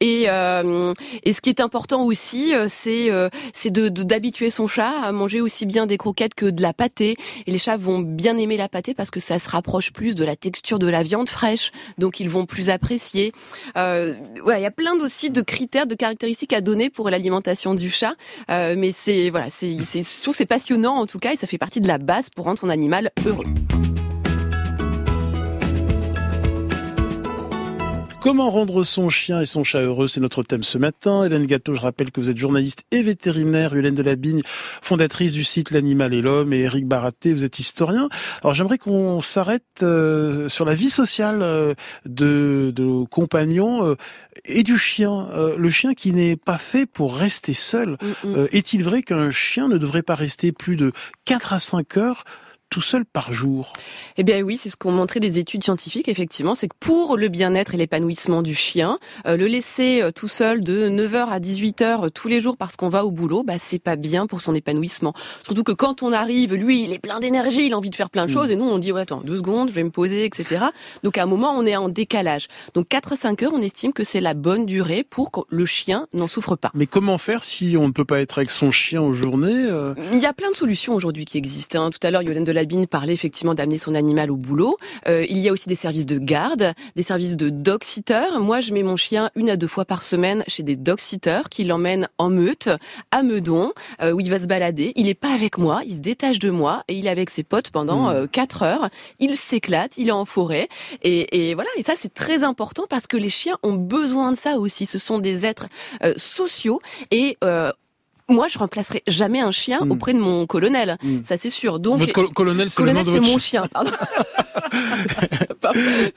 Et, 0.00 0.24
euh, 0.28 0.92
ce 1.26 1.40
qui 1.40 1.50
est 1.50 1.60
important 1.60 2.04
aussi, 2.04 2.54
euh, 2.54 2.66
c'est 2.68 3.10
euh, 3.10 3.28
de 3.66 3.88
d'habituer 3.88 4.50
son 4.50 4.66
chat 4.66 4.92
à 5.02 5.12
manger 5.12 5.40
aussi 5.40 5.66
bien 5.66 5.86
des 5.86 5.96
croquettes 5.96 6.34
que 6.34 6.46
de 6.46 6.62
la 6.62 6.72
pâtée. 6.72 7.16
Et 7.46 7.50
les 7.50 7.58
chats 7.58 7.76
vont 7.76 7.98
bien 7.98 8.36
aimer 8.38 8.56
la 8.56 8.68
pâtée 8.68 8.94
parce 8.94 9.10
que 9.10 9.20
ça 9.20 9.38
se 9.38 9.48
rapproche 9.48 9.92
plus 9.92 10.14
de 10.14 10.24
la 10.24 10.36
texture 10.36 10.78
de 10.78 10.86
la 10.86 11.02
viande 11.02 11.28
fraîche. 11.28 11.72
Donc 11.98 12.20
ils 12.20 12.28
vont 12.28 12.46
plus 12.46 12.70
apprécier. 12.70 13.32
Voilà, 13.74 14.58
il 14.58 14.62
y 14.62 14.66
a 14.66 14.70
plein 14.70 14.94
aussi 15.00 15.30
de 15.30 15.40
critères, 15.40 15.86
de 15.86 15.94
caractéristiques 15.94 16.52
à 16.52 16.60
donner 16.60 16.90
pour 16.90 17.10
l'alimentation 17.10 17.74
du 17.74 17.90
chat. 17.90 18.14
Mais 18.48 18.92
c'est 18.92 19.30
voilà, 19.30 19.46
c'est 19.50 19.76
c'est 19.82 20.46
passionnant 20.46 20.96
en 20.96 21.06
tout 21.06 21.18
cas 21.18 21.32
et 21.32 21.36
ça 21.36 21.46
fait 21.46 21.58
partie 21.58 21.80
de 21.80 21.88
la 21.88 21.98
base 21.98 22.30
pour 22.30 22.44
rendre 22.44 22.58
son 22.58 22.68
animal 22.68 23.10
heureux. 23.24 23.44
Comment 28.20 28.50
rendre 28.50 28.82
son 28.82 29.08
chien 29.08 29.40
et 29.40 29.46
son 29.46 29.62
chat 29.62 29.80
heureux 29.82 30.08
C'est 30.08 30.20
notre 30.20 30.42
thème 30.42 30.64
ce 30.64 30.78
matin. 30.78 31.22
Hélène 31.24 31.46
Gâteau, 31.46 31.76
je 31.76 31.80
rappelle 31.80 32.10
que 32.10 32.20
vous 32.20 32.28
êtes 32.28 32.38
journaliste 32.38 32.82
et 32.90 33.02
vétérinaire. 33.02 33.76
Hélène 33.76 33.94
Delabigne, 33.94 34.42
fondatrice 34.82 35.32
du 35.32 35.44
site 35.44 35.70
L'Animal 35.70 36.12
et 36.12 36.22
l'Homme. 36.22 36.52
Et 36.52 36.60
Eric 36.60 36.86
Baraté, 36.88 37.32
vous 37.32 37.44
êtes 37.44 37.60
historien. 37.60 38.08
Alors 38.42 38.54
j'aimerais 38.54 38.78
qu'on 38.78 39.22
s'arrête 39.22 39.62
euh, 39.82 40.48
sur 40.48 40.64
la 40.64 40.74
vie 40.74 40.90
sociale 40.90 41.40
euh, 41.42 41.74
de, 42.04 42.72
de 42.74 42.82
nos 42.82 43.06
compagnons 43.06 43.86
euh, 43.86 43.94
et 44.44 44.64
du 44.64 44.76
chien. 44.76 45.28
Euh, 45.32 45.54
le 45.56 45.70
chien 45.70 45.94
qui 45.94 46.12
n'est 46.12 46.36
pas 46.36 46.58
fait 46.58 46.86
pour 46.86 47.14
rester 47.16 47.54
seul. 47.54 47.90
Mm, 47.90 48.06
Euh, 48.24 48.48
Est-il 48.50 48.82
vrai 48.82 49.02
qu'un 49.02 49.30
chien 49.30 49.68
ne 49.68 49.78
devrait 49.78 50.02
pas 50.02 50.16
rester 50.16 50.50
plus 50.50 50.74
de 50.76 50.90
4 51.26 51.52
à 51.52 51.58
5 51.60 51.96
heures 51.96 52.24
tout 52.70 52.80
seul 52.80 53.04
par 53.04 53.32
jour 53.32 53.72
Eh 54.16 54.24
bien 54.24 54.40
oui, 54.42 54.56
c'est 54.56 54.70
ce 54.70 54.76
qu'ont 54.76 54.90
montré 54.90 55.20
des 55.20 55.38
études 55.38 55.62
scientifiques, 55.62 56.08
effectivement, 56.08 56.54
c'est 56.54 56.68
que 56.68 56.76
pour 56.80 57.16
le 57.16 57.28
bien-être 57.28 57.74
et 57.74 57.76
l'épanouissement 57.76 58.42
du 58.42 58.54
chien, 58.54 58.98
euh, 59.26 59.36
le 59.36 59.46
laisser 59.46 60.02
euh, 60.02 60.10
tout 60.10 60.28
seul 60.28 60.62
de 60.62 60.88
9h 60.88 61.28
à 61.28 61.38
18h 61.38 62.10
tous 62.10 62.28
les 62.28 62.40
jours 62.40 62.56
parce 62.56 62.76
qu'on 62.76 62.88
va 62.88 63.04
au 63.04 63.10
boulot, 63.10 63.42
bah 63.42 63.54
c'est 63.58 63.78
pas 63.78 63.96
bien 63.96 64.26
pour 64.26 64.40
son 64.40 64.54
épanouissement. 64.54 65.14
Surtout 65.44 65.64
que 65.64 65.72
quand 65.72 66.02
on 66.02 66.12
arrive, 66.12 66.54
lui, 66.54 66.84
il 66.84 66.92
est 66.92 66.98
plein 66.98 67.20
d'énergie, 67.20 67.66
il 67.66 67.72
a 67.72 67.76
envie 67.76 67.90
de 67.90 67.94
faire 67.94 68.10
plein 68.10 68.26
de 68.26 68.30
choses, 68.30 68.50
et 68.50 68.56
nous 68.56 68.64
on 68.64 68.78
dit 68.78 68.92
ouais 68.92 69.02
attends 69.02 69.20
deux 69.20 69.36
secondes, 69.36 69.68
je 69.68 69.74
vais 69.74 69.84
me 69.84 69.90
poser, 69.90 70.24
etc. 70.24 70.66
Donc 71.02 71.18
à 71.18 71.22
un 71.22 71.26
moment 71.26 71.52
on 71.56 71.64
est 71.66 71.76
en 71.76 71.88
décalage. 71.88 72.48
Donc 72.74 72.88
4 72.88 73.12
à 73.12 73.16
5 73.16 73.42
heures, 73.42 73.52
on 73.54 73.62
estime 73.62 73.92
que 73.92 74.04
c'est 74.04 74.20
la 74.20 74.34
bonne 74.34 74.66
durée 74.66 75.04
pour 75.08 75.30
que 75.30 75.40
le 75.48 75.66
chien 75.66 76.06
n'en 76.12 76.26
souffre 76.26 76.56
pas. 76.56 76.70
Mais 76.74 76.86
comment 76.86 77.18
faire 77.18 77.44
si 77.44 77.76
on 77.78 77.86
ne 77.86 77.92
peut 77.92 78.04
pas 78.04 78.20
être 78.20 78.38
avec 78.38 78.50
son 78.50 78.70
chien 78.70 79.02
aux 79.02 79.12
journées 79.12 79.54
euh? 79.54 79.94
Il 80.12 80.18
y 80.18 80.26
a 80.26 80.32
plein 80.32 80.50
de 80.50 80.56
solutions 80.56 80.94
aujourd'hui 80.94 81.24
qui 81.24 81.38
existent. 81.38 81.86
Hein. 81.86 81.90
Tout 81.90 82.04
à 82.04 82.10
l'heure, 82.10 82.22
Yolande 82.22 82.44
de 82.44 82.52
Labine 82.56 82.86
parlait 82.86 83.12
effectivement 83.12 83.54
d'amener 83.54 83.78
son 83.78 83.94
animal 83.94 84.30
au 84.30 84.36
boulot. 84.36 84.76
Euh, 85.08 85.24
il 85.28 85.38
y 85.38 85.48
a 85.48 85.52
aussi 85.52 85.68
des 85.68 85.74
services 85.76 86.06
de 86.06 86.18
garde, 86.18 86.72
des 86.96 87.02
services 87.02 87.36
de 87.36 87.48
dog 87.50 87.84
sitter. 87.84 88.26
Moi, 88.40 88.60
je 88.60 88.72
mets 88.72 88.82
mon 88.82 88.96
chien 88.96 89.30
une 89.36 89.48
à 89.50 89.56
deux 89.56 89.68
fois 89.68 89.84
par 89.84 90.02
semaine 90.02 90.42
chez 90.48 90.62
des 90.62 90.76
dog 90.76 90.98
sitters 90.98 91.48
qui 91.50 91.64
l'emmènent 91.64 92.08
en 92.18 92.30
meute 92.30 92.68
à 93.10 93.22
Meudon 93.22 93.72
euh, 94.02 94.12
où 94.12 94.20
il 94.20 94.30
va 94.30 94.40
se 94.40 94.46
balader. 94.46 94.92
Il 94.96 95.08
est 95.08 95.14
pas 95.14 95.32
avec 95.32 95.58
moi, 95.58 95.82
il 95.86 95.94
se 95.94 96.00
détache 96.00 96.38
de 96.38 96.50
moi 96.50 96.82
et 96.88 96.94
il 96.96 97.06
est 97.06 97.10
avec 97.10 97.30
ses 97.30 97.44
potes 97.44 97.70
pendant 97.70 97.96
Hmm. 97.96 98.08
euh, 98.08 98.26
quatre 98.26 98.62
heures. 98.62 98.88
Il 99.20 99.36
s'éclate, 99.36 99.96
il 99.98 100.08
est 100.08 100.12
en 100.12 100.24
forêt 100.24 100.68
et, 101.02 101.50
et 101.50 101.54
voilà. 101.54 101.70
Et 101.76 101.82
ça, 101.82 101.94
c'est 101.96 102.12
très 102.12 102.42
important 102.42 102.84
parce 102.88 103.06
que 103.06 103.16
les 103.16 103.28
chiens 103.28 103.56
ont 103.62 103.74
besoin 103.74 104.32
de 104.32 104.36
ça 104.36 104.58
aussi. 104.58 104.86
Ce 104.86 104.98
sont 104.98 105.18
des 105.18 105.46
êtres 105.46 105.68
euh, 106.02 106.14
sociaux 106.16 106.80
et 107.10 107.36
euh, 107.44 107.72
moi, 108.28 108.48
je 108.48 108.58
remplacerai 108.58 109.02
jamais 109.06 109.40
un 109.40 109.50
chien 109.50 109.84
Mm. 109.84 109.90
auprès 109.92 110.14
de 110.14 110.18
mon 110.18 110.46
colonel. 110.46 110.96
Ça, 111.24 111.36
c'est 111.36 111.50
sûr. 111.50 111.78
Donc, 111.78 112.00
Votre 112.00 112.12
col- 112.12 112.32
colonel, 112.32 112.70
c'est 112.70 112.76
colonel, 112.76 113.04
mon 113.06 113.22
chien. 113.22 113.38
chien. 113.38 113.68
Pardon. 113.72 113.90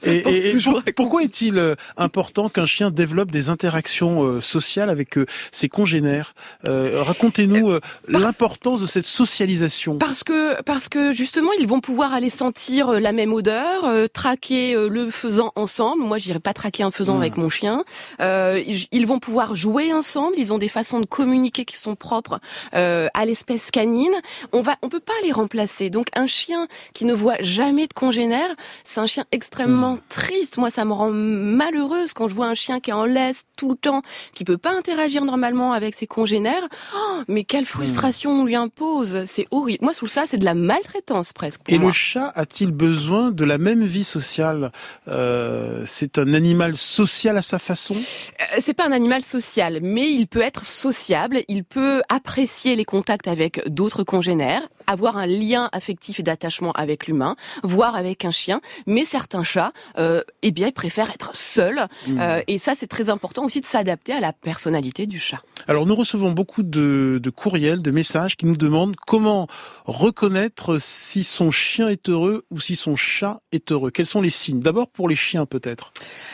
Et, 0.04 0.16
et- 0.16 0.48
et 0.48 0.52
toujours 0.52 0.82
pour- 0.82 0.94
pourquoi 0.94 1.22
est-il 1.22 1.58
euh, 1.58 1.74
important 1.96 2.48
qu'un 2.48 2.66
chien 2.66 2.90
développe 2.90 3.30
des 3.30 3.48
interactions 3.48 4.22
euh, 4.24 4.40
sociales 4.40 4.90
avec 4.90 5.18
euh, 5.18 5.26
ses 5.52 5.68
congénères? 5.68 6.34
Euh, 6.66 7.02
Racontez-nous 7.02 7.70
euh, 7.70 7.80
l'importance 8.08 8.80
de 8.80 8.86
cette 8.86 9.06
socialisation. 9.06 9.98
Parce 9.98 10.24
que 10.24 10.60
parce 10.62 10.88
que 10.88 11.12
justement 11.12 11.50
ils 11.58 11.66
vont 11.66 11.80
pouvoir 11.80 12.12
aller 12.12 12.30
sentir 12.30 12.90
euh, 12.90 13.00
la 13.00 13.12
même 13.12 13.32
odeur, 13.32 13.84
euh, 13.84 14.06
traquer 14.12 14.74
euh, 14.74 14.88
le 14.88 15.10
faisan 15.10 15.52
ensemble. 15.56 16.02
Moi 16.02 16.18
j'irai 16.18 16.40
pas 16.40 16.52
traquer 16.52 16.82
un 16.82 16.90
faisan 16.90 17.10
Mmh. 17.10 17.20
avec 17.22 17.36
mon 17.38 17.48
chien. 17.48 17.84
Euh, 18.20 18.62
ils 18.92 19.06
vont 19.06 19.18
pouvoir 19.18 19.54
jouer 19.56 19.92
ensemble. 19.92 20.34
Ils 20.36 20.52
ont 20.52 20.58
des 20.58 20.68
façons 20.68 21.00
de 21.00 21.06
communiquer 21.06 21.64
qui 21.64 21.76
sont 21.76 21.96
propres 21.96 22.38
euh, 22.74 23.08
à 23.14 23.24
l'espèce 23.24 23.70
canine. 23.70 24.12
On 24.52 24.62
va 24.62 24.76
on 24.82 24.88
peut 24.88 25.00
pas 25.00 25.12
les 25.24 25.32
remplacer. 25.32 25.90
Donc 25.90 26.06
un 26.14 26.26
chien 26.28 26.68
qui 26.94 27.04
ne 27.04 27.12
voit 27.14 27.36
jamais 27.40 27.86
de 27.88 27.92
c'est 28.84 29.00
un 29.00 29.06
chien 29.06 29.24
extrêmement 29.32 29.98
triste. 30.08 30.56
Moi 30.58 30.70
ça 30.70 30.84
me 30.84 30.92
rend 30.92 31.10
malheureuse 31.10 32.12
quand 32.12 32.28
je 32.28 32.34
vois 32.34 32.46
un 32.46 32.54
chien 32.54 32.80
qui 32.80 32.90
est 32.90 32.94
en 32.94 33.04
laisse 33.04 33.42
tout 33.56 33.70
le 33.70 33.76
temps, 33.76 34.02
qui 34.34 34.44
peut 34.44 34.58
pas 34.58 34.72
interagir 34.76 35.24
normalement 35.24 35.72
avec 35.72 35.94
ses 35.94 36.06
congénères. 36.06 36.66
Oh, 36.96 37.20
mais 37.28 37.44
quelle 37.44 37.66
frustration 37.66 38.30
on 38.40 38.44
lui 38.44 38.56
impose. 38.56 39.24
C'est 39.26 39.46
horrible. 39.50 39.84
Moi, 39.84 39.94
sous 39.94 40.06
ça, 40.06 40.24
c'est 40.26 40.38
de 40.38 40.44
la 40.44 40.54
maltraitance 40.54 41.32
presque. 41.32 41.60
Et 41.68 41.78
moi. 41.78 41.88
le 41.88 41.92
chat 41.92 42.32
a-t-il 42.34 42.70
besoin 42.72 43.30
de 43.30 43.44
la 43.44 43.58
même 43.58 43.84
vie 43.84 44.04
sociale 44.04 44.72
Euh, 45.08 45.84
C'est 45.86 46.18
un 46.18 46.32
animal 46.34 46.76
social 46.76 47.36
à 47.36 47.42
sa 47.42 47.58
façon? 47.58 47.94
Euh, 47.94 48.44
C'est 48.60 48.74
pas 48.74 48.86
un 48.86 48.92
animal 48.92 49.22
social, 49.22 49.80
mais 49.82 50.10
il 50.10 50.26
peut 50.26 50.40
être 50.40 50.64
sociable. 50.64 51.42
Il 51.48 51.64
peut 51.64 52.02
apprécier 52.08 52.76
les 52.76 52.84
contacts 52.84 53.28
avec 53.28 53.68
d'autres 53.68 54.04
congénères, 54.04 54.62
avoir 54.90 55.16
un 55.16 55.26
lien 55.26 55.68
affectif 55.72 56.20
et 56.20 56.22
d'attachement 56.22 56.72
avec 56.72 57.06
l'humain, 57.06 57.36
voire 57.62 57.94
avec 57.94 58.24
un 58.24 58.30
chien. 58.30 58.60
Mais 58.86 59.04
certains 59.04 59.44
chats, 59.44 59.72
euh, 59.98 60.22
eh 60.42 60.50
bien, 60.50 60.66
ils 60.68 60.72
préfèrent 60.72 61.10
être 61.10 61.30
seuls. 61.34 61.86
Mmh. 62.06 62.20
Euh, 62.20 62.42
et 62.46 62.58
ça, 62.58 62.74
c'est 62.74 62.86
très 62.86 63.08
important 63.08 63.44
aussi 63.44 63.60
de 63.60 63.66
s'adapter 63.66 64.12
à 64.12 64.20
la 64.20 64.32
personnalité 64.32 65.06
du 65.06 65.18
chat. 65.18 65.42
Alors 65.66 65.86
nous 65.86 65.94
recevons 65.94 66.32
beaucoup 66.32 66.62
de, 66.62 67.20
de 67.22 67.30
courriels, 67.30 67.82
de 67.82 67.90
messages 67.90 68.36
qui 68.36 68.46
nous 68.46 68.56
demandent 68.56 68.96
comment 69.06 69.46
reconnaître 69.84 70.78
si 70.78 71.22
son 71.22 71.50
chien 71.50 71.88
est 71.88 72.08
heureux 72.08 72.44
ou 72.50 72.60
si 72.60 72.76
son 72.76 72.96
chat 72.96 73.40
est 73.52 73.70
heureux. 73.70 73.90
Quels 73.90 74.06
sont 74.06 74.22
les 74.22 74.30
signes? 74.30 74.60
D'abord 74.60 74.88
pour 74.88 75.08
les 75.08 75.16
chiens 75.16 75.46
peut-être? 75.46 75.92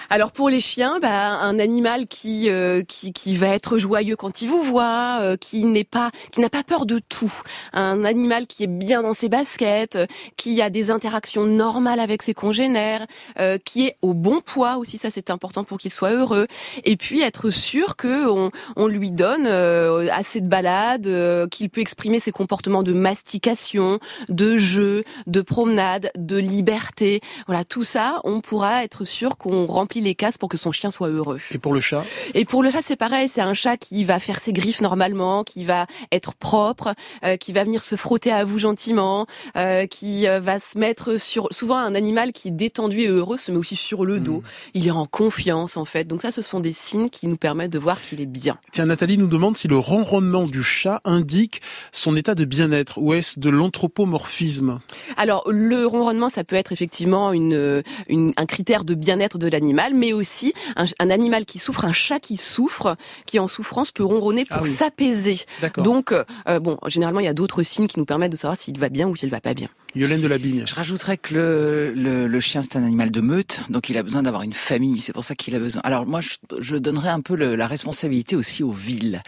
Alors 0.08 0.30
pour 0.30 0.48
les 0.48 0.60
chiens, 0.60 0.98
bah, 1.00 1.38
un 1.40 1.58
animal 1.58 2.06
qui, 2.06 2.48
euh, 2.48 2.82
qui 2.82 3.12
qui 3.12 3.36
va 3.36 3.48
être 3.48 3.76
joyeux 3.76 4.14
quand 4.14 4.40
il 4.40 4.48
vous 4.48 4.62
voit, 4.62 5.18
euh, 5.20 5.36
qui 5.36 5.64
n'est 5.64 5.84
pas 5.84 6.10
qui 6.30 6.40
n'a 6.40 6.48
pas 6.48 6.62
peur 6.62 6.86
de 6.86 7.00
tout, 7.00 7.32
un 7.72 8.04
animal 8.04 8.46
qui 8.46 8.64
est 8.64 8.68
bien 8.68 9.02
dans 9.02 9.14
ses 9.14 9.28
baskets, 9.28 9.96
euh, 9.96 10.06
qui 10.36 10.62
a 10.62 10.70
des 10.70 10.92
interactions 10.92 11.44
normales 11.44 11.98
avec 11.98 12.22
ses 12.22 12.34
congénères, 12.34 13.04
euh, 13.40 13.58
qui 13.58 13.86
est 13.86 13.96
au 14.00 14.14
bon 14.14 14.40
poids 14.40 14.76
aussi, 14.76 14.96
ça 14.96 15.10
c'est 15.10 15.28
important 15.30 15.64
pour 15.64 15.78
qu'il 15.78 15.92
soit 15.92 16.12
heureux, 16.12 16.46
et 16.84 16.96
puis 16.96 17.20
être 17.22 17.50
sûr 17.50 17.96
que 17.96 18.28
on, 18.30 18.52
on 18.76 18.86
lui 18.86 19.10
donne 19.10 19.46
euh, 19.46 20.08
assez 20.12 20.40
de 20.40 20.48
balades, 20.48 21.08
euh, 21.08 21.48
qu'il 21.48 21.68
peut 21.68 21.80
exprimer 21.80 22.20
ses 22.20 22.32
comportements 22.32 22.84
de 22.84 22.92
mastication, 22.92 23.98
de 24.28 24.56
jeu, 24.56 25.02
de 25.26 25.40
promenade, 25.40 26.10
de 26.16 26.36
liberté. 26.36 27.20
Voilà, 27.46 27.64
tout 27.64 27.84
ça, 27.84 28.20
on 28.22 28.40
pourra 28.40 28.84
être 28.84 29.04
sûr 29.04 29.36
qu'on 29.36 29.66
remplit 29.66 29.95
les 30.00 30.14
cases 30.14 30.38
pour 30.38 30.48
que 30.48 30.56
son 30.56 30.72
chien 30.72 30.90
soit 30.90 31.08
heureux. 31.08 31.38
Et 31.50 31.58
pour 31.58 31.72
le 31.72 31.80
chat? 31.80 32.04
Et 32.34 32.44
pour 32.44 32.62
le 32.62 32.70
chat, 32.70 32.82
c'est 32.82 32.96
pareil. 32.96 33.28
C'est 33.28 33.40
un 33.40 33.54
chat 33.54 33.76
qui 33.76 34.04
va 34.04 34.18
faire 34.18 34.38
ses 34.38 34.52
griffes 34.52 34.80
normalement, 34.80 35.44
qui 35.44 35.64
va 35.64 35.86
être 36.12 36.34
propre, 36.34 36.94
euh, 37.24 37.36
qui 37.36 37.52
va 37.52 37.64
venir 37.64 37.82
se 37.82 37.96
frotter 37.96 38.30
à 38.30 38.44
vous 38.44 38.58
gentiment, 38.58 39.26
euh, 39.56 39.86
qui 39.86 40.26
euh, 40.28 40.40
va 40.40 40.58
se 40.58 40.78
mettre 40.78 41.18
sur. 41.20 41.48
Souvent, 41.50 41.76
un 41.76 41.94
animal 41.94 42.32
qui 42.32 42.48
est 42.48 42.52
détendu 42.52 43.00
et 43.00 43.08
heureux 43.08 43.36
se 43.36 43.50
met 43.50 43.58
aussi 43.58 43.76
sur 43.76 44.04
le 44.04 44.20
dos. 44.20 44.42
Il 44.74 44.86
est 44.86 44.90
en 44.90 45.06
confiance 45.06 45.76
en 45.76 45.84
fait. 45.84 46.04
Donc 46.04 46.22
ça, 46.22 46.32
ce 46.32 46.42
sont 46.42 46.60
des 46.60 46.72
signes 46.72 47.08
qui 47.10 47.26
nous 47.26 47.36
permettent 47.36 47.72
de 47.72 47.78
voir 47.78 48.00
qu'il 48.00 48.20
est 48.20 48.26
bien. 48.26 48.58
Tiens, 48.72 48.86
Nathalie 48.86 49.18
nous 49.18 49.26
demande 49.26 49.56
si 49.56 49.68
le 49.68 49.78
ronronnement 49.78 50.46
du 50.46 50.62
chat 50.62 51.00
indique 51.04 51.60
son 51.92 52.16
état 52.16 52.34
de 52.34 52.44
bien-être 52.44 52.98
ou 52.98 53.14
est-ce 53.14 53.38
de 53.38 53.50
l'anthropomorphisme? 53.50 54.80
Alors 55.16 55.44
le 55.48 55.86
ronronnement, 55.86 56.28
ça 56.28 56.44
peut 56.44 56.56
être 56.56 56.72
effectivement 56.72 57.32
une, 57.32 57.82
une- 58.08 58.32
un 58.36 58.46
critère 58.46 58.84
de 58.84 58.94
bien-être 58.94 59.38
de 59.38 59.48
l'animal, 59.48 59.85
mais 59.94 60.12
aussi 60.12 60.54
un, 60.76 60.84
un 61.00 61.10
animal 61.10 61.44
qui 61.44 61.58
souffre, 61.58 61.84
un 61.84 61.92
chat 61.92 62.20
qui 62.20 62.36
souffre, 62.36 62.96
qui 63.26 63.38
en 63.38 63.48
souffrance 63.48 63.90
peut 63.92 64.04
ronronner 64.04 64.44
pour 64.44 64.58
Ah 64.58 64.62
oui. 64.62 64.70
s'apaiser. 64.74 65.38
Donc 65.82 66.12
euh, 66.12 66.24
bon, 66.60 66.78
généralement 66.86 67.20
il 67.20 67.26
y 67.26 67.28
a 67.28 67.34
d'autres 67.34 67.62
signes 67.62 67.86
qui 67.86 67.98
nous 67.98 68.04
permettent 68.06 68.32
de 68.32 68.36
savoir 68.36 68.58
s'il 68.58 68.78
va 68.78 68.88
bien 68.88 69.08
ou 69.08 69.16
s'il 69.16 69.30
va 69.30 69.40
pas 69.40 69.54
bien. 69.54 69.68
Yolène 69.96 70.20
de 70.20 70.28
la 70.28 70.36
Bigne. 70.36 70.64
Je 70.66 70.74
rajouterais 70.74 71.16
que 71.16 71.34
le, 71.34 71.92
le, 71.94 72.26
le 72.26 72.40
chien, 72.40 72.60
c'est 72.60 72.76
un 72.76 72.84
animal 72.84 73.10
de 73.10 73.22
meute, 73.22 73.62
donc 73.70 73.88
il 73.88 73.96
a 73.96 74.02
besoin 74.02 74.22
d'avoir 74.22 74.42
une 74.42 74.52
famille. 74.52 74.98
C'est 74.98 75.14
pour 75.14 75.24
ça 75.24 75.34
qu'il 75.34 75.56
a 75.56 75.58
besoin. 75.58 75.80
Alors 75.84 76.04
moi, 76.06 76.20
je, 76.20 76.34
je 76.58 76.76
donnerais 76.76 77.08
un 77.08 77.20
peu 77.22 77.34
le- 77.34 77.56
la 77.56 77.66
responsabilité 77.66 78.36
aussi 78.36 78.62
aux 78.62 78.72
villes, 78.72 79.22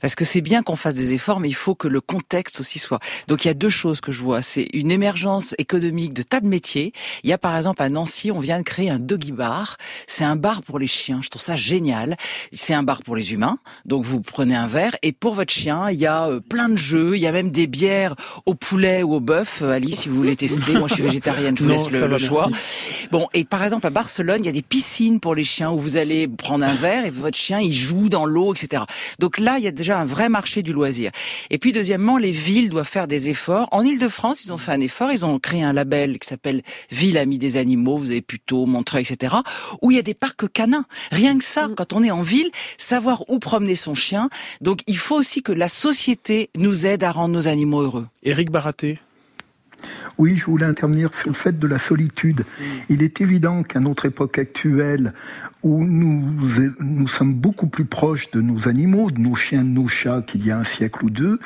parce 0.00 0.14
que 0.14 0.24
c'est 0.24 0.40
bien 0.40 0.62
qu'on 0.62 0.76
fasse 0.76 0.94
des 0.94 1.12
efforts, 1.12 1.40
mais 1.40 1.50
il 1.50 1.54
faut 1.54 1.74
que 1.74 1.88
le 1.88 2.00
contexte 2.00 2.58
aussi 2.60 2.78
soit. 2.78 3.00
Donc 3.28 3.44
il 3.44 3.48
y 3.48 3.50
a 3.50 3.54
deux 3.54 3.68
choses 3.68 4.00
que 4.00 4.12
je 4.12 4.22
vois. 4.22 4.40
C'est 4.40 4.66
une 4.72 4.90
émergence 4.90 5.54
économique 5.58 6.14
de 6.14 6.22
tas 6.22 6.40
de 6.40 6.48
métiers. 6.48 6.94
Il 7.22 7.28
y 7.28 7.34
a 7.34 7.38
par 7.38 7.54
exemple 7.54 7.82
à 7.82 7.90
Nancy, 7.90 8.30
on 8.30 8.40
vient 8.40 8.56
de 8.58 8.64
créer 8.64 8.88
un 8.88 8.98
doggy 8.98 9.32
bar. 9.32 9.76
C'est 10.06 10.24
un 10.24 10.36
bar 10.36 10.62
pour 10.62 10.78
les 10.78 10.86
chiens. 10.86 11.20
Je 11.22 11.28
trouve 11.28 11.42
ça 11.42 11.56
génial. 11.56 12.16
C'est 12.50 12.72
un 12.72 12.82
bar 12.82 13.02
pour 13.02 13.14
les 13.14 13.34
humains. 13.34 13.58
Donc 13.84 14.04
vous 14.06 14.22
prenez 14.22 14.56
un 14.56 14.68
verre 14.68 14.96
et 15.02 15.12
pour 15.12 15.34
votre 15.34 15.52
chien, 15.52 15.90
il 15.90 16.00
y 16.00 16.06
a 16.06 16.28
euh, 16.28 16.40
plein 16.40 16.70
de 16.70 16.76
jeux. 16.76 17.14
Il 17.14 17.20
y 17.20 17.26
a 17.26 17.32
même 17.32 17.50
des 17.50 17.66
bières 17.66 18.14
au 18.46 18.54
poulet 18.54 19.02
ou 19.02 19.12
au 19.14 19.20
bœuf. 19.20 19.60
Euh, 19.60 19.70
Alice, 19.72 20.06
voulez 20.14 20.36
tester. 20.36 20.72
Moi, 20.72 20.86
je 20.88 20.94
suis 20.94 21.02
végétarienne. 21.02 21.56
Je 21.56 21.62
vous 21.62 21.68
Non, 21.68 21.74
laisse 21.76 21.90
le, 21.90 22.18
choix. 22.18 22.48
merci. 22.50 23.08
Bon, 23.10 23.28
et 23.34 23.44
par 23.44 23.62
exemple 23.62 23.86
à 23.86 23.90
Barcelone, 23.90 24.38
il 24.40 24.46
y 24.46 24.48
a 24.48 24.52
des 24.52 24.62
piscines 24.62 25.20
pour 25.20 25.34
les 25.34 25.44
chiens 25.44 25.70
où 25.70 25.78
vous 25.78 25.96
allez 25.96 26.26
prendre 26.28 26.64
un 26.64 26.74
verre 26.74 27.04
et 27.04 27.10
votre 27.10 27.36
chien 27.36 27.60
il 27.60 27.72
joue 27.72 28.08
dans 28.08 28.24
l'eau, 28.26 28.54
etc. 28.54 28.84
Donc 29.18 29.38
là, 29.38 29.58
il 29.58 29.64
y 29.64 29.68
a 29.68 29.70
déjà 29.72 29.98
un 29.98 30.04
vrai 30.04 30.28
marché 30.28 30.62
du 30.62 30.72
loisir. 30.72 31.10
Et 31.50 31.58
puis 31.58 31.72
deuxièmement, 31.72 32.18
les 32.18 32.30
villes 32.30 32.70
doivent 32.70 32.88
faire 32.88 33.06
des 33.08 33.28
efforts. 33.30 33.68
En 33.72 33.82
Île-de-France, 33.82 34.44
ils 34.44 34.52
ont 34.52 34.56
fait 34.56 34.72
un 34.72 34.80
effort. 34.80 35.12
Ils 35.12 35.24
ont 35.24 35.38
créé 35.38 35.62
un 35.62 35.72
label 35.72 36.18
qui 36.18 36.28
s'appelle 36.28 36.62
Ville 36.90 37.18
amie 37.18 37.38
des 37.38 37.56
animaux. 37.56 37.98
Vous 37.98 38.10
avez 38.10 38.22
plutôt 38.22 38.66
Montreuil, 38.66 39.02
etc. 39.08 39.34
Où 39.82 39.90
il 39.90 39.96
y 39.96 40.00
a 40.00 40.02
des 40.02 40.14
parcs 40.14 40.48
canins. 40.52 40.84
Rien 41.10 41.36
que 41.38 41.44
ça, 41.44 41.68
quand 41.76 41.92
on 41.92 42.02
est 42.02 42.10
en 42.10 42.22
ville, 42.22 42.50
savoir 42.78 43.28
où 43.28 43.38
promener 43.38 43.74
son 43.74 43.94
chien. 43.94 44.28
Donc 44.60 44.80
il 44.86 44.96
faut 44.96 45.16
aussi 45.16 45.42
que 45.42 45.52
la 45.52 45.68
société 45.68 46.50
nous 46.56 46.86
aide 46.86 47.04
à 47.04 47.10
rendre 47.12 47.34
nos 47.34 47.48
animaux 47.48 47.82
heureux. 47.82 48.06
Éric 48.22 48.50
Baraté. 48.50 48.98
Oui, 50.18 50.36
je 50.36 50.44
voulais 50.46 50.66
intervenir 50.66 51.14
sur 51.14 51.28
le 51.28 51.34
fait 51.34 51.58
de 51.58 51.66
la 51.66 51.78
solitude. 51.78 52.44
Il 52.88 53.02
est 53.02 53.20
évident 53.20 53.62
qu'à 53.62 53.80
notre 53.80 54.06
époque 54.06 54.38
actuelle, 54.38 55.12
où 55.64 55.82
nous, 55.82 56.22
nous 56.78 57.08
sommes 57.08 57.34
beaucoup 57.34 57.66
plus 57.66 57.86
proches 57.86 58.30
de 58.30 58.42
nos 58.42 58.68
animaux, 58.68 59.10
de 59.10 59.18
nos 59.18 59.34
chiens, 59.34 59.64
de 59.64 59.70
nos 59.70 59.88
chats 59.88 60.22
qu'il 60.22 60.46
y 60.46 60.50
a 60.50 60.58
un 60.58 60.64
siècle 60.64 61.06
ou 61.06 61.10
deux, 61.10 61.40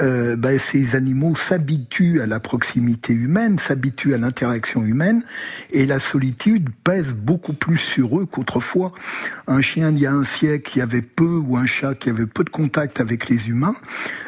euh, 0.00 0.36
ben, 0.36 0.58
ces 0.58 0.96
animaux 0.96 1.36
s'habituent 1.36 2.20
à 2.20 2.26
la 2.26 2.40
proximité 2.40 3.12
humaine, 3.12 3.60
s'habituent 3.60 4.14
à 4.14 4.18
l'interaction 4.18 4.84
humaine, 4.84 5.22
et 5.70 5.86
la 5.86 6.00
solitude 6.00 6.70
pèse 6.82 7.14
beaucoup 7.14 7.54
plus 7.54 7.78
sur 7.78 8.18
eux 8.18 8.26
qu'autrefois. 8.26 8.92
Un 9.46 9.60
chien 9.60 9.90
il 9.90 10.00
y 10.00 10.06
a 10.06 10.12
un 10.12 10.24
siècle 10.24 10.68
qui 10.68 10.80
avait 10.80 11.00
peu, 11.00 11.36
ou 11.36 11.56
un 11.56 11.66
chat 11.66 11.94
qui 11.94 12.10
avait 12.10 12.26
peu 12.26 12.42
de 12.42 12.50
contact 12.50 13.00
avec 13.00 13.28
les 13.28 13.48
humains, 13.48 13.76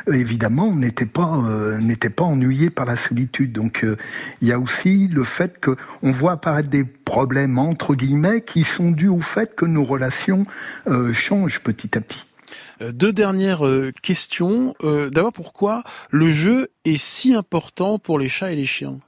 euh, 0.09 0.13
évidemment, 0.13 0.75
n'était 0.75 1.07
pas 1.07 1.43
euh, 1.45 1.79
n'était 1.81 2.11
pas 2.11 2.25
ennuyé 2.25 2.71
par 2.71 2.87
la 2.87 2.97
solitude. 2.97 3.51
Donc 3.53 3.83
euh, 3.83 3.97
il 4.41 4.49
y 4.49 4.53
a 4.53 4.61
aussi 4.61 5.09
le 5.09 5.25
fait 5.25 5.59
que 5.59 5.77
on 6.03 6.13
voit 6.13 6.33
apparaître 6.33 6.69
des 6.69 6.85
problèmes 6.85 7.59
entre 7.59 7.95
guillemets 7.95 8.43
qui 8.43 8.65
sont 8.65 8.91
dus 8.91 9.09
au 9.09 9.21
fait 9.25 9.55
que 9.55 9.65
nos 9.65 9.85
relations 9.85 10.47
euh, 10.87 11.13
changent 11.13 11.61
petit 11.61 11.97
à 11.99 12.01
petit. 12.01 12.27
Euh, 12.81 12.93
deux 12.93 13.13
dernières 13.13 13.65
questions. 14.03 14.75
D'abord, 14.83 15.33
pourquoi 15.33 15.83
le 16.11 16.31
jeu 16.31 16.69
est 16.85 17.01
si 17.01 17.35
important 17.35 17.99
pour 17.99 18.19
les 18.19 18.29
chats 18.29 18.53
et 18.53 18.57
les 18.57 18.67
chiens? 18.67 18.99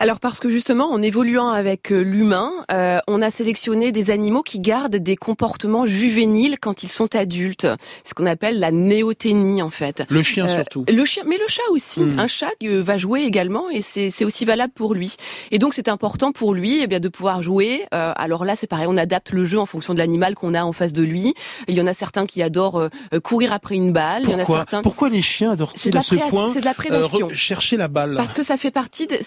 Alors 0.00 0.18
parce 0.18 0.40
que 0.40 0.48
justement, 0.48 0.90
en 0.90 1.02
évoluant 1.02 1.50
avec 1.50 1.92
euh, 1.92 2.00
l'humain, 2.00 2.50
euh, 2.72 3.00
on 3.06 3.20
a 3.20 3.30
sélectionné 3.30 3.92
des 3.92 4.10
animaux 4.10 4.40
qui 4.40 4.58
gardent 4.58 4.96
des 4.96 5.14
comportements 5.14 5.84
juvéniles 5.84 6.56
quand 6.58 6.82
ils 6.82 6.88
sont 6.88 7.14
adultes. 7.14 7.66
Ce 8.02 8.14
qu'on 8.14 8.24
appelle 8.24 8.60
la 8.60 8.70
néoténie 8.70 9.60
en 9.60 9.68
fait. 9.68 10.02
Le 10.08 10.22
chien 10.22 10.46
euh, 10.46 10.54
surtout. 10.54 10.86
Le 10.90 11.04
chien, 11.04 11.22
mais 11.26 11.36
le 11.36 11.44
chat 11.48 11.62
aussi. 11.70 12.00
Hmm. 12.00 12.18
Un 12.18 12.28
chat 12.28 12.48
va 12.62 12.96
jouer 12.96 13.24
également 13.24 13.68
et 13.68 13.82
c'est 13.82 14.24
aussi 14.24 14.46
valable 14.46 14.72
pour 14.72 14.94
lui. 14.94 15.16
Et 15.50 15.58
donc 15.58 15.74
c'est 15.74 15.88
important 15.88 16.32
pour 16.32 16.54
lui 16.54 16.80
eh 16.82 16.86
bien 16.86 16.98
de 16.98 17.08
pouvoir 17.08 17.42
jouer. 17.42 17.84
alors 17.90 18.46
là 18.46 18.56
c'est 18.56 18.66
pareil, 18.66 18.86
on 18.88 18.96
adapte 18.96 19.32
le 19.32 19.44
jeu 19.44 19.58
en 19.58 19.66
fonction 19.66 19.92
de 19.92 19.98
l'animal 19.98 20.34
qu'on 20.34 20.54
a 20.54 20.64
en 20.64 20.72
face 20.72 20.94
de 20.94 21.02
lui. 21.02 21.34
Il 21.68 21.76
y 21.76 21.80
en 21.82 21.86
a 21.86 21.92
certains 21.92 22.24
qui 22.24 22.42
adorent 22.42 22.88
courir 23.22 23.52
après 23.52 23.74
une 23.74 23.92
balle. 23.92 24.22
Pourquoi 24.22 24.34
Il 24.34 24.40
y 24.40 24.40
en 24.40 24.44
a 24.44 24.46
certains. 24.46 24.82
Pourquoi 24.82 25.08
les 25.10 25.22
chiens 25.22 25.50
adorent-ils 25.50 25.94
à 25.94 26.00
ce 26.00 26.14
point 26.30 26.48
C'est 26.48 26.60
de 26.60 26.64
la 26.64 26.74
prédation. 26.74 27.28
chercher 27.34 27.76
la 27.76 27.88
balle? 27.88 28.14
Parce 28.16 28.32
que 28.32 28.42
ça 28.42 28.56
fait 28.56 28.70
partie. 28.70 29.06
De, 29.06 29.18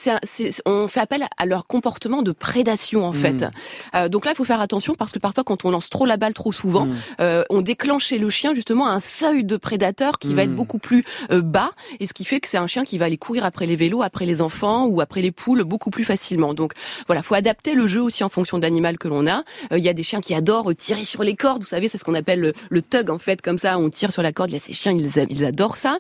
on 0.65 0.87
fait 0.87 0.99
appel 0.99 1.25
à 1.37 1.45
leur 1.45 1.67
comportement 1.67 2.21
de 2.21 2.31
prédation 2.31 3.05
en 3.05 3.13
fait. 3.13 3.33
Hmm. 3.33 3.49
Euh, 3.95 4.09
donc 4.09 4.25
là, 4.25 4.31
il 4.31 4.35
faut 4.35 4.45
faire 4.45 4.61
attention 4.61 4.95
parce 4.95 5.11
que 5.11 5.19
parfois, 5.19 5.43
quand 5.43 5.65
on 5.65 5.71
lance 5.71 5.89
trop 5.89 6.05
la 6.05 6.17
balle 6.17 6.33
trop 6.33 6.51
souvent, 6.51 6.85
hmm. 6.85 6.95
euh, 7.21 7.43
on 7.49 7.61
déclenche 7.61 8.05
chez 8.05 8.17
le 8.17 8.29
chien 8.29 8.53
justement 8.53 8.87
un 8.87 8.99
seuil 8.99 9.43
de 9.43 9.57
prédateur 9.57 10.19
qui 10.19 10.33
va 10.33 10.43
être 10.43 10.51
hmm. 10.51 10.55
beaucoup 10.55 10.77
plus 10.77 11.03
euh, 11.31 11.41
bas, 11.41 11.71
et 11.99 12.05
ce 12.05 12.13
qui 12.13 12.25
fait 12.25 12.39
que 12.39 12.47
c'est 12.47 12.57
un 12.57 12.67
chien 12.67 12.83
qui 12.83 12.97
va 12.97 13.05
aller 13.05 13.17
courir 13.17 13.45
après 13.45 13.65
les 13.65 13.75
vélos, 13.75 14.01
après 14.01 14.25
les 14.25 14.41
enfants 14.41 14.85
ou 14.85 15.01
après 15.01 15.21
les 15.21 15.31
poules 15.31 15.63
beaucoup 15.63 15.89
plus 15.89 16.03
facilement. 16.03 16.53
Donc 16.53 16.73
voilà, 17.07 17.23
faut 17.23 17.35
adapter 17.35 17.73
le 17.73 17.87
jeu 17.87 18.01
aussi 18.01 18.23
en 18.23 18.29
fonction 18.29 18.57
de 18.57 18.63
l'animal 18.63 18.97
que 18.97 19.07
l'on 19.07 19.27
a. 19.27 19.43
Il 19.71 19.83
y 19.83 19.89
a 19.89 19.93
des 19.93 20.03
chiens 20.03 20.21
qui 20.21 20.33
adorent 20.33 20.73
tirer 20.75 21.05
sur 21.05 21.23
les 21.23 21.35
cordes, 21.35 21.61
vous 21.61 21.67
savez, 21.67 21.87
c'est 21.87 21.97
ce 21.97 22.03
qu'on 22.03 22.15
appelle 22.15 22.53
le, 22.69 22.81
tug 22.81 23.09
en 23.09 23.19
fait, 23.19 23.41
comme 23.41 23.57
ça, 23.57 23.77
on 23.77 23.89
tire 23.89 24.11
sur 24.11 24.21
la 24.21 24.31
corde. 24.31 24.49
Il 24.51 24.53
y 24.53 24.57
a 24.57 24.59
ces 24.59 24.73
chiens, 24.73 24.91
ils, 24.91 25.09
ils 25.29 25.45
adorent 25.45 25.77
ça. 25.77 25.97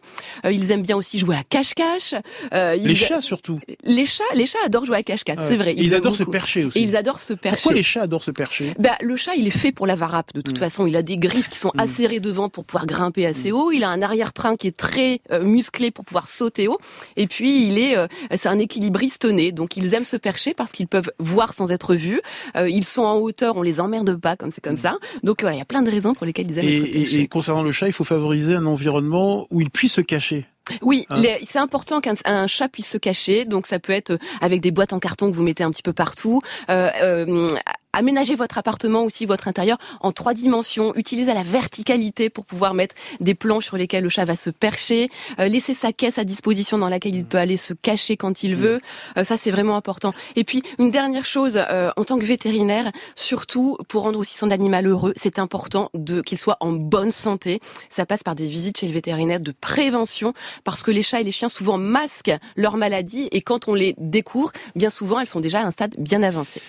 ils 0.49 0.71
aiment 0.71 0.81
bien 0.81 0.97
aussi 0.97 1.19
jouer 1.19 1.35
à 1.35 1.43
cache-cache. 1.43 2.15
les 2.51 2.95
chats 2.95 3.21
surtout. 3.21 3.59
Les 3.83 4.05
chats, 4.05 4.23
les 4.35 4.45
chats 4.45 4.52
adorent 4.65 4.85
jouer 4.85 4.97
à 4.97 5.03
cache-cache, 5.03 5.39
c'est 5.47 5.57
vrai. 5.57 5.73
Ils, 5.77 5.95
adorent 5.95 6.15
se 6.15 6.23
percher 6.23 6.65
aussi. 6.65 6.81
ils 6.81 6.95
adorent 6.95 7.19
se 7.19 7.33
percher. 7.33 7.57
Pourquoi 7.61 7.73
les 7.73 7.83
chats 7.83 8.03
adorent 8.03 8.23
se 8.23 8.31
percher? 8.31 8.73
Bah, 8.79 8.97
Le 9.01 9.15
chat, 9.15 9.35
il 9.35 9.47
est 9.47 9.51
fait 9.51 9.71
pour 9.71 9.87
la 9.87 9.95
varappe, 9.95 10.33
de 10.33 10.41
toute 10.41 10.57
mm. 10.57 10.59
façon. 10.59 10.87
Il 10.87 10.95
a 10.95 11.01
des 11.01 11.17
griffes 11.17 11.49
qui 11.49 11.57
sont 11.57 11.71
mm. 11.75 11.79
acérées 11.79 12.19
devant 12.19 12.49
pour 12.49 12.65
pouvoir 12.65 12.85
grimper 12.85 13.25
assez 13.25 13.51
mm. 13.51 13.55
haut. 13.55 13.71
Il 13.71 13.83
a 13.83 13.89
un 13.89 14.01
arrière-train 14.01 14.55
qui 14.55 14.67
est 14.67 14.77
très 14.77 15.21
euh, 15.31 15.43
musclé 15.43 15.91
pour 15.91 16.05
pouvoir 16.05 16.27
sauter 16.27 16.67
haut. 16.67 16.77
Et 17.15 17.27
puis, 17.27 17.67
il 17.67 17.77
est, 17.77 17.97
euh, 17.97 18.07
c'est 18.35 18.49
un 18.49 18.59
équilibriste 18.59 19.25
né. 19.25 19.51
Donc, 19.51 19.77
ils 19.77 19.93
aiment 19.93 20.05
se 20.05 20.17
percher 20.17 20.53
parce 20.53 20.71
qu'ils 20.71 20.87
peuvent 20.87 21.11
voir 21.19 21.53
sans 21.53 21.71
être 21.71 21.95
vus. 21.95 22.21
Euh, 22.55 22.69
ils 22.69 22.85
sont 22.85 23.03
en 23.03 23.15
hauteur, 23.17 23.57
on 23.57 23.61
les 23.61 23.79
emmerde 23.79 24.15
pas, 24.15 24.35
comme 24.35 24.51
c'est 24.51 24.63
comme 24.63 24.77
ça. 24.77 24.97
Donc, 25.23 25.41
voilà, 25.41 25.55
il 25.55 25.59
y 25.59 25.63
a 25.63 25.65
plein 25.65 25.81
de 25.81 25.91
raisons 25.91 26.13
pour 26.13 26.25
lesquelles 26.25 26.49
ils 26.49 26.59
aiment 26.59 26.65
et, 26.65 27.03
être 27.03 27.13
Et 27.13 27.27
concernant 27.27 27.63
le 27.63 27.71
chat, 27.71 27.87
il 27.87 27.93
faut 27.93 28.03
favoriser 28.03 28.55
un 28.55 28.65
environnement 28.65 29.47
où 29.49 29.61
il 29.61 29.69
puisse 29.69 29.93
se 29.93 30.01
cacher. 30.01 30.45
Oui, 30.81 31.05
hein 31.09 31.21
c'est 31.43 31.59
important 31.59 31.99
qu'un 32.01 32.47
chat 32.47 32.69
puisse 32.69 32.87
se 32.87 32.97
cacher. 32.97 33.45
Donc 33.45 33.67
ça 33.67 33.79
peut 33.79 33.93
être 33.93 34.17
avec 34.41 34.61
des 34.61 34.71
boîtes 34.71 34.93
en 34.93 34.99
carton 34.99 35.29
que 35.29 35.35
vous 35.35 35.43
mettez 35.43 35.63
un 35.63 35.71
petit 35.71 35.83
peu 35.83 35.93
partout. 35.93 36.41
Euh, 36.69 36.89
euh, 37.01 37.49
aménagez 37.93 38.35
votre 38.35 38.57
appartement 38.57 39.03
aussi, 39.03 39.25
votre 39.25 39.47
intérieur 39.47 39.77
en 40.01 40.11
trois 40.11 40.33
dimensions. 40.33 40.93
Utilisez 40.95 41.33
la 41.33 41.43
verticalité 41.43 42.29
pour 42.29 42.45
pouvoir 42.45 42.73
mettre 42.73 42.95
des 43.19 43.35
planches 43.35 43.65
sur 43.65 43.77
lesquelles 43.77 44.03
le 44.03 44.09
chat 44.09 44.25
va 44.25 44.35
se 44.35 44.49
percher. 44.49 45.09
Euh, 45.39 45.47
laissez 45.47 45.73
sa 45.73 45.93
caisse 45.93 46.17
à 46.17 46.23
disposition 46.23 46.77
dans 46.77 46.89
laquelle 46.89 47.15
il 47.15 47.25
peut 47.25 47.37
aller 47.37 47.57
se 47.57 47.73
cacher 47.73 48.17
quand 48.17 48.43
il 48.43 48.55
veut. 48.55 48.81
Euh, 49.17 49.23
ça, 49.23 49.37
c'est 49.37 49.51
vraiment 49.51 49.75
important. 49.75 50.13
Et 50.35 50.43
puis, 50.43 50.63
une 50.79 50.91
dernière 50.91 51.25
chose, 51.25 51.59
euh, 51.69 51.91
en 51.95 52.03
tant 52.03 52.17
que 52.17 52.25
vétérinaire, 52.25 52.91
surtout 53.15 53.77
pour 53.87 54.03
rendre 54.03 54.19
aussi 54.19 54.37
son 54.37 54.51
animal 54.51 54.87
heureux, 54.87 55.13
c'est 55.15 55.39
important 55.39 55.89
de 55.93 56.21
qu'il 56.21 56.37
soit 56.37 56.57
en 56.59 56.71
bonne 56.71 57.11
santé. 57.11 57.59
Ça 57.89 58.05
passe 58.05 58.23
par 58.23 58.35
des 58.35 58.45
visites 58.45 58.79
chez 58.79 58.87
le 58.87 58.93
vétérinaire 58.93 59.39
de 59.39 59.51
prévention 59.51 60.33
parce 60.63 60.83
que 60.83 60.91
les 60.91 61.03
chats 61.03 61.21
et 61.21 61.23
les 61.23 61.31
chiens 61.31 61.49
souvent 61.49 61.77
masquent 61.77 62.35
leur 62.55 62.77
maladie 62.77 63.29
et 63.31 63.41
quand 63.41 63.67
on 63.67 63.73
les 63.73 63.95
découvre, 63.97 64.51
bien 64.75 64.89
souvent, 64.89 65.19
elles 65.19 65.27
sont 65.27 65.39
déjà 65.39 65.59
à 65.59 65.65
un 65.65 65.71
stade 65.71 65.95
bien 65.97 66.23
avancé. 66.23 66.61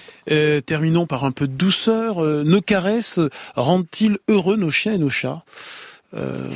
terminons 0.66 1.06
par 1.06 1.13
un 1.22 1.30
peu 1.30 1.46
de 1.46 1.52
douceur. 1.52 2.24
Euh, 2.24 2.42
nos 2.42 2.60
caresses 2.60 3.20
rendent-ils 3.54 4.18
heureux 4.28 4.56
nos 4.56 4.70
chiens 4.70 4.94
et 4.94 4.98
nos 4.98 5.08
chats? 5.08 5.44
Euh... 6.16 6.48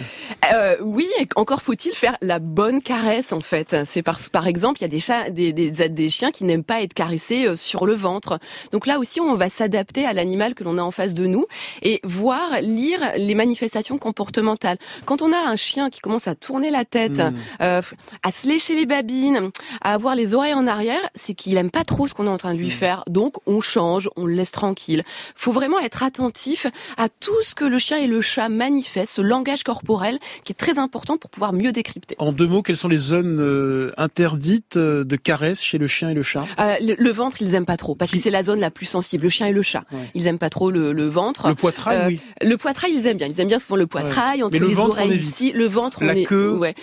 Euh, 0.53 0.77
oui, 0.81 1.09
encore 1.37 1.63
faut-il 1.63 1.93
faire 1.93 2.17
la 2.23 2.39
bonne 2.39 2.81
caresse 2.83 3.33
en 3.33 3.41
fait. 3.41 3.77
C'est 3.85 4.03
parce 4.03 4.29
par 4.29 4.47
exemple, 4.47 4.79
il 4.81 4.83
y 4.83 4.85
a 4.85 4.89
des 4.89 5.01
chats, 5.01 5.31
des, 5.31 5.53
des, 5.53 5.71
des 5.71 6.11
chiens 6.11 6.31
qui 6.31 6.45
n'aiment 6.45 6.65
pas 6.65 6.83
être 6.83 6.95
caressés 6.95 7.47
euh, 7.47 7.57
sur 7.57 7.87
le 7.87 7.95
ventre. 7.95 8.39
Donc 8.73 8.87
là 8.87 8.99
aussi, 8.99 9.21
on 9.21 9.35
va 9.35 9.49
s'adapter 9.49 10.07
à 10.07 10.13
l'animal 10.13 10.55
que 10.55 10.65
l'on 10.65 10.79
a 10.79 10.83
en 10.83 10.91
face 10.91 11.15
de 11.15 11.27
nous 11.27 11.47
et 11.83 12.01
voir, 12.05 12.61
lire 12.63 13.01
les 13.17 13.35
manifestations 13.35 13.99
comportementales. 13.99 14.79
Quand 15.05 15.23
on 15.23 15.33
a 15.33 15.39
un 15.39 15.57
chien 15.57 15.91
qui 15.91 16.01
commence 16.01 16.29
à 16.29 16.35
tourner 16.35 16.71
la 16.71 16.85
tête, 16.85 17.19
hmm. 17.19 17.35
euh, 17.63 17.83
à 18.23 18.33
se 18.33 18.47
lécher 18.47 18.75
les 18.75 18.87
babines, 18.87 19.51
à 19.83 19.95
avoir 19.95 20.15
les 20.15 20.35
oreilles 20.35 20.55
en 20.55 20.67
arrière, 20.67 21.01
c'est 21.15 21.35
qu'il 21.35 21.57
aime 21.57 21.71
pas 21.71 21.85
trop 21.85 22.07
ce 22.07 22.15
qu'on 22.15 22.27
est 22.27 22.31
en 22.31 22.39
train 22.39 22.55
de 22.55 22.59
lui 22.59 22.69
hmm. 22.69 22.71
faire. 22.71 23.05
Donc 23.09 23.37
on 23.47 23.61
change, 23.61 24.09
on 24.17 24.27
le 24.27 24.35
laisse 24.35 24.53
tranquille. 24.53 25.03
Faut 25.35 25.53
vraiment 25.53 25.81
être 25.81 26.03
attentif 26.03 26.67
à 26.97 27.09
tout 27.09 27.43
ce 27.43 27.55
que 27.55 27.65
le 27.65 27.79
chien 27.79 27.99
et 27.99 28.07
le 28.07 28.21
chat 28.21 28.49
manifestent, 28.49 29.17
ce 29.17 29.21
langage 29.21 29.48
corporel 29.57 30.19
qui 30.45 30.53
est 30.53 30.57
très 30.57 30.79
important 30.79 31.17
pour 31.17 31.31
pouvoir 31.31 31.53
mieux 31.53 31.73
décrypter. 31.73 32.15
En 32.19 32.33
deux 32.33 32.47
mots, 32.47 32.63
quelles 32.63 32.77
sont 32.77 32.89
les 32.89 32.99
zones 32.99 33.39
euh, 33.41 33.93
interdites 33.97 34.77
euh, 34.77 35.05
de 35.05 35.17
caresse 35.17 35.63
chez 35.63 35.79
le 35.79 35.87
chien 35.87 36.11
et 36.11 36.15
le 36.15 36.23
chat? 36.23 36.45
Euh, 36.59 36.75
le, 36.81 37.11
ventre, 37.11 37.41
ils 37.41 37.55
aiment 37.55 37.67
pas 37.67 37.77
trop 37.77 37.95
parce 37.95 38.11
que 38.11 38.19
c'est 38.19 38.31
la 38.31 38.45
zone 38.45 38.61
la 38.61 38.71
plus 38.71 38.87
sensible. 38.87 39.25
Le 39.25 39.31
chien 39.31 39.47
et 39.47 39.53
le 39.53 39.63
chat, 39.63 39.85
ils 40.15 40.27
aiment 40.27 40.39
pas 40.39 40.51
trop 40.51 40.71
le, 40.71 41.09
ventre. 41.09 41.49
Le 41.49 41.55
poitrail, 41.55 42.07
oui. 42.07 42.21
Le 42.43 42.57
poitrail, 42.57 42.93
ils 42.93 43.07
aiment 43.07 43.17
bien. 43.17 43.27
Ils 43.27 43.41
aiment 43.41 43.49
bien 43.49 43.59
souvent 43.59 43.77
le 43.77 43.87
poitrail 43.87 44.43
entre 44.43 44.59
les 44.59 44.77
oreilles 44.77 45.17
ici. 45.17 45.53
Le 45.53 45.67
ventre, 45.67 46.05
la 46.05 46.15
on 46.15 46.25
queue. 46.25 46.57
ouais. 46.57 46.75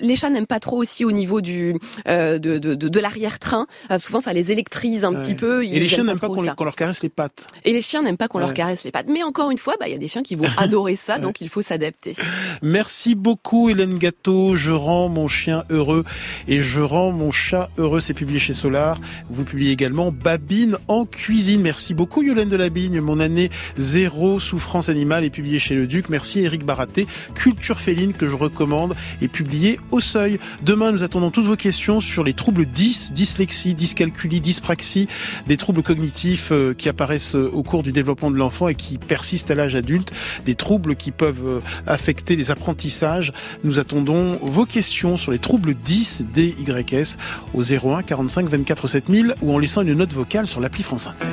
les 0.00 0.16
chats 0.16 0.30
n'aiment 0.30 0.46
pas 0.46 0.60
trop 0.60 0.76
aussi 0.76 1.04
au 1.04 1.12
niveau 1.12 1.40
du 1.40 1.74
de, 2.06 2.38
de, 2.38 2.74
de, 2.74 3.00
l'arrière-train. 3.00 3.66
souvent, 3.98 4.20
ça 4.20 4.32
les 4.32 4.50
électrise 4.50 5.04
un 5.04 5.14
petit 5.14 5.34
peu. 5.34 5.64
et 5.64 5.68
les 5.68 5.88
chiens 5.88 6.04
n'aiment 6.04 6.18
pas, 6.18 6.28
qu'on 6.28 6.42
leur 6.42 6.76
caresse 6.76 7.02
les 7.02 7.08
pattes. 7.08 7.48
Et 7.64 7.72
les 7.72 7.80
chiens 7.80 8.02
n'aiment 8.02 8.16
pas 8.16 8.28
qu'on 8.28 8.38
leur 8.38 8.54
caresse 8.54 8.84
les 8.84 8.90
pattes. 8.90 9.06
Mais 9.08 9.22
encore 9.22 9.50
une 9.50 9.58
fois, 9.58 9.74
bah, 9.78 9.88
il 9.88 9.92
y 9.92 9.96
a 9.96 9.98
des 9.98 10.08
chiens 10.08 10.22
qui 10.22 10.34
vont 10.34 10.48
adorer 10.56 10.96
ça, 10.96 11.18
donc 11.18 11.40
il 11.40 11.48
faut 11.48 11.62
s'adapter. 11.62 12.13
Merci 12.62 13.14
beaucoup 13.14 13.70
Hélène 13.70 13.98
Gâteau. 13.98 14.56
Je 14.56 14.72
rends 14.72 15.08
mon 15.08 15.28
chien 15.28 15.64
heureux 15.70 16.04
et 16.48 16.60
je 16.60 16.80
rends 16.80 17.12
mon 17.12 17.30
chat 17.30 17.70
heureux. 17.78 18.00
C'est 18.00 18.14
publié 18.14 18.38
chez 18.38 18.52
Solar. 18.52 19.00
Vous 19.30 19.44
publiez 19.44 19.70
également 19.70 20.12
Babine 20.12 20.76
en 20.88 21.04
cuisine. 21.04 21.60
Merci 21.60 21.94
beaucoup 21.94 22.22
Yolène 22.22 22.48
Delabigne. 22.48 23.00
Mon 23.00 23.20
année 23.20 23.50
zéro 23.76 24.40
souffrance 24.40 24.88
animale 24.88 25.24
est 25.24 25.30
publié 25.30 25.58
chez 25.58 25.74
Le 25.74 25.86
Duc. 25.86 26.08
Merci 26.08 26.40
Eric 26.40 26.64
Baraté. 26.64 27.06
Culture 27.34 27.80
féline 27.80 28.12
que 28.12 28.28
je 28.28 28.34
recommande 28.34 28.94
est 29.20 29.28
publié 29.28 29.80
au 29.90 30.00
seuil. 30.00 30.38
Demain, 30.62 30.92
nous 30.92 31.02
attendons 31.02 31.30
toutes 31.30 31.46
vos 31.46 31.56
questions 31.56 32.00
sur 32.00 32.24
les 32.24 32.34
troubles 32.34 32.66
10, 32.66 33.12
dyslexie, 33.12 33.74
dyscalculie, 33.74 34.40
dyspraxie, 34.40 35.08
des 35.46 35.56
troubles 35.56 35.82
cognitifs 35.82 36.52
euh, 36.52 36.74
qui 36.74 36.88
apparaissent 36.88 37.36
euh, 37.36 37.50
au 37.52 37.62
cours 37.62 37.82
du 37.82 37.92
développement 37.92 38.30
de 38.30 38.36
l'enfant 38.36 38.68
et 38.68 38.74
qui 38.74 38.98
persistent 38.98 39.50
à 39.50 39.54
l'âge 39.54 39.74
adulte, 39.74 40.12
des 40.44 40.54
troubles 40.54 40.96
qui 40.96 41.10
peuvent 41.10 41.46
euh, 41.46 41.60
affecter 42.04 42.36
les 42.36 42.50
apprentissage. 42.50 43.32
Nous 43.64 43.78
attendons 43.78 44.38
vos 44.42 44.66
questions 44.66 45.16
sur 45.16 45.32
les 45.32 45.38
troubles 45.38 45.72
10 45.72 46.26
DYS 46.34 47.16
au 47.54 47.62
01 47.62 48.02
45 48.02 48.46
24 48.46 48.88
7000 48.88 49.34
ou 49.40 49.54
en 49.54 49.58
laissant 49.58 49.80
une 49.80 49.94
note 49.94 50.12
vocale 50.12 50.46
sur 50.46 50.60
l'appli 50.60 50.82
France 50.82 51.06
Inter. 51.06 51.24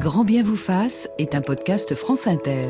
Grand 0.00 0.24
bien 0.24 0.42
vous 0.42 0.56
fasse 0.56 1.10
est 1.18 1.34
un 1.34 1.42
podcast 1.42 1.94
France 1.94 2.26
Inter. 2.26 2.68